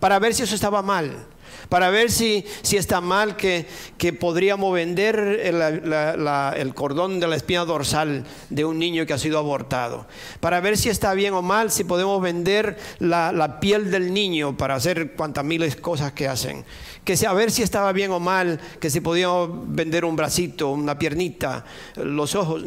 Para 0.00 0.18
ver 0.18 0.34
si 0.34 0.44
eso 0.44 0.54
estaba 0.54 0.82
mal. 0.82 1.26
Para 1.68 1.90
ver 1.90 2.10
si, 2.10 2.46
si 2.62 2.76
está 2.76 3.00
mal 3.00 3.36
que, 3.36 3.66
que 3.98 4.12
podríamos 4.12 4.72
vender 4.72 5.18
el, 5.18 6.74
cordón 6.74 7.20
de 7.20 7.26
la 7.26 7.36
espina 7.36 7.64
dorsal 7.64 8.24
de 8.48 8.64
un 8.64 8.78
niño 8.78 9.04
que 9.04 9.12
ha 9.12 9.18
sido 9.18 9.38
abortado. 9.38 10.06
Para 10.40 10.60
ver 10.60 10.78
si 10.78 10.88
está 10.88 11.12
bien 11.12 11.34
o 11.34 11.42
mal 11.42 11.70
si 11.70 11.84
podemos 11.84 12.22
vender 12.22 12.78
la, 13.00 13.32
la 13.32 13.60
piel 13.60 13.90
del 13.90 14.14
niño 14.14 14.56
para 14.56 14.76
hacer 14.76 15.12
cuantas 15.12 15.44
miles 15.44 15.76
cosas 15.76 16.12
que 16.12 16.28
hacen 16.28 16.64
que 17.08 17.26
a 17.26 17.32
ver 17.32 17.50
si 17.50 17.62
estaba 17.62 17.90
bien 17.92 18.10
o 18.10 18.20
mal, 18.20 18.60
que 18.78 18.90
si 18.90 19.00
podíamos 19.00 19.48
vender 19.74 20.04
un 20.04 20.14
bracito, 20.14 20.68
una 20.68 20.98
piernita, 20.98 21.64
los 21.96 22.34
ojos. 22.34 22.62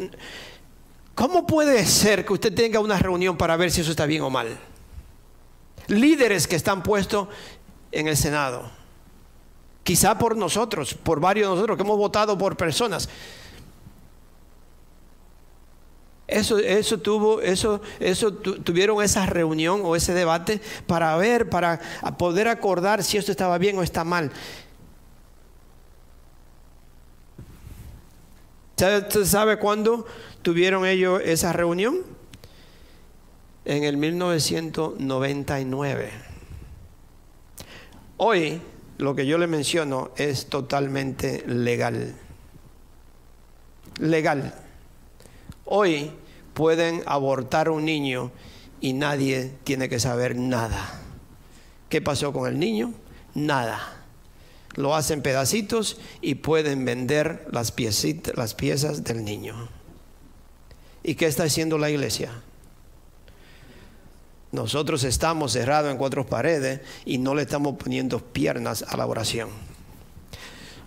¿Cómo 1.14 1.46
puede 1.46 1.86
ser 1.86 2.24
que 2.24 2.32
usted 2.32 2.52
tenga 2.52 2.80
una 2.80 2.98
reunión 2.98 3.36
para 3.36 3.56
ver 3.56 3.70
si 3.70 3.82
eso 3.82 3.92
está 3.92 4.04
bien 4.04 4.22
o 4.22 4.30
mal? 4.30 4.58
Líderes 5.86 6.48
que 6.48 6.56
están 6.56 6.82
puestos 6.82 7.28
en 7.92 8.08
el 8.08 8.16
Senado. 8.16 8.68
Quizá 9.84 10.18
por 10.18 10.36
nosotros, 10.36 10.94
por 10.94 11.20
varios 11.20 11.46
de 11.46 11.54
nosotros 11.54 11.76
que 11.76 11.84
hemos 11.84 11.96
votado 11.96 12.36
por 12.36 12.56
personas. 12.56 13.08
Eso, 16.32 16.58
eso 16.58 16.98
tuvo, 16.98 17.40
eso, 17.42 17.82
eso 18.00 18.32
tuvieron 18.32 19.02
esa 19.02 19.26
reunión 19.26 19.82
o 19.84 19.94
ese 19.94 20.14
debate 20.14 20.62
para 20.86 21.14
ver, 21.18 21.50
para 21.50 21.78
poder 22.16 22.48
acordar 22.48 23.04
si 23.04 23.18
esto 23.18 23.30
estaba 23.30 23.58
bien 23.58 23.76
o 23.76 23.82
está 23.82 24.02
mal. 24.02 24.32
¿Usted 28.70 29.26
sabe 29.26 29.58
cuándo 29.58 30.06
tuvieron 30.40 30.86
ellos 30.86 31.20
esa 31.22 31.52
reunión? 31.52 31.98
En 33.66 33.84
el 33.84 33.98
1999. 33.98 36.10
Hoy 38.16 38.62
lo 38.96 39.14
que 39.14 39.26
yo 39.26 39.36
le 39.36 39.46
menciono 39.46 40.12
es 40.16 40.46
totalmente 40.46 41.44
legal. 41.46 42.14
Legal. 44.00 44.54
Hoy 45.66 46.21
pueden 46.54 47.02
abortar 47.06 47.68
un 47.70 47.84
niño 47.84 48.30
y 48.80 48.92
nadie 48.92 49.52
tiene 49.64 49.88
que 49.88 50.00
saber 50.00 50.36
nada. 50.36 51.00
¿Qué 51.88 52.00
pasó 52.00 52.32
con 52.32 52.48
el 52.48 52.58
niño? 52.58 52.92
Nada. 53.34 54.04
Lo 54.74 54.94
hacen 54.94 55.22
pedacitos 55.22 55.98
y 56.20 56.36
pueden 56.36 56.84
vender 56.84 57.46
las, 57.52 57.74
las 58.34 58.54
piezas 58.54 59.04
del 59.04 59.24
niño. 59.24 59.68
¿Y 61.02 61.14
qué 61.14 61.26
está 61.26 61.44
haciendo 61.44 61.78
la 61.78 61.90
iglesia? 61.90 62.30
Nosotros 64.52 65.04
estamos 65.04 65.52
cerrados 65.52 65.90
en 65.90 65.98
cuatro 65.98 66.26
paredes 66.26 66.80
y 67.04 67.18
no 67.18 67.34
le 67.34 67.42
estamos 67.42 67.76
poniendo 67.76 68.20
piernas 68.20 68.84
a 68.86 68.96
la 68.96 69.06
oración. 69.06 69.71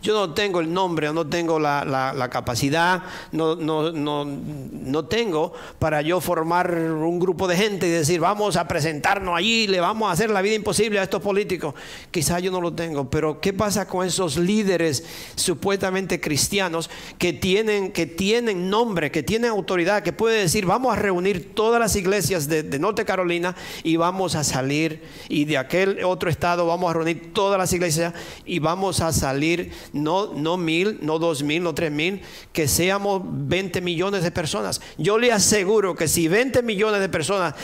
Yo 0.05 0.13
no 0.13 0.35
tengo 0.35 0.59
el 0.59 0.71
nombre, 0.71 1.11
no 1.11 1.25
tengo 1.25 1.57
la, 1.57 2.29
capacidad, 2.31 3.01
no, 3.31 3.55
no, 3.55 3.91
no, 3.91 4.23
no, 4.23 5.05
tengo 5.05 5.51
para 5.79 6.03
yo 6.03 6.21
formar 6.21 6.71
un 6.75 7.19
grupo 7.19 7.47
de 7.47 7.57
gente 7.57 7.87
y 7.87 7.89
decir, 7.89 8.19
vamos 8.19 8.55
a 8.55 8.67
presentarnos 8.67 9.35
allí, 9.35 9.65
le 9.65 9.79
vamos 9.79 10.07
a 10.07 10.11
hacer 10.11 10.29
la 10.29 10.43
vida 10.43 10.53
imposible 10.53 10.99
a 10.99 11.03
estos 11.03 11.23
políticos. 11.23 11.73
Quizás 12.11 12.43
yo 12.43 12.51
no 12.51 12.61
lo 12.61 12.71
tengo, 12.73 13.09
pero 13.09 13.41
¿qué 13.41 13.51
pasa 13.51 13.87
con 13.87 14.05
esos 14.05 14.37
líderes 14.37 15.03
supuestamente 15.33 16.21
cristianos 16.21 16.91
que 17.17 17.33
tienen, 17.33 17.91
que 17.91 18.05
tienen 18.05 18.69
nombre, 18.69 19.09
que 19.09 19.23
tienen 19.23 19.49
autoridad, 19.49 20.03
que 20.03 20.13
pueden 20.13 20.43
decir, 20.43 20.67
vamos 20.67 20.93
a 20.93 20.99
reunir 20.99 21.55
todas 21.55 21.79
las 21.79 21.95
iglesias 21.95 22.47
de, 22.47 22.61
de 22.61 22.77
Norte 22.77 23.05
Carolina 23.05 23.55
y 23.81 23.95
vamos 23.95 24.35
a 24.35 24.43
salir, 24.43 25.01
y 25.29 25.45
de 25.45 25.57
aquel 25.57 26.03
otro 26.03 26.29
estado 26.29 26.67
vamos 26.67 26.91
a 26.91 26.93
reunir 26.93 27.33
todas 27.33 27.57
las 27.57 27.73
iglesias 27.73 28.13
y 28.45 28.59
vamos 28.59 29.01
a 29.01 29.11
salir 29.11 29.71
no, 29.95 30.33
no 30.33 30.57
mil, 30.57 30.99
no 31.01 31.19
dos 31.19 31.41
mil, 31.41 31.63
no 31.63 31.73
tres 31.73 31.89
mil, 31.89 32.21
que 32.51 32.67
seamos 32.67 33.21
20 33.23 33.79
millones 33.79 34.23
de 34.23 34.31
personas. 34.31 34.81
Yo 34.97 35.17
le 35.17 35.31
aseguro 35.31 35.95
que 35.95 36.09
si 36.09 36.27
20 36.27 36.61
millones 36.63 36.99
de 36.99 37.07
personas 37.07 37.55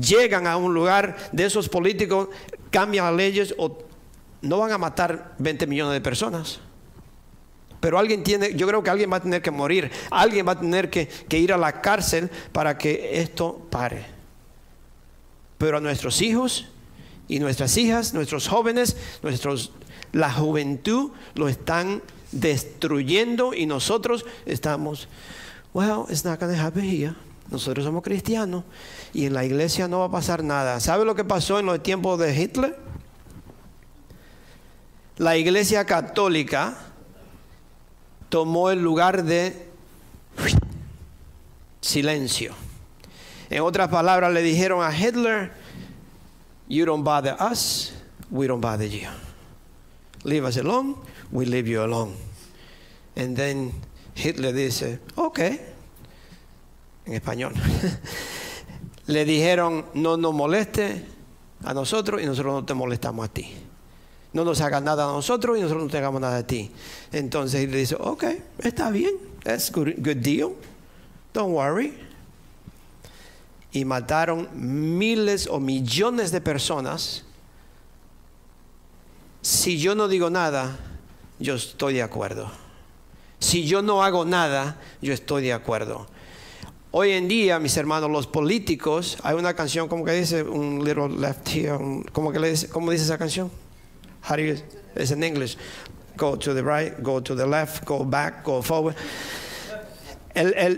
llegan 0.00 0.48
a 0.48 0.56
un 0.56 0.74
lugar 0.74 1.16
de 1.30 1.44
esos 1.44 1.68
políticos, 1.68 2.30
cambian 2.70 3.06
las 3.06 3.14
leyes 3.14 3.54
o 3.58 3.78
no 4.42 4.58
van 4.58 4.72
a 4.72 4.78
matar 4.78 5.36
20 5.38 5.68
millones 5.68 5.92
de 5.94 6.00
personas. 6.00 6.58
Pero 7.78 7.96
alguien 7.96 8.24
tiene, 8.24 8.54
yo 8.56 8.66
creo 8.66 8.82
que 8.82 8.90
alguien 8.90 9.12
va 9.12 9.18
a 9.18 9.22
tener 9.22 9.40
que 9.40 9.52
morir, 9.52 9.88
alguien 10.10 10.48
va 10.48 10.52
a 10.52 10.60
tener 10.60 10.90
que, 10.90 11.06
que 11.06 11.38
ir 11.38 11.52
a 11.52 11.56
la 11.56 11.80
cárcel 11.80 12.28
para 12.50 12.76
que 12.76 13.20
esto 13.20 13.68
pare. 13.70 14.04
Pero 15.58 15.78
a 15.78 15.80
nuestros 15.80 16.22
hijos 16.22 16.66
y 17.28 17.38
nuestras 17.38 17.76
hijas, 17.76 18.14
nuestros 18.14 18.48
jóvenes, 18.48 18.96
nuestros 19.22 19.70
la 20.12 20.32
juventud 20.32 21.10
lo 21.34 21.48
están 21.48 22.02
destruyendo 22.32 23.54
y 23.54 23.66
nosotros 23.66 24.24
estamos, 24.46 25.08
well, 25.72 26.04
it's 26.08 26.24
not 26.24 26.38
going 26.40 26.54
to 26.54 26.60
happen 26.60 26.84
here. 26.84 27.14
Nosotros 27.50 27.84
somos 27.84 28.02
cristianos 28.02 28.64
y 29.14 29.24
en 29.24 29.32
la 29.32 29.44
iglesia 29.44 29.88
no 29.88 30.00
va 30.00 30.06
a 30.06 30.10
pasar 30.10 30.44
nada. 30.44 30.80
¿Sabe 30.80 31.04
lo 31.04 31.14
que 31.14 31.24
pasó 31.24 31.58
en 31.58 31.66
los 31.66 31.82
tiempos 31.82 32.18
de 32.18 32.34
Hitler? 32.38 32.78
La 35.16 35.36
iglesia 35.36 35.84
católica 35.84 36.76
tomó 38.28 38.70
el 38.70 38.82
lugar 38.82 39.24
de 39.24 39.66
silencio. 41.80 42.54
En 43.50 43.62
otras 43.62 43.88
palabras, 43.88 44.32
le 44.32 44.42
dijeron 44.42 44.82
a 44.82 44.96
Hitler, 44.96 45.52
You 46.68 46.84
don't 46.84 47.02
bother 47.02 47.34
us, 47.40 47.94
we 48.30 48.46
don't 48.46 48.60
bother 48.60 48.86
you. 48.86 49.08
Leave 50.28 50.44
us 50.44 50.58
alone, 50.58 50.94
we 51.32 51.46
leave 51.46 51.66
you 51.66 51.82
alone. 51.82 52.14
And 53.16 53.34
then 53.34 53.72
Hitler 54.14 54.52
dice, 54.52 54.98
ok, 55.16 55.38
en 57.06 57.14
español. 57.14 57.54
Le 59.06 59.24
dijeron, 59.24 59.86
no 59.94 60.18
nos 60.18 60.34
moleste 60.34 61.02
a 61.64 61.72
nosotros 61.72 62.20
y 62.20 62.26
nosotros 62.26 62.52
no 62.52 62.64
te 62.66 62.74
molestamos 62.74 63.24
a 63.24 63.32
ti. 63.32 63.54
No 64.34 64.44
nos 64.44 64.60
hagas 64.60 64.82
nada 64.82 65.04
a 65.04 65.12
nosotros 65.12 65.56
y 65.56 65.62
nosotros 65.62 65.84
no 65.84 65.90
te 65.90 65.96
hagamos 65.96 66.20
nada 66.20 66.36
a 66.36 66.46
ti. 66.46 66.70
Entonces 67.10 67.70
le 67.70 67.78
dice, 67.78 67.96
ok, 67.98 68.24
está 68.58 68.90
bien, 68.90 69.14
that's 69.42 69.72
good, 69.72 69.94
good 69.96 70.18
deal, 70.18 70.50
don't 71.32 71.54
worry. 71.54 71.94
Y 73.72 73.86
mataron 73.86 74.46
miles 74.52 75.46
o 75.46 75.58
millones 75.58 76.32
de 76.32 76.42
personas 76.42 77.24
si 79.42 79.78
yo 79.78 79.94
no 79.94 80.08
digo 80.08 80.30
nada, 80.30 80.78
yo 81.38 81.54
estoy 81.54 81.94
de 81.94 82.02
acuerdo. 82.02 82.50
Si 83.38 83.66
yo 83.66 83.82
no 83.82 84.02
hago 84.02 84.24
nada, 84.24 84.78
yo 85.00 85.12
estoy 85.12 85.42
de 85.42 85.52
acuerdo. 85.52 86.06
Hoy 86.90 87.12
en 87.12 87.28
día, 87.28 87.58
mis 87.58 87.76
hermanos, 87.76 88.10
los 88.10 88.26
políticos, 88.26 89.18
hay 89.22 89.36
una 89.36 89.54
canción 89.54 89.88
como 89.88 90.04
que 90.04 90.12
dice 90.12 90.42
un 90.42 90.82
little 90.84 91.08
left 91.08 91.48
here, 91.48 91.78
como 92.12 92.32
que 92.32 92.40
le 92.40 92.50
dice, 92.50 92.68
¿cómo 92.68 92.90
dice 92.90 93.04
esa 93.04 93.18
canción? 93.18 93.50
How 94.28 94.36
do 94.36 94.42
you, 94.42 94.56
it's 94.96 95.10
in 95.10 95.22
English. 95.22 95.56
Go 96.16 96.36
to 96.36 96.54
the 96.54 96.62
right, 96.62 97.00
go 97.02 97.20
to 97.20 97.34
the 97.36 97.46
left, 97.46 97.84
go 97.84 98.04
back, 98.04 98.42
go 98.42 98.62
forward. 98.62 98.96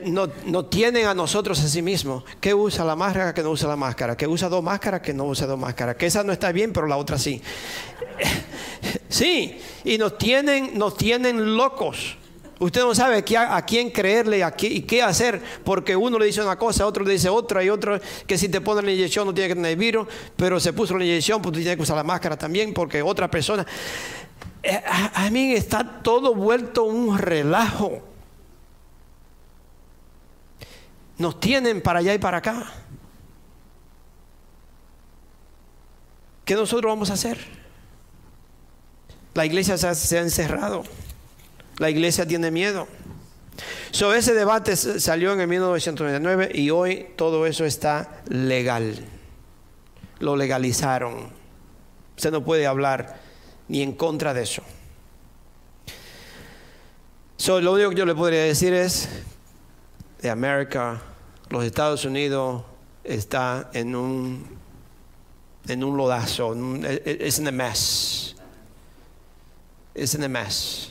No, 0.06 0.28
no, 0.46 0.64
tienen 0.66 1.06
a 1.06 1.14
nosotros 1.14 1.60
a 1.60 1.68
sí 1.68 1.82
mismos. 1.82 2.24
Que 2.40 2.54
usa 2.54 2.84
la 2.84 2.96
máscara, 2.96 3.34
que 3.34 3.42
no 3.42 3.50
usa 3.50 3.68
la 3.68 3.76
máscara. 3.76 4.16
Que 4.16 4.26
usa 4.26 4.48
dos 4.48 4.62
máscaras, 4.62 5.00
que 5.00 5.14
no 5.14 5.24
usa 5.24 5.46
dos 5.46 5.58
máscaras. 5.58 5.96
Que 5.96 6.06
esa 6.06 6.22
no 6.24 6.32
está 6.32 6.52
bien, 6.52 6.72
pero 6.72 6.86
la 6.86 6.96
otra 6.96 7.18
sí. 7.18 7.40
Sí, 9.08 9.60
y 9.84 9.98
nos 9.98 10.16
tienen, 10.18 10.78
nos 10.78 10.96
tienen 10.96 11.56
locos. 11.56 12.16
Usted 12.60 12.82
no 12.82 12.94
sabe 12.94 13.24
a, 13.36 13.62
quién 13.62 13.90
creerle 13.90 14.46
y 14.60 14.82
qué 14.82 15.02
hacer, 15.02 15.40
porque 15.64 15.96
uno 15.96 16.18
le 16.18 16.26
dice 16.26 16.42
una 16.42 16.56
cosa, 16.56 16.86
otro 16.86 17.04
le 17.04 17.12
dice 17.12 17.28
otra, 17.28 17.64
y 17.64 17.70
otro 17.70 17.98
que 18.26 18.38
si 18.38 18.48
te 18.48 18.60
ponen 18.60 18.84
la 18.84 18.92
inyección 18.92 19.26
no 19.26 19.34
tiene 19.34 19.48
que 19.48 19.54
tener 19.54 19.76
virus, 19.76 20.06
pero 20.36 20.60
se 20.60 20.72
puso 20.74 20.96
la 20.96 21.04
inyección, 21.04 21.40
pues 21.40 21.54
tú 21.54 21.58
tienes 21.58 21.76
que 21.76 21.82
usar 21.82 21.96
la 21.96 22.04
máscara 22.04 22.36
también, 22.36 22.74
porque 22.74 23.02
otra 23.02 23.30
persona. 23.30 23.66
Eh, 24.62 24.80
a 25.14 25.30
mí 25.30 25.54
está 25.54 26.02
todo 26.02 26.34
vuelto 26.34 26.84
un 26.84 27.18
relajo. 27.18 28.09
Nos 31.20 31.38
tienen 31.38 31.82
para 31.82 31.98
allá 31.98 32.14
y 32.14 32.18
para 32.18 32.38
acá. 32.38 32.64
¿Qué 36.46 36.54
nosotros 36.54 36.90
vamos 36.90 37.10
a 37.10 37.12
hacer? 37.12 37.36
La 39.34 39.44
iglesia 39.44 39.76
se 39.76 40.16
ha, 40.16 40.22
encerrado. 40.22 40.82
La 41.76 41.90
iglesia 41.90 42.26
tiene 42.26 42.50
miedo. 42.50 42.88
So, 43.90 44.14
ese 44.14 44.32
debate 44.32 44.76
salió 44.76 45.34
en 45.34 45.42
el 45.42 45.48
1999 45.48 46.52
y 46.54 46.70
hoy 46.70 47.08
todo 47.16 47.44
eso 47.44 47.66
está 47.66 48.22
legal. 48.30 49.04
Lo 50.20 50.36
legalizaron. 50.36 51.28
Usted 52.16 52.30
no 52.30 52.42
puede 52.42 52.66
hablar 52.66 53.20
ni 53.68 53.82
en 53.82 53.92
contra 53.92 54.32
de 54.32 54.44
eso. 54.44 54.62
So, 57.36 57.60
lo 57.60 57.74
único 57.74 57.90
que 57.90 57.96
yo 57.96 58.06
le 58.06 58.14
podría 58.14 58.42
decir 58.42 58.72
es, 58.72 59.06
de 60.22 60.30
América, 60.30 61.02
los 61.50 61.64
Estados 61.64 62.04
Unidos 62.04 62.62
está 63.04 63.70
en 63.74 63.94
un, 63.94 64.46
en 65.68 65.84
un 65.84 65.96
lodazo, 65.96 66.54
es 67.04 67.38
en 67.38 67.54
mess 67.54 68.34
is 69.94 70.14
in 70.14 70.24
a 70.24 70.28
mess. 70.28 70.90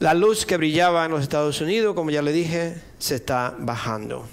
La 0.00 0.12
luz 0.12 0.44
que 0.44 0.56
brillaba 0.56 1.04
en 1.04 1.12
los 1.12 1.22
Estados 1.22 1.60
Unidos, 1.60 1.94
como 1.94 2.10
ya 2.10 2.20
le 2.20 2.32
dije, 2.32 2.82
se 2.98 3.14
está 3.14 3.54
bajando. 3.58 4.26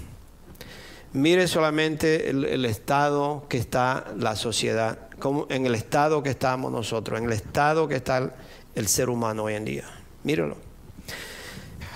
Mire 1.14 1.46
solamente 1.46 2.30
el, 2.30 2.64
estado 2.64 3.46
que 3.48 3.58
está 3.58 4.12
la 4.18 4.34
sociedad, 4.34 4.98
como 5.18 5.46
en 5.50 5.66
el 5.66 5.74
estado 5.74 6.22
que 6.22 6.30
estamos 6.30 6.72
nosotros, 6.72 7.18
en 7.18 7.26
el 7.26 7.32
estado 7.32 7.86
que 7.86 7.96
está 7.96 8.18
el, 8.18 8.30
el 8.74 8.88
ser 8.88 9.08
humano 9.08 9.44
hoy 9.44 9.54
en 9.54 9.64
día. 9.64 9.84
Mírelo. 10.24 10.71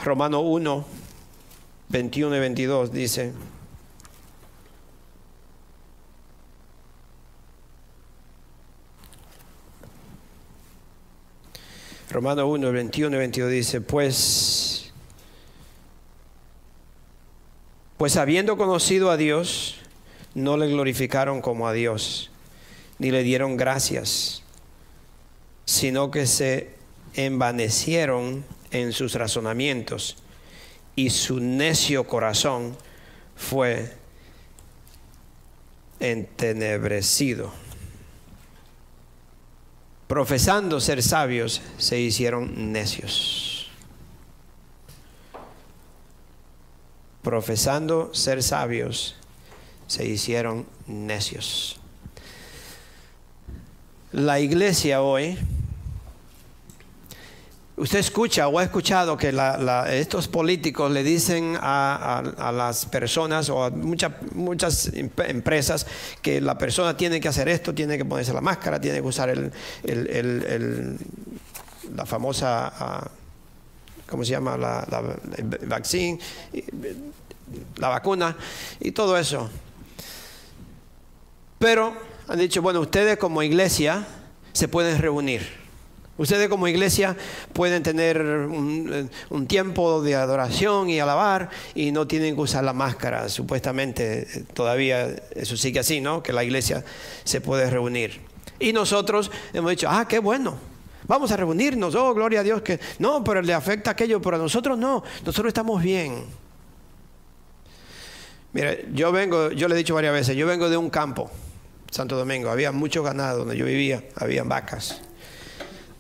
Romano 0.07 0.39
1, 0.39 0.85
21 1.89 2.37
y 2.37 2.39
22 2.39 2.93
dice, 2.93 3.33
Romano 12.09 12.47
1, 12.47 12.71
21 12.71 13.17
y 13.17 13.19
22 13.19 13.51
dice, 13.51 13.81
pues, 13.81 14.93
pues 17.97 18.17
habiendo 18.17 18.57
conocido 18.57 19.11
a 19.11 19.17
Dios, 19.17 19.79
no 20.37 20.57
le 20.57 20.69
glorificaron 20.69 21.41
como 21.41 21.67
a 21.67 21.73
Dios, 21.73 22.31
ni 23.01 23.11
le 23.11 23.25
dieron 23.25 23.57
gracias, 23.57 24.45
sino 25.65 26.13
que 26.13 26.29
se 26.29 26.77
envanecieron 27.15 28.45
en 28.71 28.93
sus 28.93 29.15
razonamientos 29.15 30.17
y 30.95 31.11
su 31.11 31.41
necio 31.41 32.05
corazón 32.07 32.77
fue 33.37 33.93
entenebrecido 36.01 37.53
profesando 40.07 40.81
ser 40.81 41.03
sabios, 41.03 41.61
se 41.79 42.01
hicieron 42.01 42.73
necios. 42.73 43.69
Profesando 47.23 48.15
ser 48.15 48.43
sabios, 48.43 49.17
se 49.89 50.07
hicieron 50.07 50.67
necios. 50.87 51.81
La 54.13 54.39
iglesia 54.39 55.03
hoy 55.03 55.37
Usted 57.79 57.99
escucha 57.99 58.49
o 58.49 58.59
ha 58.59 58.65
escuchado 58.65 59.19
que 59.19 59.35
estos 59.91 60.29
políticos 60.29 60.91
le 60.91 61.03
dicen 61.03 61.59
a, 61.61 62.23
las 62.55 62.87
personas 62.87 63.51
o 63.51 63.65
a 63.65 63.69
muchas, 63.69 64.13
muchas 64.33 64.91
empresas 64.95 65.87
que 66.23 66.41
la 66.41 66.57
persona 66.57 66.97
tiene 66.97 67.21
que 67.21 67.29
hacer 67.29 67.51
esto, 67.51 67.75
tiene 67.75 67.99
que 67.99 68.07
ponerse 68.07 68.33
la 68.33 68.41
máscara, 68.41 68.81
tiene 68.81 69.03
que 69.03 69.07
usar 69.07 69.29
el, 69.29 70.99
la 71.95 72.07
famosa, 72.07 72.73
ah, 72.79 73.11
¿cómo 74.09 74.25
se 74.25 74.31
llama? 74.31 74.57
La, 74.57 74.87
vaccine, 75.67 76.19
la 77.77 77.89
vacuna 77.89 78.35
y 78.81 78.93
todo 78.93 79.19
eso. 79.19 79.51
Pero 81.59 81.95
han 82.27 82.39
dicho, 82.39 82.63
bueno, 82.63 82.81
ustedes 82.81 83.19
como 83.19 83.43
iglesia 83.43 84.07
se 84.55 84.67
pueden 84.67 84.99
reunir 84.99 85.66
Ustedes 86.19 86.49
como 86.49 86.67
iglesia 86.67 87.15
pueden 87.53 87.83
tener 87.83 88.21
un, 88.23 89.47
tiempo 89.47 90.03
de 90.03 90.15
adoración 90.15 90.89
y 90.89 90.99
alabar 90.99 91.51
y 91.75 91.93
no 91.93 92.07
tienen 92.07 92.35
que 92.35 92.41
usar 92.41 92.65
la 92.65 92.73
máscara. 92.73 93.29
Supuestamente 93.29 94.27
todavía 94.55 95.15
eso 95.35 95.57
sigue 95.57 95.81
así, 95.81 96.01
¿no? 96.01 96.23
Que 96.23 96.33
la 96.33 96.43
iglesia 96.43 96.85
se 97.25 97.41
puede 97.43 97.69
reunir. 97.69 98.21
Y 98.59 98.73
nosotros 98.73 99.31
hemos 99.53 99.71
dicho, 99.71 99.89
ah, 99.91 100.09
qué 100.09 100.19
bueno. 100.19 100.57
Vamos 101.07 101.31
a 101.31 101.37
reunirnos, 101.37 101.95
oh, 101.95 102.15
gloria 102.15 102.41
a 102.41 102.43
Dios 102.43 102.63
que 102.63 102.81
no, 102.99 103.23
pero 103.23 103.43
le 103.43 103.55
afecta 103.55 103.93
aquello, 103.93 104.21
pero 104.21 104.37
a 104.37 104.39
nosotros 104.39 104.77
no, 104.77 105.05
nosotros 105.25 105.51
estamos 105.51 105.81
bien. 105.83 106.25
Mire, 108.53 108.87
yo 108.93 109.13
vengo, 109.13 109.53
yo 109.53 109.69
le 109.69 109.75
he 109.75 109.79
dicho 109.79 109.95
varias 109.95 110.15
veces, 110.15 110.35
yo 110.35 110.47
vengo 110.47 110.69
de 110.69 110.77
un 110.77 110.91
campo, 110.91 111.31
Santo 111.91 112.17
Domingo, 112.17 112.51
había 112.51 112.73
mucho 112.73 113.03
ganado 113.03 113.41
donde 113.41 113.57
yo 113.57 113.67
vivía, 113.67 114.03
había 114.17 114.43
vacas. 114.43 115.03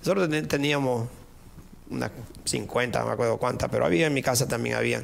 Nosotros 0.07 0.31
teníamos 0.47 1.09
unas 1.91 2.13
50, 2.45 3.01
no 3.01 3.07
me 3.07 3.13
acuerdo 3.15 3.39
cuántas, 3.39 3.69
pero 3.69 3.85
había 3.85 4.07
en 4.07 4.15
mi 4.15 4.23
casa 4.23 4.47
también 4.47 4.77
había. 4.77 5.03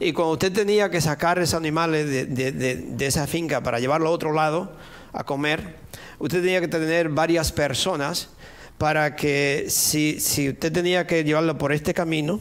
Y 0.00 0.14
cuando 0.14 0.32
usted 0.32 0.50
tenía 0.50 0.90
que 0.90 1.02
sacar 1.02 1.38
esos 1.38 1.52
animales 1.52 2.08
de, 2.08 3.06
esa 3.06 3.26
finca 3.26 3.62
para 3.62 3.78
llevarlo 3.78 4.08
a 4.08 4.10
otro 4.10 4.32
lado 4.32 4.72
a 5.12 5.22
comer, 5.24 5.76
usted 6.18 6.40
tenía 6.40 6.62
que 6.62 6.68
tener 6.68 7.10
varias 7.10 7.52
personas 7.52 8.30
para 8.78 9.16
que 9.16 9.66
si, 9.68 10.16
usted 10.16 10.72
tenía 10.72 11.06
que 11.06 11.24
llevarlo 11.24 11.58
por 11.58 11.74
este 11.74 11.92
camino, 11.92 12.40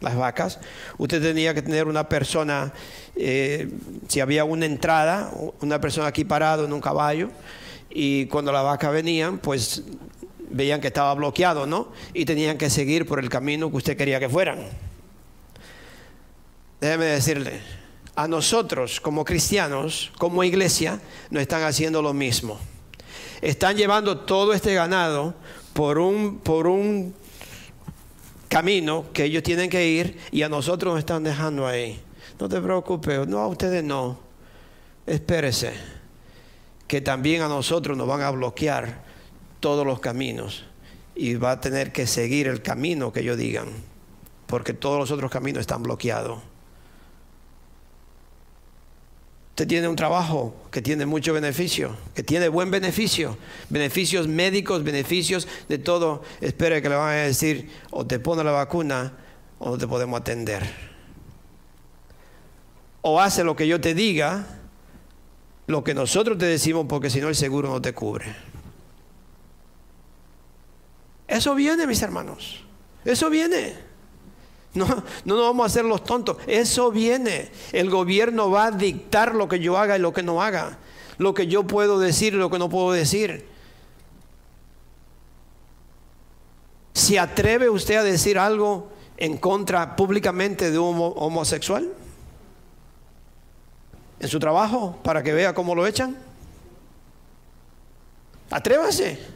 las 0.00 0.16
vacas, 0.16 0.58
usted 0.96 1.20
tenía 1.20 1.52
que 1.52 1.60
tener 1.60 1.86
una 1.86 2.08
persona, 2.08 2.72
eh, 3.14 3.68
si 4.08 4.20
había 4.20 4.44
una 4.44 4.64
entrada, 4.64 5.30
una 5.60 5.82
persona 5.82 6.06
aquí 6.06 6.24
parado 6.24 6.64
en 6.64 6.72
un 6.72 6.80
caballo, 6.80 7.28
y 7.90 8.26
cuando 8.26 8.52
las 8.52 8.64
vacas 8.64 8.92
venían, 8.92 9.38
pues 9.38 9.82
veían 10.50 10.80
que 10.80 10.88
estaba 10.88 11.14
bloqueado, 11.14 11.66
¿no? 11.66 11.92
Y 12.14 12.24
tenían 12.24 12.58
que 12.58 12.70
seguir 12.70 13.06
por 13.06 13.18
el 13.18 13.28
camino 13.28 13.70
que 13.70 13.76
usted 13.76 13.96
quería 13.96 14.20
que 14.20 14.28
fueran. 14.28 14.66
Déjeme 16.80 17.06
decirle, 17.06 17.60
a 18.14 18.28
nosotros 18.28 19.00
como 19.00 19.24
cristianos, 19.24 20.10
como 20.18 20.44
iglesia, 20.44 21.00
nos 21.30 21.42
están 21.42 21.62
haciendo 21.62 22.02
lo 22.02 22.12
mismo. 22.12 22.58
Están 23.40 23.76
llevando 23.76 24.18
todo 24.20 24.52
este 24.52 24.74
ganado 24.74 25.34
por 25.72 25.98
un, 25.98 26.38
por 26.38 26.66
un 26.66 27.14
camino 28.48 29.06
que 29.12 29.24
ellos 29.24 29.42
tienen 29.42 29.68
que 29.68 29.86
ir 29.86 30.18
y 30.32 30.42
a 30.42 30.48
nosotros 30.48 30.94
nos 30.94 30.98
están 31.00 31.24
dejando 31.24 31.66
ahí. 31.66 32.00
No 32.40 32.48
te 32.48 32.60
preocupes, 32.60 33.26
no 33.26 33.38
a 33.38 33.48
ustedes 33.48 33.84
no. 33.84 34.18
Espérese, 35.06 35.72
que 36.86 37.00
también 37.00 37.42
a 37.42 37.48
nosotros 37.48 37.96
nos 37.96 38.06
van 38.06 38.22
a 38.22 38.30
bloquear 38.30 39.05
todos 39.60 39.86
los 39.86 40.00
caminos 40.00 40.64
y 41.14 41.34
va 41.34 41.52
a 41.52 41.60
tener 41.60 41.92
que 41.92 42.06
seguir 42.06 42.46
el 42.46 42.62
camino 42.62 43.12
que 43.12 43.20
ellos 43.20 43.38
digan, 43.38 43.68
porque 44.46 44.74
todos 44.74 44.98
los 44.98 45.10
otros 45.10 45.30
caminos 45.30 45.62
están 45.62 45.82
bloqueados. 45.82 46.42
Usted 49.56 49.68
tiene 49.68 49.88
un 49.88 49.96
trabajo 49.96 50.54
que 50.70 50.82
tiene 50.82 51.06
mucho 51.06 51.32
beneficio, 51.32 51.96
que 52.14 52.22
tiene 52.22 52.48
buen 52.48 52.70
beneficio, 52.70 53.38
beneficios 53.70 54.28
médicos, 54.28 54.84
beneficios 54.84 55.48
de 55.66 55.78
todo. 55.78 56.22
Espere 56.42 56.82
que 56.82 56.90
le 56.90 56.96
van 56.96 57.12
a 57.12 57.22
decir, 57.22 57.70
o 57.90 58.06
te 58.06 58.18
pone 58.18 58.44
la 58.44 58.50
vacuna 58.50 59.14
o 59.58 59.70
no 59.70 59.78
te 59.78 59.86
podemos 59.86 60.20
atender. 60.20 60.62
O 63.00 63.18
hace 63.18 63.44
lo 63.44 63.56
que 63.56 63.66
yo 63.66 63.80
te 63.80 63.94
diga, 63.94 64.46
lo 65.66 65.82
que 65.82 65.94
nosotros 65.94 66.36
te 66.36 66.44
decimos, 66.44 66.84
porque 66.86 67.08
si 67.08 67.22
no 67.22 67.28
el 67.28 67.34
seguro 67.34 67.70
no 67.70 67.80
te 67.80 67.94
cubre. 67.94 68.26
Eso 71.28 71.54
viene, 71.54 71.86
mis 71.86 72.02
hermanos. 72.02 72.62
Eso 73.04 73.30
viene. 73.30 73.74
No, 74.74 74.86
no 75.24 75.36
nos 75.36 75.46
vamos 75.46 75.64
a 75.64 75.66
hacer 75.66 75.84
los 75.84 76.04
tontos. 76.04 76.36
Eso 76.46 76.90
viene. 76.90 77.50
El 77.72 77.90
gobierno 77.90 78.50
va 78.50 78.66
a 78.66 78.70
dictar 78.70 79.34
lo 79.34 79.48
que 79.48 79.58
yo 79.58 79.78
haga 79.78 79.96
y 79.96 80.00
lo 80.00 80.12
que 80.12 80.22
no 80.22 80.42
haga. 80.42 80.78
Lo 81.18 81.34
que 81.34 81.46
yo 81.46 81.66
puedo 81.66 81.98
decir 81.98 82.34
y 82.34 82.36
lo 82.36 82.50
que 82.50 82.58
no 82.58 82.68
puedo 82.68 82.92
decir. 82.92 83.46
¿Se 86.92 87.18
atreve 87.18 87.68
usted 87.68 87.96
a 87.96 88.02
decir 88.02 88.38
algo 88.38 88.90
en 89.16 89.38
contra 89.38 89.96
públicamente 89.96 90.70
de 90.70 90.78
un 90.78 91.12
homosexual? 91.16 91.90
¿En 94.18 94.28
su 94.28 94.38
trabajo? 94.38 94.98
Para 95.02 95.22
que 95.22 95.32
vea 95.32 95.54
cómo 95.54 95.74
lo 95.74 95.86
echan. 95.86 96.16
Atrévase. 98.50 99.35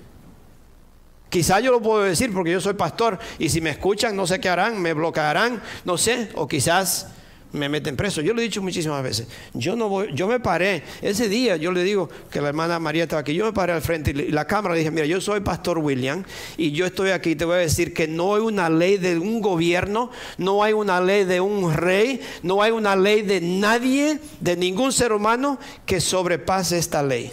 Quizás 1.30 1.62
yo 1.62 1.70
lo 1.70 1.80
puedo 1.80 2.02
decir 2.02 2.32
porque 2.32 2.50
yo 2.50 2.60
soy 2.60 2.74
pastor 2.74 3.18
y 3.38 3.48
si 3.48 3.60
me 3.60 3.70
escuchan 3.70 4.16
no 4.16 4.26
sé 4.26 4.40
qué 4.40 4.48
harán, 4.48 4.82
me 4.82 4.92
bloquearán, 4.92 5.62
no 5.84 5.96
sé, 5.96 6.28
o 6.34 6.48
quizás 6.48 7.06
me 7.52 7.68
meten 7.68 7.96
preso. 7.96 8.20
Yo 8.20 8.34
lo 8.34 8.40
he 8.40 8.44
dicho 8.44 8.62
muchísimas 8.62 9.02
veces. 9.02 9.26
Yo 9.54 9.76
no 9.76 9.88
voy, 9.88 10.10
yo 10.12 10.26
me 10.28 10.40
paré 10.40 10.82
ese 11.02 11.28
día, 11.28 11.56
yo 11.56 11.72
le 11.72 11.82
digo 11.82 12.08
que 12.30 12.40
la 12.40 12.48
hermana 12.48 12.78
María 12.78 13.04
estaba 13.04 13.20
aquí, 13.20 13.34
yo 13.34 13.44
me 13.44 13.52
paré 13.52 13.72
al 13.72 13.82
frente 13.82 14.10
y 14.10 14.30
la 14.32 14.46
cámara 14.46 14.74
dije, 14.74 14.90
mira, 14.90 15.06
yo 15.06 15.20
soy 15.20 15.40
pastor 15.40 15.78
William 15.78 16.24
y 16.56 16.72
yo 16.72 16.86
estoy 16.86 17.10
aquí, 17.10 17.36
te 17.36 17.44
voy 17.44 17.56
a 17.56 17.58
decir 17.58 17.94
que 17.94 18.08
no 18.08 18.34
hay 18.34 18.42
una 18.42 18.68
ley 18.68 18.98
de 18.98 19.18
un 19.18 19.40
gobierno, 19.40 20.10
no 20.38 20.62
hay 20.62 20.72
una 20.72 21.00
ley 21.00 21.24
de 21.24 21.40
un 21.40 21.72
rey, 21.72 22.20
no 22.42 22.62
hay 22.62 22.72
una 22.72 22.96
ley 22.96 23.22
de 23.22 23.40
nadie, 23.40 24.18
de 24.40 24.56
ningún 24.56 24.92
ser 24.92 25.12
humano 25.12 25.58
que 25.86 26.00
sobrepase 26.00 26.78
esta 26.78 27.02
ley, 27.02 27.32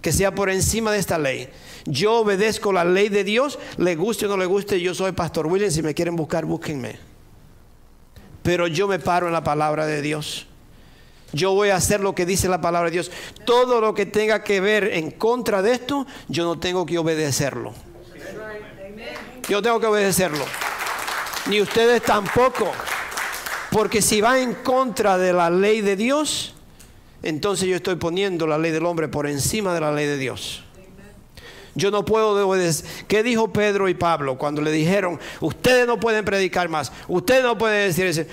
que 0.00 0.12
sea 0.12 0.34
por 0.34 0.50
encima 0.50 0.92
de 0.92 0.98
esta 0.98 1.18
ley. 1.18 1.48
Yo 1.84 2.20
obedezco 2.20 2.72
la 2.72 2.84
ley 2.84 3.08
de 3.08 3.24
Dios, 3.24 3.58
le 3.76 3.96
guste 3.96 4.26
o 4.26 4.28
no 4.28 4.36
le 4.36 4.46
guste, 4.46 4.80
yo 4.80 4.94
soy 4.94 5.12
Pastor 5.12 5.46
William, 5.46 5.70
si 5.70 5.82
me 5.82 5.94
quieren 5.94 6.16
buscar, 6.16 6.44
búsquenme. 6.44 6.98
Pero 8.42 8.66
yo 8.66 8.88
me 8.88 8.98
paro 8.98 9.26
en 9.26 9.32
la 9.32 9.44
palabra 9.44 9.86
de 9.86 10.02
Dios. 10.02 10.46
Yo 11.32 11.54
voy 11.54 11.70
a 11.70 11.76
hacer 11.76 12.00
lo 12.00 12.14
que 12.14 12.26
dice 12.26 12.48
la 12.48 12.60
palabra 12.60 12.90
de 12.90 12.92
Dios. 12.92 13.10
Todo 13.46 13.80
lo 13.80 13.94
que 13.94 14.06
tenga 14.06 14.44
que 14.44 14.60
ver 14.60 14.84
en 14.92 15.10
contra 15.10 15.62
de 15.62 15.72
esto, 15.72 16.06
yo 16.28 16.44
no 16.44 16.58
tengo 16.58 16.84
que 16.84 16.98
obedecerlo. 16.98 17.72
Yo 19.48 19.62
tengo 19.62 19.80
que 19.80 19.86
obedecerlo. 19.86 20.44
Ni 21.48 21.60
ustedes 21.60 22.02
tampoco. 22.02 22.70
Porque 23.70 24.02
si 24.02 24.20
va 24.20 24.38
en 24.38 24.54
contra 24.54 25.16
de 25.16 25.32
la 25.32 25.48
ley 25.48 25.80
de 25.80 25.96
Dios, 25.96 26.54
entonces 27.22 27.66
yo 27.68 27.76
estoy 27.76 27.96
poniendo 27.96 28.46
la 28.46 28.58
ley 28.58 28.70
del 28.70 28.84
hombre 28.84 29.08
por 29.08 29.26
encima 29.26 29.72
de 29.72 29.80
la 29.80 29.92
ley 29.92 30.06
de 30.06 30.18
Dios. 30.18 30.61
Yo 31.74 31.90
no 31.90 32.04
puedo 32.04 32.46
obedecer. 32.46 32.86
¿Qué 33.08 33.22
dijo 33.22 33.52
Pedro 33.52 33.88
y 33.88 33.94
Pablo 33.94 34.36
cuando 34.36 34.60
le 34.60 34.70
dijeron, 34.70 35.18
ustedes 35.40 35.86
no 35.86 35.98
pueden 35.98 36.24
predicar 36.24 36.68
más, 36.68 36.92
ustedes 37.08 37.42
no 37.42 37.56
pueden 37.56 37.88
decir 37.88 38.06
eso? 38.06 38.24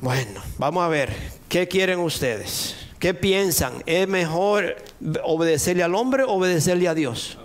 Bueno, 0.00 0.42
vamos 0.58 0.84
a 0.84 0.88
ver, 0.88 1.14
¿qué 1.48 1.68
quieren 1.68 2.00
ustedes? 2.00 2.76
¿Qué 2.98 3.14
piensan? 3.14 3.82
¿Es 3.86 4.08
mejor 4.08 4.76
obedecerle 5.22 5.82
al 5.84 5.94
hombre 5.94 6.24
o 6.24 6.32
obedecerle 6.32 6.88
a 6.88 6.94
Dios? 6.94 7.38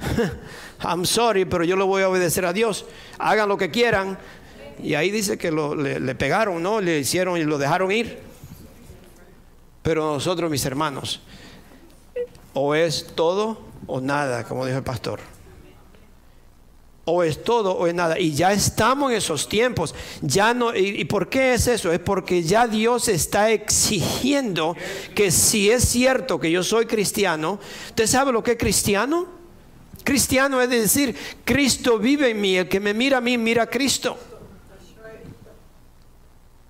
I'm 0.84 1.04
sorry, 1.04 1.44
pero 1.44 1.64
yo 1.64 1.76
lo 1.76 1.86
voy 1.86 2.02
a 2.02 2.08
obedecer 2.08 2.44
a 2.44 2.52
Dios. 2.52 2.86
Hagan 3.18 3.48
lo 3.48 3.56
que 3.56 3.70
quieran. 3.70 4.18
Y 4.82 4.94
ahí 4.94 5.10
dice 5.10 5.38
que 5.38 5.52
le, 5.52 6.00
le 6.00 6.14
pegaron, 6.14 6.62
¿no? 6.62 6.80
Le 6.80 6.98
hicieron 6.98 7.38
y 7.38 7.44
lo 7.44 7.58
dejaron 7.58 7.92
ir. 7.92 8.18
Pero 9.82 10.14
nosotros, 10.14 10.50
mis 10.50 10.64
hermanos, 10.64 11.20
o 12.54 12.74
es 12.74 13.06
todo 13.14 13.58
o 13.86 14.00
nada, 14.00 14.44
como 14.44 14.66
dijo 14.66 14.78
el 14.78 14.84
pastor. 14.84 15.20
O 17.04 17.24
es 17.24 17.42
todo 17.42 17.72
o 17.72 17.86
es 17.88 17.94
nada. 17.94 18.18
Y 18.18 18.32
ya 18.32 18.52
estamos 18.52 19.10
en 19.10 19.18
esos 19.18 19.48
tiempos. 19.48 19.94
Ya 20.20 20.54
no, 20.54 20.74
y, 20.74 21.04
por 21.04 21.28
qué 21.28 21.54
es 21.54 21.66
eso? 21.66 21.92
Es 21.92 21.98
porque 21.98 22.42
ya 22.42 22.68
Dios 22.68 23.08
está 23.08 23.50
exigiendo 23.50 24.76
que 25.14 25.32
si 25.32 25.70
es 25.70 25.84
cierto 25.84 26.38
que 26.38 26.50
yo 26.50 26.62
soy 26.62 26.86
cristiano, 26.86 27.58
¿usted 27.88 28.06
sabe 28.06 28.30
lo 28.30 28.42
que 28.42 28.52
es 28.52 28.58
cristiano? 28.58 29.26
Cristiano 30.04 30.60
es 30.60 30.70
decir, 30.70 31.16
Cristo 31.44 31.98
vive 31.98 32.30
en 32.30 32.40
mí. 32.40 32.56
El 32.56 32.68
que 32.68 32.78
me 32.78 32.94
mira 32.94 33.18
a 33.18 33.20
mí, 33.20 33.36
mira 33.36 33.64
a 33.64 33.66
Cristo. 33.66 34.16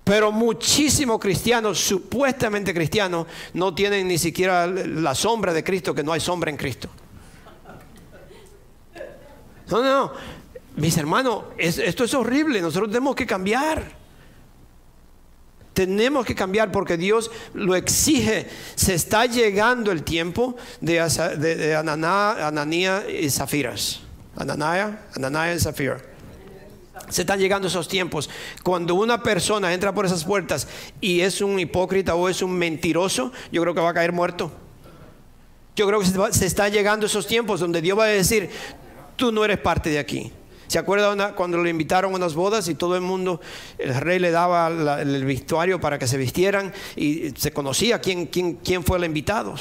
Pero 0.03 0.31
muchísimos 0.31 1.19
cristianos, 1.19 1.79
supuestamente 1.79 2.73
cristianos, 2.73 3.25
no 3.53 3.73
tienen 3.73 4.07
ni 4.07 4.17
siquiera 4.17 4.67
la 4.67 5.15
sombra 5.15 5.53
de 5.53 5.63
Cristo, 5.63 5.95
que 5.95 6.03
no 6.03 6.11
hay 6.11 6.19
sombra 6.19 6.49
en 6.49 6.57
Cristo. 6.57 6.89
No, 9.69 9.81
no, 9.81 9.83
no. 9.83 10.13
Mis 10.75 10.97
hermanos, 10.97 11.45
esto 11.57 12.03
es 12.03 12.13
horrible, 12.13 12.61
nosotros 12.61 12.89
tenemos 12.89 13.15
que 13.15 13.25
cambiar. 13.25 14.03
Tenemos 15.73 16.25
que 16.25 16.35
cambiar 16.35 16.71
porque 16.71 16.97
Dios 16.97 17.31
lo 17.53 17.75
exige. 17.75 18.47
Se 18.75 18.93
está 18.93 19.25
llegando 19.25 19.91
el 19.91 20.03
tiempo 20.03 20.55
de, 20.81 20.95
de, 21.37 21.75
Ananía 21.75 23.09
y 23.09 23.29
Zafiras. 23.29 24.01
Ananaya, 24.35 25.05
Ananaya 25.15 25.55
y 25.55 25.59
Zafira. 25.59 26.12
Se 27.09 27.21
están 27.21 27.39
llegando 27.39 27.67
esos 27.67 27.87
tiempos. 27.87 28.29
Cuando 28.63 28.95
una 28.95 29.21
persona 29.21 29.73
entra 29.73 29.93
por 29.93 30.05
esas 30.05 30.23
puertas 30.23 30.67
y 31.01 31.21
es 31.21 31.41
un 31.41 31.59
hipócrita 31.59 32.15
o 32.15 32.29
es 32.29 32.41
un 32.41 32.53
mentiroso, 32.53 33.31
yo 33.51 33.61
creo 33.61 33.73
que 33.73 33.81
va 33.81 33.89
a 33.89 33.93
caer 33.93 34.11
muerto. 34.11 34.51
Yo 35.75 35.87
creo 35.87 35.99
que 35.99 36.33
se 36.33 36.45
está 36.45 36.69
llegando 36.69 37.05
esos 37.05 37.25
tiempos 37.25 37.59
donde 37.59 37.81
Dios 37.81 37.97
va 37.97 38.05
a 38.05 38.07
decir, 38.07 38.49
tú 39.15 39.31
no 39.31 39.43
eres 39.43 39.57
parte 39.57 39.89
de 39.89 39.99
aquí. 39.99 40.31
¿Se 40.67 40.79
acuerdan 40.79 41.33
cuando 41.35 41.57
lo 41.57 41.69
invitaron 41.69 42.13
a 42.13 42.15
unas 42.15 42.33
bodas 42.33 42.67
y 42.67 42.75
todo 42.75 42.95
el 42.95 43.01
mundo, 43.01 43.41
el 43.77 43.93
rey 43.93 44.17
le 44.17 44.31
daba 44.31 45.01
el 45.01 45.23
vestuario 45.25 45.79
para 45.79 45.99
que 45.99 46.07
se 46.07 46.17
vistieran 46.17 46.73
y 46.95 47.31
se 47.37 47.51
conocía 47.51 47.99
quién, 47.99 48.25
quién, 48.27 48.55
quién 48.55 48.83
fue 48.83 48.97
el 48.97 49.03
invitado? 49.03 49.55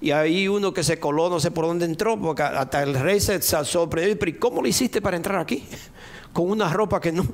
Y 0.00 0.12
ahí 0.12 0.46
uno 0.46 0.72
que 0.72 0.82
se 0.82 0.98
coló, 0.98 1.28
no 1.28 1.40
sé 1.40 1.50
por 1.50 1.66
dónde 1.66 1.86
entró, 1.86 2.18
porque 2.18 2.42
hasta 2.42 2.82
el 2.82 2.94
rey 2.94 3.20
se 3.20 3.40
sorprendió. 3.42 4.18
Pero 4.18 4.38
¿cómo 4.38 4.62
lo 4.62 4.68
hiciste 4.68 5.00
para 5.00 5.16
entrar 5.16 5.40
aquí? 5.40 5.64
Con 6.36 6.50
una 6.50 6.70
ropa 6.70 7.00
que 7.00 7.12
no, 7.12 7.24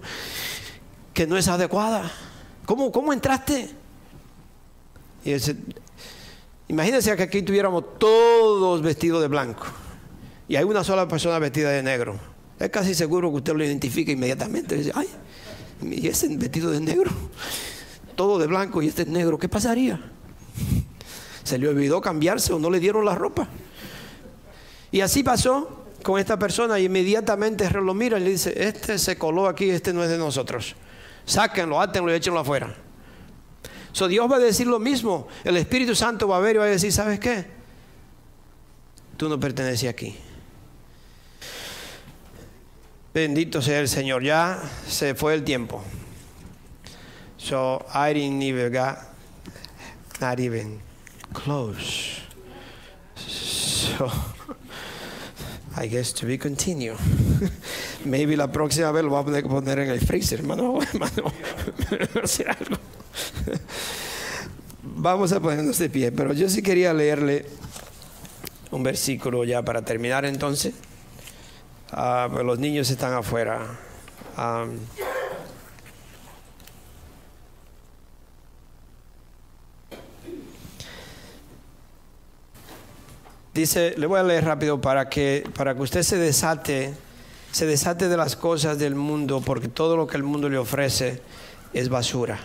que 1.12 1.26
no 1.26 1.36
es 1.36 1.48
adecuada. 1.48 2.08
¿Cómo, 2.64 2.92
cómo 2.92 3.12
entraste? 3.12 3.68
Y 5.24 5.34
imagínense 6.68 7.16
que 7.16 7.22
aquí 7.24 7.42
tuviéramos 7.42 7.98
todos 7.98 8.80
vestidos 8.80 9.20
de 9.20 9.26
blanco 9.26 9.66
y 10.46 10.54
hay 10.54 10.62
una 10.62 10.84
sola 10.84 11.08
persona 11.08 11.40
vestida 11.40 11.70
de 11.70 11.82
negro 11.82 12.16
es 12.60 12.70
casi 12.70 12.94
seguro 12.94 13.28
que 13.30 13.38
usted 13.38 13.54
lo 13.56 13.64
identifica 13.64 14.12
inmediatamente. 14.12 14.76
Dice, 14.76 14.92
ay, 14.94 15.08
y 15.82 16.06
ese 16.06 16.28
vestido 16.36 16.70
de 16.70 16.78
negro, 16.80 17.10
todo 18.14 18.38
de 18.38 18.46
blanco 18.46 18.80
y 18.82 18.86
este 18.86 19.02
es 19.02 19.08
negro, 19.08 19.36
¿qué 19.36 19.48
pasaría? 19.48 20.00
Se 21.42 21.58
le 21.58 21.66
olvidó 21.66 22.00
cambiarse 22.00 22.52
o 22.52 22.60
no 22.60 22.70
le 22.70 22.78
dieron 22.78 23.04
la 23.04 23.16
ropa. 23.16 23.48
Y 24.92 25.00
así 25.00 25.24
pasó 25.24 25.81
con 26.02 26.18
esta 26.18 26.38
persona 26.38 26.78
y 26.78 26.84
inmediatamente 26.84 27.68
lo 27.70 27.94
mira 27.94 28.18
y 28.18 28.24
le 28.24 28.30
dice, 28.30 28.54
este 28.56 28.98
se 28.98 29.16
coló 29.16 29.46
aquí, 29.46 29.70
este 29.70 29.92
no 29.92 30.02
es 30.02 30.10
de 30.10 30.18
nosotros. 30.18 30.74
Sáquenlo, 31.24 31.80
átenlo 31.80 32.12
y 32.12 32.14
échenlo 32.14 32.40
afuera. 32.40 32.74
So 33.92 34.08
Dios 34.08 34.30
va 34.30 34.36
a 34.36 34.40
decir 34.40 34.66
lo 34.66 34.78
mismo. 34.78 35.28
El 35.44 35.56
Espíritu 35.56 35.94
Santo 35.94 36.26
va 36.26 36.38
a 36.38 36.40
ver 36.40 36.56
y 36.56 36.58
va 36.58 36.64
a 36.64 36.68
decir, 36.68 36.92
¿sabes 36.92 37.20
qué? 37.20 37.46
Tú 39.16 39.28
no 39.28 39.38
perteneces 39.38 39.88
aquí. 39.88 40.16
Bendito 43.12 43.60
sea 43.60 43.80
el 43.80 43.88
Señor. 43.88 44.22
Ya 44.22 44.62
se 44.88 45.14
fue 45.14 45.34
el 45.34 45.44
tiempo. 45.44 45.82
So 47.36 47.84
I 47.92 48.14
didn't 48.14 48.42
even 48.42 48.72
got 48.72 48.98
not 50.20 50.40
even 50.40 50.80
close. 51.34 52.22
So 53.16 54.10
I 55.76 55.88
guess 55.88 56.12
to 56.14 56.26
be 56.26 56.36
continued. 56.36 56.98
Maybe 58.04 58.36
la 58.36 58.48
próxima 58.48 58.92
vez 58.92 59.04
lo 59.04 59.10
voy 59.10 59.38
a 59.38 59.42
poner, 59.42 59.78
en 59.78 59.90
el 59.90 60.00
freezer, 60.00 60.40
hermano. 60.40 60.80
hermano. 60.92 61.32
Vamos 64.82 65.32
a 65.32 65.40
ponernos 65.40 65.78
de 65.78 65.88
pie, 65.88 66.12
pero 66.12 66.32
yo 66.32 66.48
sí 66.48 66.62
quería 66.62 66.92
leerle 66.92 67.46
un 68.70 68.82
versículo 68.82 69.44
ya 69.44 69.62
para 69.62 69.82
terminar 69.82 70.24
entonces. 70.24 70.74
Pues 71.90 72.44
los 72.44 72.58
niños 72.58 72.90
están 72.90 73.14
afuera. 73.14 73.78
Dice, 83.54 83.94
le 83.96 84.06
voy 84.06 84.20
a 84.20 84.22
leer 84.22 84.44
rápido 84.44 84.80
para 84.80 85.08
que, 85.08 85.44
para 85.56 85.74
que 85.74 85.82
usted 85.82 86.02
se 86.02 86.16
desate, 86.16 86.94
se 87.50 87.66
desate 87.66 88.08
de 88.08 88.16
las 88.16 88.36
cosas 88.36 88.78
del 88.78 88.94
mundo, 88.94 89.42
porque 89.44 89.68
todo 89.68 89.96
lo 89.96 90.06
que 90.06 90.16
el 90.16 90.22
mundo 90.22 90.48
le 90.48 90.58
ofrece 90.58 91.20
es 91.72 91.88
basura. 91.88 92.38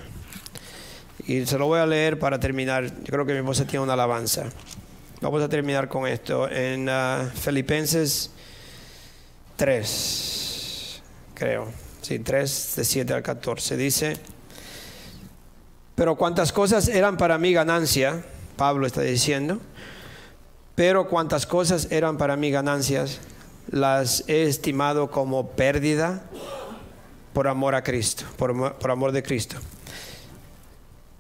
Y 1.26 1.45
se 1.45 1.58
lo 1.58 1.68
voy 1.68 1.80
a 1.80 1.86
leer 1.86 2.20
para 2.20 2.39
terminar. 2.39 2.86
Yo 2.86 3.12
creo 3.12 3.26
que 3.26 3.34
mi 3.34 3.39
esposa 3.39 3.66
tiene 3.66 3.84
una 3.84 3.93
alabanza. 3.93 4.45
Vamos 5.20 5.41
a 5.41 5.49
terminar 5.49 5.88
con 5.89 6.08
esto. 6.08 6.49
En 6.49 6.88
uh, 6.88 7.30
Filipenses 7.34 8.32
3, 9.58 11.01
creo. 11.34 11.68
Sí, 12.01 12.20
3 12.20 12.74
de 12.78 12.84
7 12.86 13.14
al 13.14 13.24
14. 13.24 13.76
Dice, 13.76 14.18
pero 15.95 16.16
cuantas 16.16 16.53
cosas 16.53 16.88
eran 16.88 17.18
para 17.18 17.38
mí 17.38 17.51
ganancia, 17.51 18.24
Pablo 18.55 18.86
está 18.86 19.01
diciendo, 19.01 19.60
pero 20.78 21.07
cuantas 21.07 21.47
cosas 21.47 21.88
eran 21.89 22.19
para 22.19 22.36
mí 22.36 22.51
ganancias, 22.51 23.17
las 23.71 24.23
he 24.28 24.43
estimado 24.43 25.09
como 25.09 25.47
pérdida 25.47 26.21
por 27.34 27.47
amor 27.47 27.73
a 27.73 27.84
Cristo, 27.84 28.25
por, 28.38 28.75
por 28.75 28.91
amor 28.91 29.11
de 29.11 29.23
Cristo. 29.23 29.55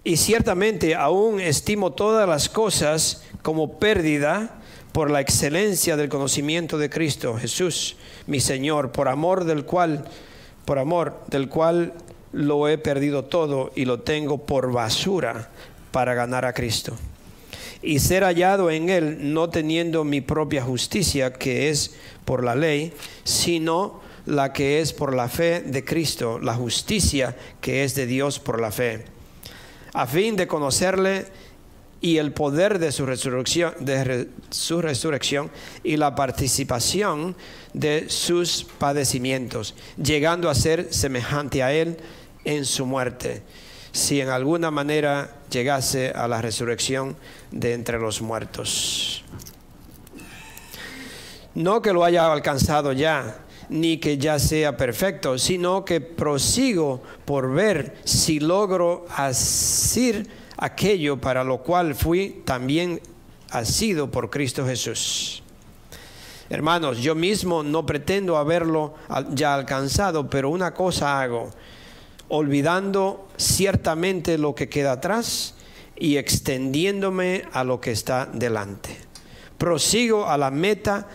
Y 0.03 0.17
ciertamente 0.17 0.93
aún 0.93 1.39
estimo 1.39 1.91
todas 1.93 2.29
las 2.29 2.49
cosas 2.49 3.23
como 3.41 3.79
pérdida 3.79 4.59
por 4.91 5.09
la 5.09 5.21
excelencia 5.21 5.97
del 5.97 6.07
conocimiento 6.07 6.77
de 6.77 6.91
Cristo 6.91 7.35
Jesús 7.35 7.97
mi 8.27 8.39
Señor, 8.39 8.91
por 8.91 9.07
amor 9.07 9.43
del 9.43 9.65
cual, 9.65 10.05
por 10.65 10.77
amor 10.77 11.19
del 11.29 11.49
cual 11.49 11.93
lo 12.31 12.67
he 12.67 12.77
perdido 12.77 13.25
todo 13.25 13.71
y 13.75 13.85
lo 13.85 14.01
tengo 14.01 14.37
por 14.37 14.71
basura 14.71 15.49
para 15.91 16.13
ganar 16.13 16.45
a 16.45 16.53
Cristo. 16.53 16.95
Y 17.87 17.99
ser 17.99 18.25
hallado 18.25 18.69
en 18.69 18.89
Él, 18.89 19.33
no 19.33 19.49
teniendo 19.49 20.03
mi 20.03 20.19
propia 20.19 20.61
justicia, 20.61 21.31
que 21.31 21.69
es 21.69 21.95
por 22.25 22.43
la 22.43 22.53
ley, 22.53 22.91
sino 23.23 24.01
la 24.25 24.51
que 24.51 24.81
es 24.81 24.91
por 24.91 25.15
la 25.15 25.29
fe 25.29 25.61
de 25.61 25.85
Cristo, 25.85 26.37
la 26.37 26.53
justicia 26.53 27.37
que 27.61 27.85
es 27.85 27.95
de 27.95 28.05
Dios 28.05 28.39
por 28.39 28.59
la 28.59 28.71
fe, 28.71 29.05
a 29.93 30.05
fin 30.05 30.35
de 30.35 30.47
conocerle 30.47 31.27
y 32.01 32.17
el 32.17 32.33
poder 32.33 32.77
de 32.77 32.91
su 32.91 33.05
resurrección, 33.05 33.73
de 33.79 34.27
su 34.49 34.81
resurrección 34.81 35.49
y 35.81 35.95
la 35.95 36.13
participación 36.13 37.37
de 37.71 38.09
sus 38.09 38.65
padecimientos, 38.77 39.75
llegando 39.95 40.49
a 40.49 40.55
ser 40.55 40.93
semejante 40.93 41.63
a 41.63 41.71
él 41.71 41.95
en 42.43 42.65
su 42.65 42.85
muerte, 42.85 43.43
si 43.93 44.19
en 44.19 44.27
alguna 44.27 44.71
manera 44.71 45.36
llegase 45.49 46.11
a 46.11 46.27
la 46.27 46.41
resurrección 46.41 47.15
de 47.51 47.73
entre 47.73 47.99
los 47.99 48.21
muertos. 48.21 49.23
No 51.55 51.81
que 51.81 51.93
lo 51.93 52.03
haya 52.03 52.31
alcanzado 52.31 52.93
ya, 52.93 53.39
ni 53.69 53.97
que 53.97 54.17
ya 54.17 54.39
sea 54.39 54.77
perfecto, 54.77 55.37
sino 55.37 55.83
que 55.83 56.01
prosigo 56.01 57.01
por 57.25 57.51
ver 57.51 57.97
si 58.03 58.39
logro 58.39 59.05
asir 59.09 60.29
aquello 60.57 61.17
para 61.19 61.43
lo 61.43 61.59
cual 61.59 61.95
fui 61.95 62.41
también 62.45 63.01
asido 63.49 64.09
por 64.11 64.29
Cristo 64.29 64.65
Jesús. 64.65 65.43
Hermanos, 66.49 66.99
yo 66.99 67.13
mismo 67.13 67.61
no 67.61 67.85
pretendo 67.85 68.37
haberlo 68.37 68.95
ya 69.31 69.53
alcanzado, 69.53 70.29
pero 70.29 70.49
una 70.49 70.73
cosa 70.73 71.21
hago, 71.21 71.49
olvidando 72.29 73.27
ciertamente 73.37 74.37
lo 74.37 74.55
que 74.55 74.69
queda 74.69 74.93
atrás 74.93 75.55
y 75.95 76.17
extendiéndome 76.17 77.43
a 77.51 77.63
lo 77.63 77.81
que 77.81 77.91
está 77.91 78.25
delante. 78.25 78.97
Prosigo 79.57 80.27
a 80.27 80.37
la 80.37 80.51
meta, 80.51 81.07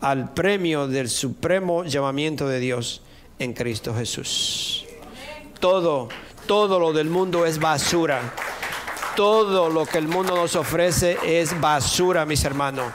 al 0.00 0.32
premio 0.32 0.86
del 0.86 1.08
supremo 1.08 1.84
llamamiento 1.84 2.48
de 2.48 2.60
Dios 2.60 3.02
en 3.38 3.52
Cristo 3.52 3.94
Jesús. 3.94 4.84
Todo, 5.58 6.08
todo 6.46 6.78
lo 6.78 6.92
del 6.92 7.10
mundo 7.10 7.44
es 7.46 7.58
basura 7.58 8.34
todo 9.18 9.68
lo 9.68 9.84
que 9.84 9.98
el 9.98 10.06
mundo 10.06 10.36
nos 10.36 10.54
ofrece 10.54 11.18
es 11.24 11.60
basura, 11.60 12.24
mis 12.24 12.44
hermanos. 12.44 12.92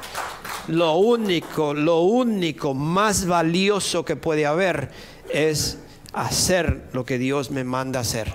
Lo 0.70 0.94
único, 0.94 1.74
lo 1.74 2.00
único 2.00 2.74
más 2.74 3.26
valioso 3.26 4.06
que 4.06 4.16
puede 4.16 4.46
haber 4.46 4.90
es 5.28 5.80
hacer 6.14 6.84
lo 6.94 7.06
que 7.06 7.18
Dios 7.18 7.52
me 7.52 7.64
manda 7.64 8.00
hacer 8.00 8.34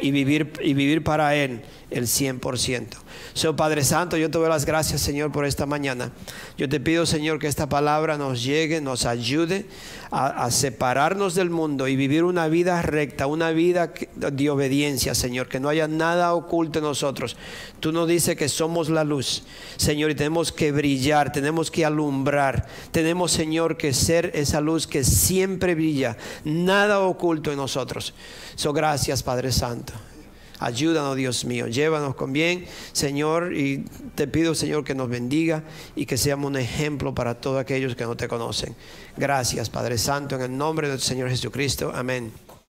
y 0.00 0.10
vivir, 0.10 0.52
y 0.62 0.74
vivir 0.74 1.02
para 1.02 1.34
Él 1.34 1.62
el 1.90 2.04
100%. 2.06 2.86
Señor 3.40 3.56
Padre 3.56 3.82
Santo, 3.84 4.18
yo 4.18 4.30
te 4.30 4.36
doy 4.36 4.50
las 4.50 4.66
gracias, 4.66 5.00
Señor, 5.00 5.32
por 5.32 5.46
esta 5.46 5.64
mañana. 5.64 6.12
Yo 6.58 6.68
te 6.68 6.78
pido, 6.78 7.06
Señor, 7.06 7.38
que 7.38 7.46
esta 7.46 7.70
palabra 7.70 8.18
nos 8.18 8.44
llegue, 8.44 8.82
nos 8.82 9.06
ayude 9.06 9.64
a, 10.10 10.44
a 10.44 10.50
separarnos 10.50 11.34
del 11.34 11.48
mundo 11.48 11.88
y 11.88 11.96
vivir 11.96 12.22
una 12.24 12.48
vida 12.48 12.82
recta, 12.82 13.26
una 13.26 13.50
vida 13.52 13.94
de 14.14 14.50
obediencia, 14.50 15.14
Señor, 15.14 15.48
que 15.48 15.58
no 15.58 15.70
haya 15.70 15.88
nada 15.88 16.34
oculto 16.34 16.80
en 16.80 16.84
nosotros. 16.84 17.38
Tú 17.80 17.92
nos 17.92 18.06
dices 18.06 18.36
que 18.36 18.50
somos 18.50 18.90
la 18.90 19.04
luz, 19.04 19.44
Señor, 19.78 20.10
y 20.10 20.14
tenemos 20.14 20.52
que 20.52 20.70
brillar, 20.70 21.32
tenemos 21.32 21.70
que 21.70 21.86
alumbrar, 21.86 22.66
tenemos, 22.90 23.32
Señor, 23.32 23.78
que 23.78 23.94
ser 23.94 24.32
esa 24.34 24.60
luz 24.60 24.86
que 24.86 25.02
siempre 25.02 25.74
brilla, 25.74 26.18
nada 26.44 27.00
oculto 27.00 27.50
en 27.50 27.56
nosotros. 27.56 28.12
So, 28.54 28.74
gracias, 28.74 29.22
Padre 29.22 29.50
Santo. 29.50 29.94
Ayúdanos, 30.60 31.16
Dios 31.16 31.44
mío. 31.46 31.66
Llévanos 31.66 32.14
con 32.14 32.32
bien, 32.32 32.66
Señor. 32.92 33.56
Y 33.56 33.84
te 34.14 34.28
pido, 34.28 34.54
Señor, 34.54 34.84
que 34.84 34.94
nos 34.94 35.08
bendiga 35.08 35.64
y 35.96 36.06
que 36.06 36.16
seamos 36.16 36.48
un 36.48 36.56
ejemplo 36.56 37.14
para 37.14 37.40
todos 37.40 37.58
aquellos 37.58 37.96
que 37.96 38.04
no 38.04 38.16
te 38.16 38.28
conocen. 38.28 38.76
Gracias, 39.16 39.70
Padre 39.70 39.96
Santo, 39.96 40.36
en 40.36 40.42
el 40.42 40.56
nombre 40.56 40.88
del 40.88 41.00
Señor 41.00 41.30
Jesucristo. 41.30 41.90
Amén. 41.94 42.49